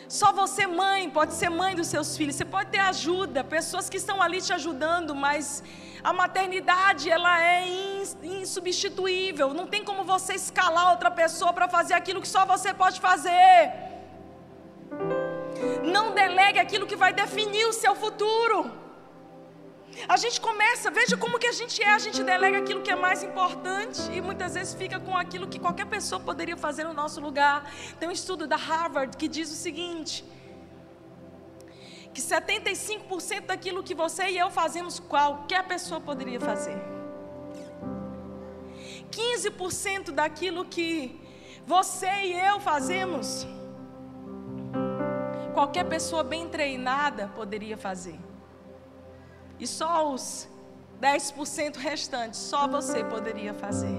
Só 0.09 0.33
você, 0.33 0.67
mãe, 0.67 1.11
pode 1.11 1.35
ser 1.35 1.51
mãe 1.51 1.75
dos 1.77 1.87
seus 1.87 2.17
filhos. 2.17 2.35
Você 2.37 2.45
pode 2.45 2.71
ter 2.71 2.79
ajuda, 2.79 3.45
pessoas 3.45 3.91
que 3.91 3.99
estão 3.99 4.23
ali 4.23 4.41
te 4.41 4.53
ajudando, 4.55 5.15
mas 5.15 5.63
a 6.03 6.15
maternidade 6.15 7.11
ela 7.11 7.43
é 7.43 7.69
insubstituível. 8.23 9.53
Não 9.53 9.67
tem 9.67 9.85
como 9.85 10.05
você 10.05 10.33
escalar 10.35 10.91
outra 10.93 11.11
pessoa 11.11 11.53
para 11.53 11.69
fazer 11.69 11.93
aquilo 11.93 12.23
que 12.23 12.29
só 12.29 12.47
você 12.47 12.73
pode 12.73 12.99
fazer. 13.01 13.73
Não 15.85 16.15
delegue 16.15 16.59
aquilo 16.59 16.87
que 16.87 16.97
vai 16.97 17.13
definir 17.13 17.67
o 17.67 17.75
seu 17.75 17.95
futuro. 17.95 18.88
A 20.07 20.17
gente 20.17 20.41
começa, 20.41 20.91
veja 20.91 21.17
como 21.17 21.39
que 21.39 21.47
a 21.47 21.53
gente 21.53 21.83
é, 21.83 21.91
a 21.91 21.99
gente 21.99 22.23
delega 22.23 22.59
aquilo 22.59 22.83
que 22.83 22.91
é 22.91 22.95
mais 22.95 23.23
importante 23.23 24.01
e 24.13 24.21
muitas 24.21 24.55
vezes 24.55 24.75
fica 24.75 25.01
com 25.01 25.17
aquilo 25.17 25.49
que 25.49 25.59
qualquer 25.59 25.87
pessoa 25.87 26.21
poderia 26.21 26.57
fazer 26.57 26.85
no 26.85 26.93
nosso 26.93 27.21
lugar. 27.21 27.71
Tem 27.99 28.09
um 28.09 28.13
estudo 28.13 28.47
da 28.47 28.57
Harvard 28.57 29.17
que 29.17 29.27
diz 29.27 29.51
o 29.51 29.55
seguinte: 29.55 30.25
que 32.15 32.21
75% 32.21 33.47
daquilo 33.47 33.83
que 33.83 33.95
você 33.95 34.29
e 34.29 34.39
eu 34.39 34.51
fazemos, 34.51 35.01
qualquer 35.01 35.67
pessoa 35.67 36.01
poderia 36.01 36.41
fazer. 36.41 36.79
15% 39.11 40.13
daquilo 40.13 40.65
que 40.65 41.21
você 41.67 42.11
e 42.25 42.33
eu 42.33 42.61
fazemos, 42.61 43.47
qualquer 45.55 45.85
pessoa 45.85 46.23
bem 46.23 46.49
treinada 46.49 47.29
poderia 47.35 47.77
fazer. 47.77 48.19
E 49.59 49.67
só 49.67 50.13
os 50.13 50.49
10% 51.01 51.77
restantes, 51.77 52.39
só 52.41 52.67
você 52.67 53.05
poderia 53.05 53.55
fazer. 53.55 53.99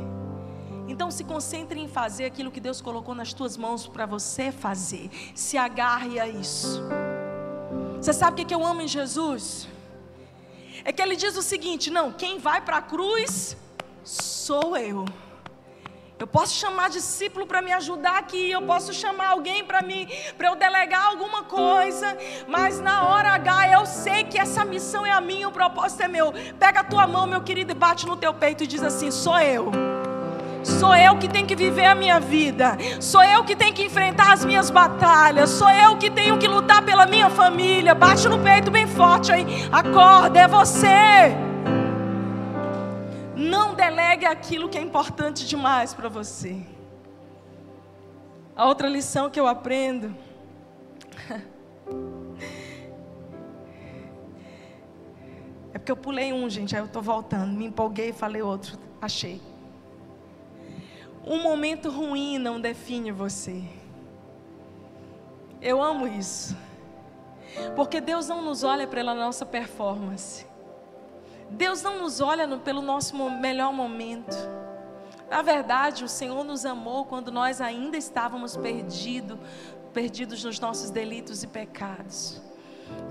Então 0.87 1.11
se 1.11 1.23
concentre 1.23 1.79
em 1.79 1.87
fazer 1.87 2.25
aquilo 2.25 2.49
que 2.49 2.59
Deus 2.59 2.81
colocou 2.81 3.13
nas 3.13 3.31
tuas 3.31 3.55
mãos 3.55 3.87
para 3.87 4.05
você 4.05 4.51
fazer. 4.51 5.09
Se 5.35 5.57
agarre 5.57 6.19
a 6.19 6.27
isso. 6.27 6.81
Você 7.97 8.11
sabe 8.13 8.41
o 8.41 8.45
que 8.45 8.55
eu 8.55 8.65
amo 8.65 8.81
em 8.81 8.87
Jesus? 8.87 9.67
É 10.83 10.91
que 10.91 11.01
ele 11.01 11.15
diz 11.15 11.35
o 11.37 11.41
seguinte: 11.41 11.91
não, 11.91 12.11
quem 12.11 12.39
vai 12.39 12.61
para 12.61 12.77
a 12.77 12.81
cruz 12.81 13.55
sou 14.03 14.75
eu. 14.77 15.05
Eu 16.19 16.27
posso 16.27 16.53
chamar 16.53 16.89
discípulo 16.89 17.47
para 17.47 17.61
me 17.61 17.71
ajudar 17.71 18.17
aqui, 18.17 18.51
eu 18.51 18.61
posso 18.63 18.93
chamar 18.93 19.29
alguém 19.29 19.63
para 19.63 19.81
mim, 19.81 20.05
para 20.37 20.49
eu 20.49 20.55
delegar 20.57 21.05
alguma 21.05 21.43
coisa, 21.43 22.17
mas 22.45 22.77
na 22.81 23.07
hora 23.07 23.29
H 23.29 23.71
eu 23.71 23.85
sei 23.85 24.25
que 24.25 24.37
essa 24.37 24.65
missão 24.65 25.05
é 25.05 25.11
a 25.11 25.21
minha, 25.21 25.47
o 25.47 25.51
propósito 25.51 26.03
é 26.03 26.09
meu. 26.09 26.33
Pega 26.59 26.81
a 26.81 26.83
tua 26.83 27.07
mão, 27.07 27.25
meu 27.25 27.39
querido, 27.39 27.71
e 27.71 27.73
bate 27.73 28.05
no 28.05 28.17
teu 28.17 28.33
peito 28.33 28.65
e 28.65 28.67
diz 28.67 28.83
assim: 28.83 29.09
sou 29.09 29.39
eu. 29.39 29.71
Sou 30.61 30.93
eu 30.93 31.17
que 31.17 31.29
tenho 31.29 31.47
que 31.47 31.55
viver 31.55 31.85
a 31.85 31.95
minha 31.95 32.19
vida. 32.19 32.77
Sou 32.99 33.23
eu 33.23 33.45
que 33.45 33.55
tenho 33.55 33.73
que 33.73 33.85
enfrentar 33.85 34.33
as 34.33 34.43
minhas 34.43 34.69
batalhas. 34.69 35.49
Sou 35.49 35.69
eu 35.69 35.95
que 35.95 36.11
tenho 36.11 36.37
que 36.37 36.49
lutar 36.49 36.83
pela 36.83 37.05
minha 37.05 37.29
família. 37.29 37.95
Bate 37.95 38.27
no 38.27 38.39
peito 38.39 38.69
bem 38.69 38.85
forte 38.85 39.31
aí. 39.31 39.69
Acorda, 39.71 40.37
é 40.37 40.47
você. 40.49 41.48
Não 43.39 43.73
delegue 43.73 44.25
aquilo 44.25 44.67
que 44.67 44.77
é 44.77 44.81
importante 44.81 45.47
demais 45.47 45.93
para 45.93 46.09
você. 46.09 46.61
A 48.53 48.67
outra 48.67 48.89
lição 48.89 49.29
que 49.29 49.39
eu 49.39 49.47
aprendo. 49.47 50.13
É 55.71 55.77
porque 55.77 55.91
eu 55.91 55.95
pulei 55.95 56.33
um, 56.33 56.49
gente, 56.49 56.75
aí 56.75 56.81
eu 56.81 56.87
estou 56.87 57.01
voltando. 57.01 57.55
Me 57.55 57.65
empolguei 57.65 58.09
e 58.09 58.13
falei 58.13 58.41
outro. 58.41 58.77
Achei. 58.99 59.39
Um 61.23 61.43
momento 61.43 61.91
ruim 61.91 62.39
não 62.39 62.59
define 62.59 63.11
você. 63.11 63.63
Eu 65.61 65.81
amo 65.81 66.07
isso. 66.07 66.57
Porque 67.75 68.01
Deus 68.01 68.27
não 68.27 68.41
nos 68.41 68.63
olha 68.63 68.87
pela 68.87 69.13
nossa 69.13 69.45
performance. 69.45 70.48
Deus 71.51 71.81
não 71.81 71.99
nos 71.99 72.21
olha 72.21 72.45
no, 72.45 72.59
pelo 72.59 72.81
nosso 72.81 73.15
melhor 73.31 73.73
momento. 73.73 74.35
Na 75.29 75.41
verdade, 75.41 76.03
o 76.03 76.09
Senhor 76.09 76.43
nos 76.43 76.65
amou 76.65 77.05
quando 77.05 77.31
nós 77.31 77.61
ainda 77.61 77.97
estávamos 77.97 78.57
perdidos, 78.57 79.37
perdidos 79.93 80.43
nos 80.43 80.59
nossos 80.59 80.89
delitos 80.89 81.43
e 81.43 81.47
pecados. 81.47 82.41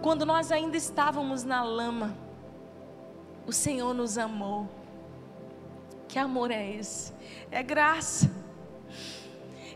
Quando 0.03 0.27
nós 0.27 0.51
ainda 0.51 0.77
estávamos 0.77 1.45
na 1.45 1.63
lama, 1.63 2.17
o 3.47 3.53
Senhor 3.53 3.95
nos 3.95 4.19
amou. 4.19 4.69
Que 6.09 6.19
amor 6.19 6.51
é 6.51 6.69
esse? 6.71 7.13
É 7.51 7.63
graça. 7.63 8.31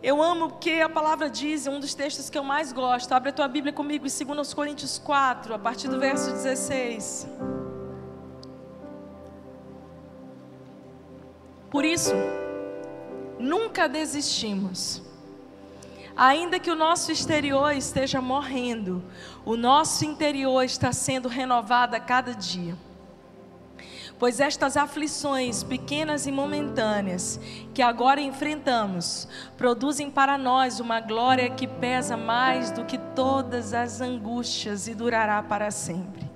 Eu 0.02 0.20
amo 0.20 0.54
que 0.58 0.80
a 0.80 0.88
palavra 0.88 1.30
diz, 1.30 1.68
um 1.68 1.78
dos 1.78 1.94
textos 1.94 2.28
que 2.28 2.36
eu 2.36 2.42
mais 2.42 2.72
gosto. 2.72 3.12
Abre 3.12 3.30
a 3.30 3.32
tua 3.32 3.46
Bíblia 3.46 3.72
comigo 3.72 4.04
em 4.04 4.34
2 4.34 4.52
Coríntios 4.52 4.98
4, 4.98 5.54
a 5.54 5.58
partir 5.58 5.88
do 5.88 6.00
verso 6.00 6.32
16. 6.32 7.28
Por 11.72 11.86
isso, 11.86 12.12
nunca 13.38 13.88
desistimos. 13.88 15.00
Ainda 16.14 16.58
que 16.58 16.70
o 16.70 16.74
nosso 16.74 17.10
exterior 17.10 17.72
esteja 17.72 18.20
morrendo, 18.20 19.02
o 19.42 19.56
nosso 19.56 20.04
interior 20.04 20.62
está 20.62 20.92
sendo 20.92 21.28
renovado 21.28 21.96
a 21.96 22.00
cada 22.00 22.34
dia. 22.34 22.76
Pois 24.18 24.38
estas 24.38 24.76
aflições, 24.76 25.62
pequenas 25.62 26.26
e 26.26 26.30
momentâneas, 26.30 27.40
que 27.72 27.80
agora 27.80 28.20
enfrentamos, 28.20 29.26
produzem 29.56 30.10
para 30.10 30.36
nós 30.36 30.78
uma 30.78 31.00
glória 31.00 31.48
que 31.48 31.66
pesa 31.66 32.18
mais 32.18 32.70
do 32.70 32.84
que 32.84 32.98
todas 32.98 33.72
as 33.72 34.02
angústias 34.02 34.88
e 34.88 34.94
durará 34.94 35.42
para 35.42 35.70
sempre. 35.70 36.30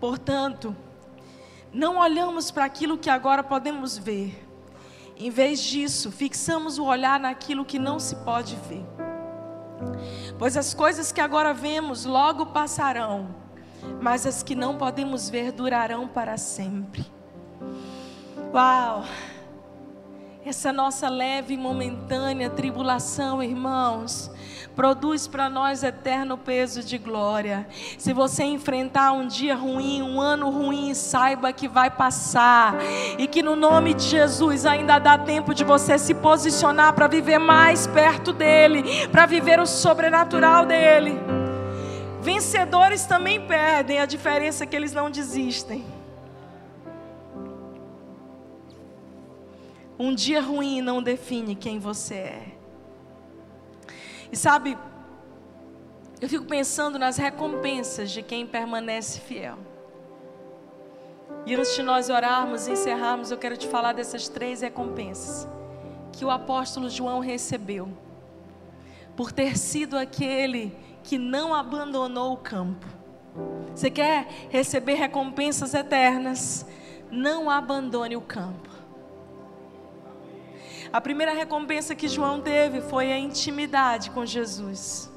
Portanto, 0.00 0.74
não 1.72 1.98
olhamos 1.98 2.50
para 2.50 2.64
aquilo 2.64 2.98
que 2.98 3.10
agora 3.10 3.42
podemos 3.42 3.96
ver. 3.96 4.46
Em 5.16 5.30
vez 5.30 5.60
disso, 5.60 6.10
fixamos 6.10 6.78
o 6.78 6.84
olhar 6.84 7.20
naquilo 7.20 7.64
que 7.64 7.78
não 7.78 7.98
se 7.98 8.16
pode 8.16 8.56
ver. 8.68 8.84
Pois 10.38 10.56
as 10.56 10.74
coisas 10.74 11.12
que 11.12 11.20
agora 11.20 11.52
vemos 11.52 12.04
logo 12.04 12.46
passarão 12.46 13.42
mas 14.00 14.26
as 14.26 14.42
que 14.42 14.54
não 14.54 14.76
podemos 14.76 15.28
ver 15.28 15.52
durarão 15.52 16.06
para 16.06 16.36
sempre. 16.36 17.04
Uau! 18.52 19.04
Essa 20.44 20.72
nossa 20.72 21.08
leve 21.08 21.54
e 21.54 21.56
momentânea 21.56 22.50
tribulação, 22.50 23.42
irmãos, 23.42 24.30
produz 24.74 25.26
para 25.26 25.48
nós 25.48 25.82
eterno 25.82 26.36
peso 26.36 26.82
de 26.82 26.98
glória. 26.98 27.66
Se 27.98 28.12
você 28.12 28.42
enfrentar 28.44 29.12
um 29.12 29.26
dia 29.26 29.54
ruim, 29.54 30.02
um 30.02 30.20
ano 30.20 30.50
ruim, 30.50 30.94
saiba 30.94 31.52
que 31.52 31.68
vai 31.68 31.90
passar 31.90 32.74
e 33.18 33.26
que 33.26 33.42
no 33.42 33.54
nome 33.54 33.94
de 33.94 34.04
Jesus 34.04 34.66
ainda 34.66 34.98
dá 34.98 35.18
tempo 35.18 35.54
de 35.54 35.64
você 35.64 35.98
se 35.98 36.14
posicionar 36.14 36.94
para 36.94 37.06
viver 37.06 37.38
mais 37.38 37.86
perto 37.86 38.32
dele, 38.32 39.06
para 39.08 39.26
viver 39.26 39.60
o 39.60 39.66
sobrenatural 39.66 40.66
dele. 40.66 41.18
Vencedores 42.20 43.04
também 43.04 43.40
perdem, 43.46 43.98
a 43.98 44.06
diferença 44.06 44.64
é 44.64 44.66
que 44.66 44.76
eles 44.76 44.92
não 44.92 45.10
desistem. 45.10 45.84
Um 49.98 50.14
dia 50.14 50.40
ruim 50.40 50.80
não 50.80 51.02
define 51.02 51.54
quem 51.54 51.78
você 51.78 52.14
é. 52.14 52.51
E 54.32 54.36
sabe, 54.36 54.78
eu 56.18 56.26
fico 56.26 56.46
pensando 56.46 56.98
nas 56.98 57.18
recompensas 57.18 58.10
de 58.10 58.22
quem 58.22 58.46
permanece 58.46 59.20
fiel. 59.20 59.58
E 61.44 61.54
antes 61.54 61.74
de 61.74 61.82
nós 61.82 62.08
orarmos 62.08 62.66
e 62.66 62.72
encerrarmos, 62.72 63.30
eu 63.30 63.36
quero 63.36 63.58
te 63.58 63.68
falar 63.68 63.92
dessas 63.92 64.28
três 64.28 64.62
recompensas 64.62 65.46
que 66.12 66.24
o 66.24 66.30
apóstolo 66.30 66.88
João 66.88 67.20
recebeu, 67.20 67.88
por 69.14 69.32
ter 69.32 69.58
sido 69.58 69.98
aquele 69.98 70.74
que 71.02 71.18
não 71.18 71.54
abandonou 71.54 72.32
o 72.32 72.36
campo. 72.38 72.86
Você 73.74 73.90
quer 73.90 74.28
receber 74.48 74.94
recompensas 74.94 75.74
eternas? 75.74 76.64
Não 77.10 77.50
abandone 77.50 78.16
o 78.16 78.20
campo. 78.22 78.71
A 80.92 81.00
primeira 81.00 81.32
recompensa 81.32 81.94
que 81.94 82.06
João 82.06 82.40
teve 82.40 82.80
foi 82.82 83.12
a 83.12 83.18
intimidade 83.18 84.10
com 84.10 84.26
Jesus. 84.26 85.10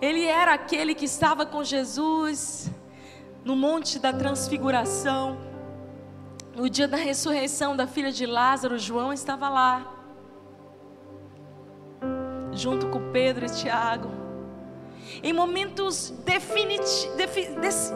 Ele 0.00 0.24
era 0.24 0.52
aquele 0.52 0.94
que 0.94 1.04
estava 1.04 1.46
com 1.46 1.62
Jesus 1.62 2.70
no 3.44 3.54
Monte 3.54 3.98
da 3.98 4.12
Transfiguração. 4.12 5.38
No 6.56 6.68
dia 6.68 6.88
da 6.88 6.96
ressurreição 6.96 7.76
da 7.76 7.86
filha 7.86 8.10
de 8.10 8.26
Lázaro, 8.26 8.78
João 8.78 9.12
estava 9.12 9.48
lá 9.48 9.94
junto 12.52 12.88
com 12.88 13.10
Pedro 13.10 13.46
e 13.46 13.50
Tiago. 13.50 14.10
Em 15.22 15.32
momentos 15.32 16.12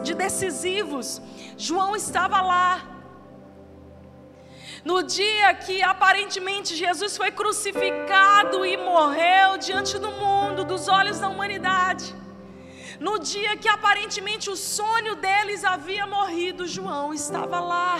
de 0.03 0.13
decisivos, 0.13 1.21
João 1.57 1.95
estava 1.95 2.41
lá. 2.41 2.98
No 4.83 5.03
dia 5.03 5.53
que 5.53 5.81
aparentemente 5.81 6.75
Jesus 6.75 7.17
foi 7.17 7.31
crucificado 7.31 8.65
e 8.65 8.77
morreu 8.77 9.57
diante 9.57 9.97
do 9.97 10.11
mundo, 10.11 10.63
dos 10.63 10.87
olhos 10.87 11.19
da 11.19 11.27
humanidade. 11.27 12.15
No 12.99 13.17
dia 13.17 13.55
que 13.57 13.67
aparentemente 13.67 14.49
o 14.49 14.55
sonho 14.55 15.15
deles 15.15 15.63
havia 15.63 16.05
morrido, 16.05 16.67
João 16.67 17.13
estava 17.13 17.59
lá. 17.59 17.99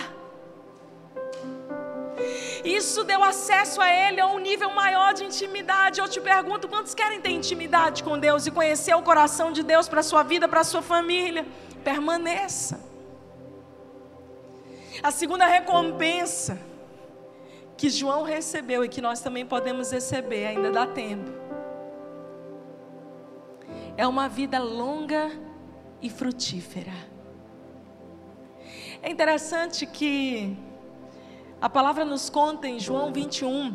Isso 2.64 3.02
deu 3.04 3.22
acesso 3.24 3.80
a 3.80 3.88
Ele 3.90 4.20
a 4.20 4.26
um 4.26 4.38
nível 4.38 4.70
maior 4.70 5.14
de 5.14 5.24
intimidade. 5.24 6.00
Eu 6.00 6.08
te 6.08 6.20
pergunto: 6.20 6.68
quantos 6.68 6.94
querem 6.94 7.20
ter 7.20 7.30
intimidade 7.30 8.02
com 8.02 8.18
Deus 8.18 8.46
e 8.46 8.50
conhecer 8.50 8.94
o 8.94 9.02
coração 9.02 9.52
de 9.52 9.62
Deus 9.62 9.88
para 9.88 10.00
a 10.00 10.02
sua 10.02 10.22
vida, 10.22 10.46
para 10.46 10.60
a 10.60 10.64
sua 10.64 10.82
família? 10.82 11.46
Permaneça. 11.82 12.78
A 15.02 15.10
segunda 15.10 15.46
recompensa 15.46 16.69
que 17.80 17.88
João 17.88 18.24
recebeu 18.24 18.84
e 18.84 18.90
que 18.90 19.00
nós 19.00 19.20
também 19.20 19.46
podemos 19.46 19.90
receber, 19.90 20.44
ainda 20.48 20.70
dá 20.70 20.86
tempo, 20.86 21.30
é 23.96 24.06
uma 24.06 24.28
vida 24.28 24.58
longa 24.58 25.30
e 26.02 26.10
frutífera. 26.10 26.92
É 29.00 29.10
interessante 29.10 29.86
que 29.86 30.54
a 31.58 31.70
palavra 31.70 32.04
nos 32.04 32.28
conta 32.28 32.68
em 32.68 32.78
João 32.78 33.14
21, 33.14 33.74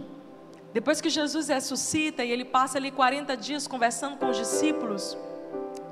depois 0.71 1.01
que 1.01 1.09
Jesus 1.09 1.47
ressuscita 1.47 2.23
e 2.23 2.29
ele 2.29 2.45
passa 2.45 2.77
ali 2.77 2.91
40 2.91 3.35
dias 3.35 3.65
conversando 3.65 4.17
com 4.17 4.29
os 4.29 4.37
discípulos, 4.37 5.17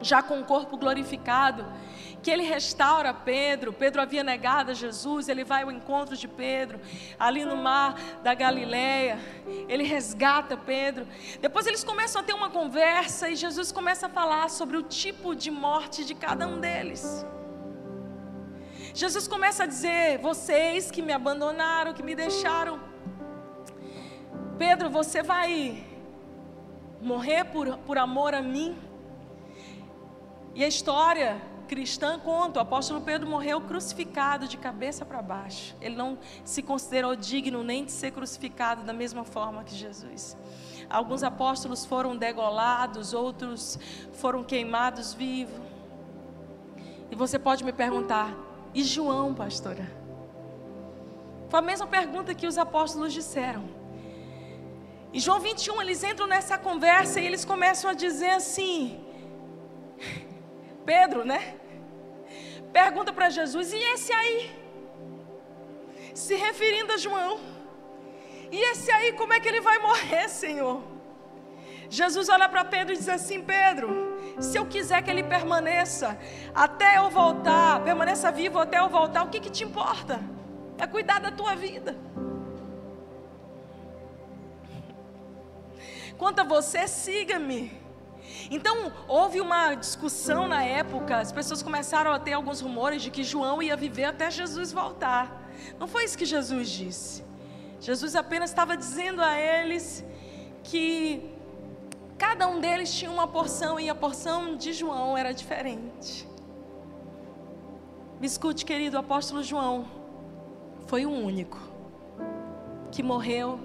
já 0.04 0.22
com 0.22 0.40
o 0.40 0.44
corpo 0.44 0.78
glorificado, 0.78 1.66
que 2.22 2.32
ele 2.32 2.44
restaura 2.44 3.14
Pedro. 3.14 3.74
Pedro 3.74 4.02
havia 4.02 4.24
negado 4.24 4.72
a 4.72 4.74
Jesus, 4.74 5.28
ele 5.28 5.44
vai 5.44 5.64
ao 5.64 5.72
encontro 5.72 6.16
de 6.16 6.28
Pedro, 6.28 6.80
ali 7.20 7.44
no 7.44 7.58
mar 7.58 8.00
da 8.24 8.34
Galileia. 8.34 9.20
Ele 9.68 9.84
resgata 9.84 10.56
Pedro. 10.56 11.08
Depois 11.42 11.68
eles 11.68 11.84
começam 11.84 12.22
a 12.22 12.24
ter 12.24 12.34
uma 12.34 12.50
conversa 12.50 13.30
e 13.30 13.36
Jesus 13.36 13.72
começa 13.72 14.08
a 14.08 14.10
falar 14.10 14.50
sobre 14.50 14.78
o 14.78 14.84
tipo 14.84 15.36
de 15.36 15.52
morte 15.52 16.06
de 16.06 16.14
cada 16.14 16.48
um 16.48 16.60
deles. 16.60 17.26
Jesus 18.94 19.28
começa 19.28 19.64
a 19.64 19.66
dizer: 19.66 20.20
Vocês 20.20 20.92
que 20.92 21.02
me 21.02 21.12
abandonaram, 21.12 21.94
que 21.94 22.04
me 22.04 22.16
deixaram. 22.16 22.80
Pedro, 24.58 24.90
você 24.90 25.24
vai 25.24 25.84
morrer 27.02 27.44
por, 27.46 27.78
por 27.80 27.98
amor 27.98 28.34
a 28.34 28.42
mim? 28.42 28.78
E 30.56 30.64
a 30.64 30.68
história 30.68 31.42
cristã 31.68 32.20
conta: 32.20 32.60
o 32.60 32.62
apóstolo 32.62 33.02
Pedro 33.02 33.28
morreu 33.28 33.62
crucificado 33.62 34.48
de 34.48 34.58
cabeça 34.58 35.06
para 35.06 35.22
baixo. 35.22 35.76
Ele 35.82 35.96
não 35.96 36.18
se 36.44 36.62
considerou 36.62 37.16
digno 37.16 37.64
nem 37.64 37.86
de 37.86 37.92
ser 37.92 38.12
crucificado 38.12 38.84
da 38.84 38.94
mesma 38.94 39.24
forma 39.24 39.64
que 39.64 39.76
Jesus. 39.76 40.38
Alguns 40.90 41.24
apóstolos 41.24 41.86
foram 41.86 42.16
degolados, 42.16 43.14
outros 43.14 43.80
foram 44.14 44.44
queimados 44.44 45.14
vivos. 45.14 45.62
E 47.10 47.16
você 47.16 47.40
pode 47.40 47.64
me 47.64 47.74
perguntar: 47.74 48.36
e 48.74 48.84
João, 48.84 49.34
pastora? 49.34 50.04
Foi 51.50 51.60
a 51.60 51.64
mesma 51.64 51.86
pergunta 51.86 52.34
que 52.34 52.48
os 52.48 52.58
apóstolos 52.58 53.14
disseram. 53.14 53.64
Em 55.14 55.20
João 55.20 55.40
21, 55.40 55.80
eles 55.84 56.04
entram 56.04 56.26
nessa 56.26 56.58
conversa 56.58 57.20
e 57.22 57.26
eles 57.26 57.46
começam 57.46 57.90
a 57.90 57.94
dizer 57.94 58.32
assim: 58.32 59.03
Pedro, 60.86 61.24
né? 61.24 61.56
Pergunta 62.72 63.12
para 63.12 63.30
Jesus: 63.30 63.74
e 63.74 63.78
esse 63.78 64.12
aí? 64.12 64.64
se 66.14 66.36
referindo 66.36 66.94
a 66.94 66.98
João. 66.98 67.40
E 68.52 68.72
esse 68.72 68.92
aí, 68.92 69.14
como 69.14 69.34
é 69.34 69.40
que 69.40 69.48
ele 69.48 69.62
vai 69.62 69.80
morrer, 69.80 70.30
Senhor? 70.30 70.84
Jesus 71.90 72.30
olha 72.30 72.48
para 72.48 72.64
Pedro 72.64 72.94
e 72.94 72.98
diz 72.98 73.10
assim: 73.10 73.42
Pedro, 73.42 74.18
se 74.40 74.58
eu 74.58 74.66
quiser 74.66 75.02
que 75.02 75.10
ele 75.10 75.24
permaneça 75.24 76.18
até 76.54 76.98
eu 76.98 77.10
voltar, 77.10 77.84
permaneça 77.84 78.32
vivo 78.32 78.60
até 78.60 78.80
eu 78.80 78.90
voltar, 78.90 79.24
o 79.24 79.30
que, 79.30 79.40
que 79.40 79.50
te 79.50 79.64
importa? 79.64 80.20
É 80.78 80.86
cuidar 80.86 81.20
da 81.20 81.32
tua 81.32 81.56
vida. 81.56 81.96
Quanto 86.18 86.40
a 86.40 86.44
você, 86.44 86.88
siga-me. 86.88 87.83
Então, 88.50 88.92
houve 89.08 89.40
uma 89.40 89.76
discussão 89.76 90.48
na 90.48 90.64
época, 90.64 91.18
as 91.18 91.32
pessoas 91.32 91.62
começaram 91.62 92.12
a 92.12 92.20
ter 92.20 92.34
alguns 92.34 92.62
rumores 92.62 93.02
de 93.02 93.10
que 93.10 93.24
João 93.24 93.62
ia 93.62 93.76
viver 93.76 94.06
até 94.06 94.30
Jesus 94.30 94.72
voltar. 94.72 95.50
Não 95.80 95.88
foi 95.88 96.04
isso 96.06 96.18
que 96.18 96.26
Jesus 96.26 96.70
disse. 96.70 97.24
Jesus 97.80 98.16
apenas 98.16 98.50
estava 98.50 98.78
dizendo 98.78 99.22
a 99.22 99.40
eles 99.40 100.06
que 100.64 101.30
cada 102.18 102.48
um 102.48 102.60
deles 102.60 102.94
tinha 102.94 103.12
uma 103.12 103.28
porção 103.28 103.80
e 103.80 103.90
a 103.90 103.96
porção 103.96 104.56
de 104.56 104.72
João 104.72 105.18
era 105.18 105.34
diferente. 105.34 106.28
Me 108.20 108.28
escute, 108.28 108.64
querido, 108.64 108.96
o 108.96 109.00
apóstolo 109.02 109.44
João 109.44 109.86
foi 110.88 111.06
o 111.06 111.12
único 111.12 111.60
que 112.92 113.04
morreu 113.04 113.60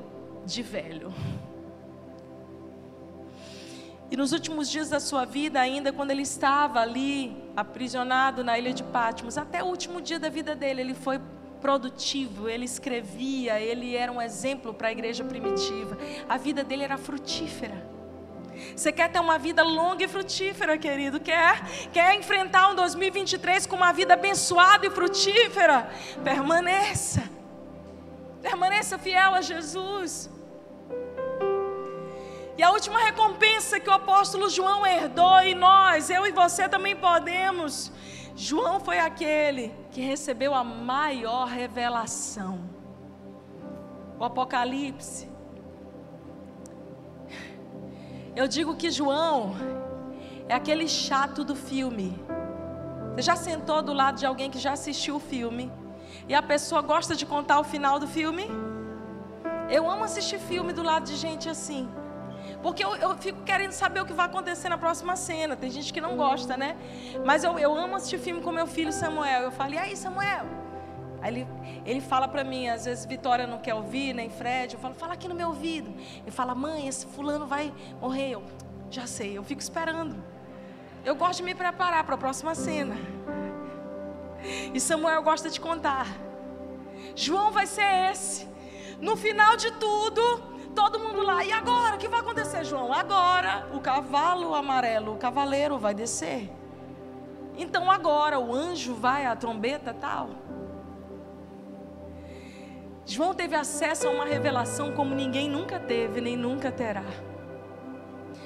de 0.45 0.63
velho. 0.63 1.13
E 4.11 4.17
nos 4.17 4.33
últimos 4.33 4.71
dias 4.71 4.89
da 4.89 5.01
sua 5.01 5.25
vida, 5.25 5.61
ainda 5.61 5.93
quando 5.93 6.11
ele 6.11 6.23
estava 6.23 6.81
ali, 6.81 7.37
aprisionado 7.55 8.43
na 8.43 8.59
ilha 8.59 8.73
de 8.73 8.83
Patmos, 8.83 9.37
até 9.37 9.63
o 9.63 9.67
último 9.67 10.01
dia 10.01 10.19
da 10.19 10.31
vida 10.31 10.55
dele, 10.55 10.81
ele 10.81 10.95
foi 10.95 11.21
produtivo, 11.61 12.49
ele 12.49 12.65
escrevia, 12.65 13.61
ele 13.61 13.95
era 13.95 14.11
um 14.11 14.23
exemplo 14.23 14.73
para 14.73 14.89
a 14.89 14.93
igreja 14.93 15.25
primitiva. 15.25 15.99
A 16.29 16.39
vida 16.39 16.65
dele 16.65 16.85
era 16.85 16.97
frutífera. 16.97 17.87
Você 18.75 18.91
quer 18.91 19.11
ter 19.11 19.21
uma 19.21 19.39
vida 19.39 19.63
longa 19.63 20.05
e 20.05 20.09
frutífera, 20.09 20.77
querido? 20.79 21.21
Quer? 21.21 21.63
Quer 21.93 22.15
enfrentar 22.15 22.71
um 22.71 22.75
2023 22.75 23.67
com 23.67 23.77
uma 23.77 23.93
vida 23.93 24.15
abençoada 24.15 24.87
e 24.87 24.91
frutífera? 24.91 25.91
Permaneça. 26.25 27.23
Permaneça 28.43 28.99
fiel 28.99 29.35
a 29.35 29.41
Jesus. 29.41 30.31
E 32.59 32.63
a 32.65 32.73
última 32.73 32.99
recompensa 32.99 33.79
que 33.79 33.89
o 33.89 33.93
apóstolo 33.93 34.51
João 34.51 34.85
herdou, 34.85 35.41
e 35.43 35.55
nós, 35.55 36.11
eu 36.11 36.27
e 36.27 36.33
você 36.33 36.69
também 36.69 36.97
podemos. 36.97 37.93
João 38.35 38.81
foi 38.81 38.99
aquele 38.99 39.73
que 39.93 40.01
recebeu 40.01 40.53
a 40.53 40.65
maior 40.65 41.47
revelação. 41.47 42.69
O 44.19 44.25
Apocalipse. 44.25 45.29
Eu 48.35 48.49
digo 48.49 48.75
que 48.75 48.91
João 48.91 49.55
é 50.49 50.55
aquele 50.55 50.89
chato 50.89 51.45
do 51.45 51.55
filme. 51.55 52.21
Você 53.15 53.23
já 53.23 53.37
sentou 53.37 53.81
do 53.83 53.93
lado 53.93 54.19
de 54.19 54.27
alguém 54.27 54.51
que 54.51 54.59
já 54.59 54.73
assistiu 54.73 55.15
o 55.17 55.21
filme 55.21 55.71
e 56.29 56.35
a 56.35 56.43
pessoa 56.43 56.83
gosta 56.83 57.15
de 57.15 57.25
contar 57.25 57.61
o 57.61 57.65
final 57.65 58.01
do 58.01 58.09
filme? 58.09 58.51
Eu 59.71 59.89
amo 59.89 60.03
assistir 60.03 60.41
filme 60.41 60.73
do 60.73 60.83
lado 60.83 61.05
de 61.05 61.15
gente 61.15 61.49
assim. 61.49 61.89
Porque 62.63 62.85
eu, 62.85 62.95
eu, 62.97 63.17
fico 63.17 63.43
querendo 63.43 63.73
saber 63.73 64.01
o 64.01 64.07
que 64.07 64.13
vai 64.13 64.27
acontecer 64.27 64.69
na 64.69 64.79
próxima 64.79 65.15
cena. 65.17 65.57
Tem 65.57 65.71
gente 65.71 65.93
que 65.93 66.01
não 66.01 66.17
gosta, 66.17 66.57
né? 66.57 66.77
Mas 67.25 67.45
eu, 67.45 67.59
eu 67.59 67.77
amo 67.77 67.97
assistir 67.97 68.19
filme 68.19 68.41
com 68.41 68.51
meu 68.51 68.67
filho 68.67 68.93
Samuel. 68.93 69.43
Eu 69.43 69.53
falo, 69.53 69.75
e 69.75 69.79
aí, 69.79 69.97
Samuel? 69.97 70.45
Aí 71.21 71.33
ele, 71.33 71.49
ele 71.85 72.01
fala 72.01 72.27
para 72.29 72.45
mim, 72.45 72.69
às 72.69 72.85
vezes 72.85 73.05
Vitória 73.05 73.47
não 73.47 73.59
quer 73.59 73.75
ouvir, 73.75 74.13
nem 74.13 74.29
Fred. 74.29 74.75
Eu 74.75 74.81
falo, 74.81 74.95
fala 74.95 75.15
aqui 75.15 75.29
no 75.29 75.35
meu 75.35 75.49
ouvido. 75.49 75.93
Ele 76.23 76.31
fala, 76.31 76.55
mãe, 76.55 76.89
esse 76.89 77.07
fulano 77.07 77.47
vai 77.47 77.73
morrer. 78.01 78.31
Eu, 78.31 78.43
já 78.91 79.07
sei, 79.07 79.39
eu 79.39 79.45
fico 79.45 79.61
esperando. 79.61 80.17
Eu 81.05 81.15
gosto 81.15 81.39
de 81.39 81.45
me 81.45 81.55
preparar 81.55 82.03
para 82.05 82.17
a 82.17 82.19
próxima 82.19 82.55
cena. 82.55 82.97
E 84.75 84.81
Samuel 84.81 85.23
gosta 85.23 85.49
de 85.49 85.61
contar. 85.61 86.07
João 87.15 87.51
vai 87.51 87.67
ser 87.67 88.11
esse. 88.11 88.47
No 89.01 89.17
final 89.17 89.57
de 89.57 89.71
tudo, 89.73 90.43
todo 90.75 90.99
mundo 90.99 91.23
lá. 91.23 91.45
E 91.45 91.53
agora? 91.53 91.97
O 91.97 91.99
que 91.99 92.09
vai 92.09 92.21
acontecer, 92.21 92.65
João? 92.65 92.93
Agora 92.93 93.69
o 93.73 93.81
cavalo 93.81 94.55
amarelo, 94.55 95.15
o 95.15 95.17
cavaleiro 95.17 95.79
vai 95.79 95.95
descer. 95.95 96.51
Então 97.57 97.91
agora 97.91 98.39
o 98.39 98.55
anjo 98.55 98.95
vai, 98.95 99.27
a 99.27 99.35
trombeta 99.35 99.93
tal. 99.93 100.31
João 103.05 103.33
teve 103.35 103.57
acesso 103.57 104.07
a 104.07 104.11
uma 104.11 104.27
revelação 104.27 104.93
como 104.93 105.15
ninguém 105.15 105.49
nunca 105.49 105.81
teve, 105.81 106.21
nem 106.21 106.37
nunca 106.37 106.71
terá. 106.71 107.05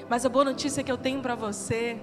Mas 0.09 0.25
a 0.25 0.29
boa 0.29 0.45
notícia 0.45 0.83
que 0.83 0.91
eu 0.91 0.97
tenho 0.97 1.21
para 1.21 1.35
você 1.35 1.99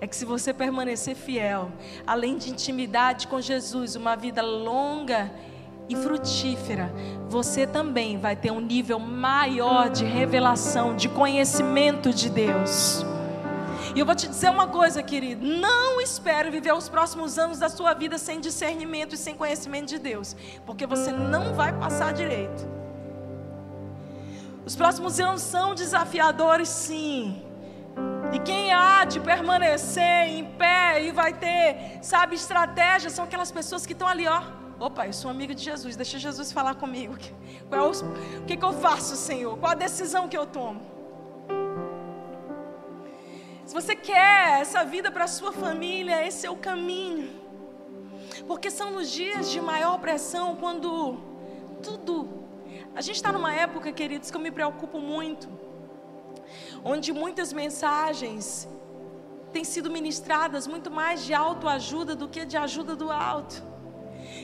é 0.00 0.06
que 0.06 0.14
se 0.14 0.26
você 0.26 0.52
permanecer 0.52 1.16
fiel, 1.16 1.70
além 2.06 2.36
de 2.36 2.50
intimidade 2.50 3.26
com 3.26 3.40
Jesus, 3.40 3.96
uma 3.96 4.14
vida 4.14 4.42
longa 4.42 5.32
e 5.32 5.55
frutífera, 5.94 6.92
você 7.28 7.66
também 7.66 8.18
vai 8.18 8.34
ter 8.34 8.50
um 8.50 8.60
nível 8.60 8.98
maior 8.98 9.88
de 9.88 10.04
revelação, 10.04 10.96
de 10.96 11.08
conhecimento 11.08 12.12
de 12.12 12.28
Deus. 12.28 13.04
E 13.94 14.00
eu 14.00 14.04
vou 14.04 14.14
te 14.14 14.26
dizer 14.26 14.50
uma 14.50 14.66
coisa, 14.66 15.02
querido: 15.02 15.46
não 15.46 16.00
espere 16.00 16.50
viver 16.50 16.74
os 16.74 16.88
próximos 16.88 17.38
anos 17.38 17.58
da 17.58 17.68
sua 17.68 17.94
vida 17.94 18.18
sem 18.18 18.40
discernimento 18.40 19.14
e 19.14 19.18
sem 19.18 19.34
conhecimento 19.36 19.88
de 19.88 19.98
Deus, 19.98 20.36
porque 20.66 20.86
você 20.86 21.12
não 21.12 21.54
vai 21.54 21.72
passar 21.72 22.12
direito. 22.12 22.68
Os 24.64 24.74
próximos 24.74 25.20
anos 25.20 25.42
são 25.42 25.74
desafiadores, 25.74 26.68
sim. 26.68 27.42
E 28.32 28.40
quem 28.40 28.72
há 28.72 29.04
de 29.04 29.20
permanecer 29.20 30.28
em 30.28 30.44
pé 30.44 31.04
e 31.04 31.12
vai 31.12 31.32
ter, 31.32 32.00
sabe, 32.02 32.34
estratégia, 32.34 33.08
são 33.08 33.24
aquelas 33.24 33.52
pessoas 33.52 33.86
que 33.86 33.92
estão 33.92 34.08
ali, 34.08 34.26
ó 34.26 34.65
Opa, 34.78 35.06
eu 35.06 35.12
sou 35.12 35.30
amigo 35.30 35.54
de 35.54 35.62
Jesus, 35.62 35.96
deixa 35.96 36.18
Jesus 36.18 36.52
falar 36.52 36.74
comigo. 36.74 37.16
Qual 37.70 37.80
é 37.80 37.88
o, 37.88 38.44
que, 38.46 38.56
que 38.58 38.64
eu 38.64 38.74
faço, 38.74 39.16
Senhor? 39.16 39.56
Qual 39.56 39.72
a 39.72 39.74
decisão 39.74 40.28
que 40.28 40.36
eu 40.36 40.46
tomo? 40.46 40.80
Se 43.64 43.72
você 43.72 43.96
quer 43.96 44.60
essa 44.60 44.84
vida 44.84 45.10
para 45.10 45.24
a 45.24 45.28
sua 45.28 45.50
família, 45.50 46.26
esse 46.26 46.46
é 46.46 46.50
o 46.50 46.56
caminho. 46.56 47.30
Porque 48.46 48.70
são 48.70 48.90
nos 48.90 49.10
dias 49.10 49.50
de 49.50 49.60
maior 49.60 49.98
pressão 49.98 50.56
quando 50.56 51.18
tudo. 51.82 52.28
A 52.94 53.00
gente 53.00 53.16
está 53.16 53.32
numa 53.32 53.54
época, 53.54 53.90
queridos, 53.92 54.30
que 54.30 54.36
eu 54.36 54.40
me 54.40 54.50
preocupo 54.50 54.98
muito. 55.00 55.48
Onde 56.84 57.14
muitas 57.14 57.50
mensagens 57.52 58.68
têm 59.52 59.64
sido 59.64 59.90
ministradas 59.90 60.66
muito 60.66 60.90
mais 60.90 61.24
de 61.24 61.32
autoajuda 61.32 62.14
do 62.14 62.28
que 62.28 62.44
de 62.44 62.58
ajuda 62.58 62.94
do 62.94 63.10
alto. 63.10 63.75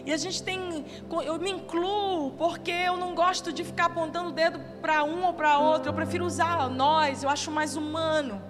E 0.04 0.12
a 0.12 0.16
gente 0.16 0.42
tem, 0.42 0.84
eu 1.24 1.38
me 1.38 1.50
incluo 1.50 2.32
porque 2.32 2.70
eu 2.70 2.96
não 2.96 3.14
gosto 3.14 3.52
de 3.52 3.62
ficar 3.64 3.86
apontando 3.86 4.30
o 4.30 4.32
dedo 4.32 4.58
para 4.80 5.04
um 5.04 5.24
ou 5.24 5.32
para 5.32 5.58
outro. 5.58 5.90
Eu 5.90 5.94
prefiro 5.94 6.24
usar 6.24 6.68
nós, 6.70 7.22
eu 7.22 7.30
acho 7.30 7.50
mais 7.50 7.76
humano. 7.76 8.42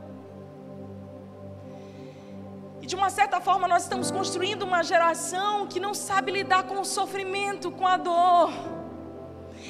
E 2.80 2.86
de 2.86 2.96
uma 2.96 3.10
certa 3.10 3.40
forma 3.40 3.68
nós 3.68 3.84
estamos 3.84 4.10
construindo 4.10 4.62
uma 4.64 4.82
geração 4.82 5.66
que 5.68 5.78
não 5.78 5.94
sabe 5.94 6.32
lidar 6.32 6.64
com 6.64 6.80
o 6.80 6.84
sofrimento, 6.84 7.70
com 7.70 7.86
a 7.86 7.96
dor. 7.96 8.52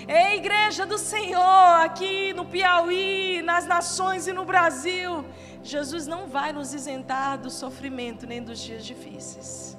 É 0.09 0.29
a 0.29 0.35
igreja 0.35 0.87
do 0.87 0.97
Senhor 0.97 1.83
aqui 1.85 2.33
no 2.33 2.47
Piauí, 2.47 3.43
nas 3.43 3.67
nações 3.67 4.27
e 4.27 4.33
no 4.33 4.45
Brasil. 4.45 5.25
Jesus 5.63 6.07
não 6.07 6.27
vai 6.27 6.53
nos 6.53 6.73
isentar 6.73 7.39
do 7.39 7.51
sofrimento 7.51 8.27
nem 8.27 8.43
dos 8.43 8.59
dias 8.59 8.85
difíceis. 8.85 9.72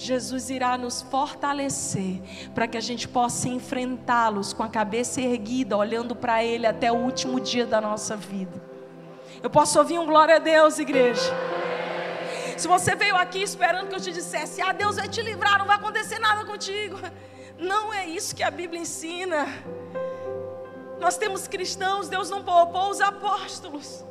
Jesus 0.00 0.48
irá 0.48 0.78
nos 0.78 1.02
fortalecer 1.02 2.22
para 2.54 2.66
que 2.66 2.78
a 2.78 2.80
gente 2.80 3.06
possa 3.06 3.48
enfrentá-los 3.48 4.54
com 4.54 4.62
a 4.62 4.68
cabeça 4.68 5.20
erguida, 5.20 5.76
olhando 5.76 6.16
para 6.16 6.42
Ele 6.42 6.66
até 6.66 6.90
o 6.90 6.96
último 6.96 7.38
dia 7.38 7.66
da 7.66 7.82
nossa 7.82 8.16
vida. 8.16 8.62
Eu 9.42 9.50
posso 9.50 9.78
ouvir 9.78 9.98
um 9.98 10.06
glória 10.06 10.36
a 10.36 10.38
Deus, 10.38 10.78
igreja? 10.78 11.30
Se 12.56 12.66
você 12.66 12.94
veio 12.94 13.14
aqui 13.14 13.42
esperando 13.42 13.88
que 13.88 13.94
eu 13.94 14.00
te 14.00 14.10
dissesse, 14.10 14.62
ah, 14.62 14.72
Deus 14.72 14.96
vai 14.96 15.06
te 15.06 15.20
livrar, 15.20 15.58
não 15.58 15.66
vai 15.66 15.76
acontecer 15.76 16.18
nada 16.18 16.46
contigo. 16.46 16.98
Não 17.58 17.92
é 17.92 18.06
isso 18.06 18.34
que 18.34 18.42
a 18.42 18.50
Bíblia 18.50 18.80
ensina. 18.80 19.46
Nós 20.98 21.18
temos 21.18 21.46
cristãos, 21.46 22.08
Deus 22.08 22.30
não 22.30 22.42
poupou 22.42 22.88
os 22.88 23.02
apóstolos. 23.02 24.02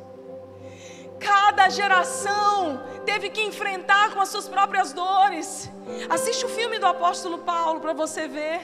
Cada 1.20 1.68
geração 1.68 2.82
teve 3.04 3.30
que 3.30 3.42
enfrentar 3.42 4.12
com 4.12 4.20
as 4.20 4.28
suas 4.30 4.48
próprias 4.48 4.92
dores. 4.92 5.70
Assiste 6.08 6.44
o 6.46 6.48
filme 6.48 6.78
do 6.78 6.86
apóstolo 6.86 7.38
Paulo 7.38 7.80
para 7.80 7.92
você 7.92 8.26
ver. 8.26 8.60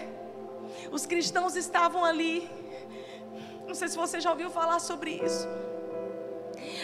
Os 0.91 1.07
cristãos 1.07 1.55
estavam 1.57 2.05
ali. 2.05 2.51
Não 3.67 3.75
sei 3.75 3.89
se 3.89 3.97
você 3.97 4.21
já 4.21 4.31
ouviu 4.31 4.51
falar 4.51 4.79
sobre 4.79 5.11
isso. 5.13 5.47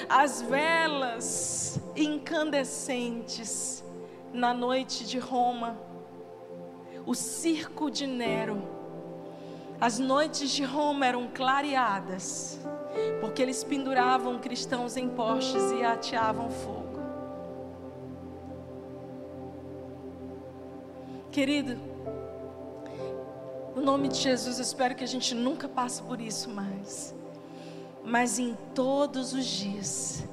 As 0.09 0.43
velas 0.43 1.79
incandescentes 1.97 3.83
na 4.33 4.53
noite 4.53 5.05
de 5.05 5.19
Roma. 5.19 5.77
o 7.07 7.15
circo 7.15 7.91
de 7.91 8.07
Nero. 8.07 8.63
As 9.81 9.99
noites 9.99 10.51
de 10.51 10.65
Roma 10.65 11.07
eram 11.07 11.29
clareadas, 11.29 12.59
porque 13.21 13.43
eles 13.43 13.63
penduravam 13.65 14.39
cristãos 14.39 14.97
em 14.97 15.09
postes 15.09 15.63
e 15.73 15.83
ateavam 15.85 16.51
fogo. 16.51 16.83
Querido, 21.31 21.79
no 23.75 23.81
nome 23.81 24.09
de 24.09 24.19
Jesus, 24.19 24.59
eu 24.59 24.63
espero 24.63 24.95
que 24.95 25.03
a 25.03 25.09
gente 25.09 25.35
nunca 25.35 25.67
passe 25.67 26.03
por 26.03 26.21
isso 26.21 26.51
mais. 26.51 27.15
Mas 28.05 28.39
em 28.39 28.57
todos 28.75 29.33
os 29.33 29.47
dias, 29.47 30.25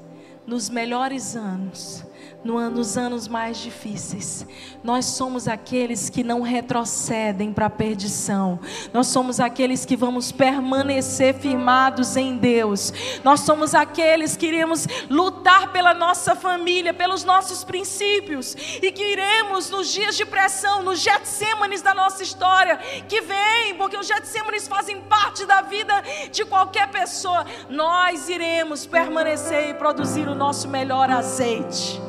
nos 0.45 0.69
melhores 0.69 1.35
anos, 1.35 2.03
nos 2.43 2.97
anos 2.97 3.27
mais 3.27 3.57
difíceis. 3.57 4.45
Nós 4.83 5.05
somos 5.05 5.47
aqueles 5.47 6.09
que 6.09 6.23
não 6.23 6.41
retrocedem 6.41 7.51
para 7.51 7.65
a 7.65 7.69
perdição. 7.69 8.59
Nós 8.93 9.07
somos 9.07 9.39
aqueles 9.39 9.85
que 9.85 9.95
vamos 9.95 10.31
permanecer 10.31 11.33
firmados 11.35 12.15
em 12.15 12.37
Deus. 12.37 12.93
Nós 13.23 13.41
somos 13.41 13.75
aqueles 13.75 14.37
que 14.37 14.45
iremos 14.45 14.87
lutar 15.09 15.71
pela 15.71 15.93
nossa 15.93 16.35
família, 16.35 16.93
pelos 16.93 17.23
nossos 17.23 17.63
princípios 17.63 18.55
e 18.81 18.91
que 18.91 19.03
iremos 19.03 19.69
nos 19.69 19.91
dias 19.91 20.15
de 20.15 20.25
pressão, 20.25 20.81
nos 20.81 20.99
Getsêmanes 20.99 21.81
da 21.81 21.93
nossa 21.93 22.23
história, 22.23 22.77
que 23.07 23.21
vem, 23.21 23.75
porque 23.75 23.97
os 23.97 24.07
Getsêmanes 24.07 24.67
fazem 24.67 25.01
parte 25.01 25.45
da 25.45 25.61
vida 25.61 25.93
de 26.31 26.45
qualquer 26.45 26.89
pessoa. 26.89 27.45
Nós 27.69 28.29
iremos 28.29 28.85
permanecer 28.85 29.69
e 29.69 29.73
produzir 29.73 30.27
o 30.27 30.35
nosso 30.35 30.67
melhor 30.67 31.09
azeite. 31.09 31.99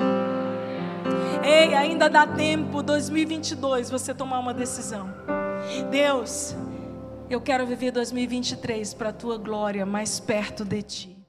Ei, 1.42 1.74
ainda 1.74 2.08
dá 2.08 2.26
tempo, 2.26 2.82
2022, 2.82 3.90
você 3.90 4.12
tomar 4.14 4.38
uma 4.38 4.52
decisão. 4.52 5.08
Deus, 5.90 6.54
eu 7.30 7.40
quero 7.40 7.66
viver 7.66 7.92
2023 7.92 8.92
para 8.92 9.08
a 9.08 9.12
tua 9.12 9.38
glória 9.38 9.86
mais 9.86 10.20
perto 10.20 10.64
de 10.64 10.82
ti. 10.82 11.19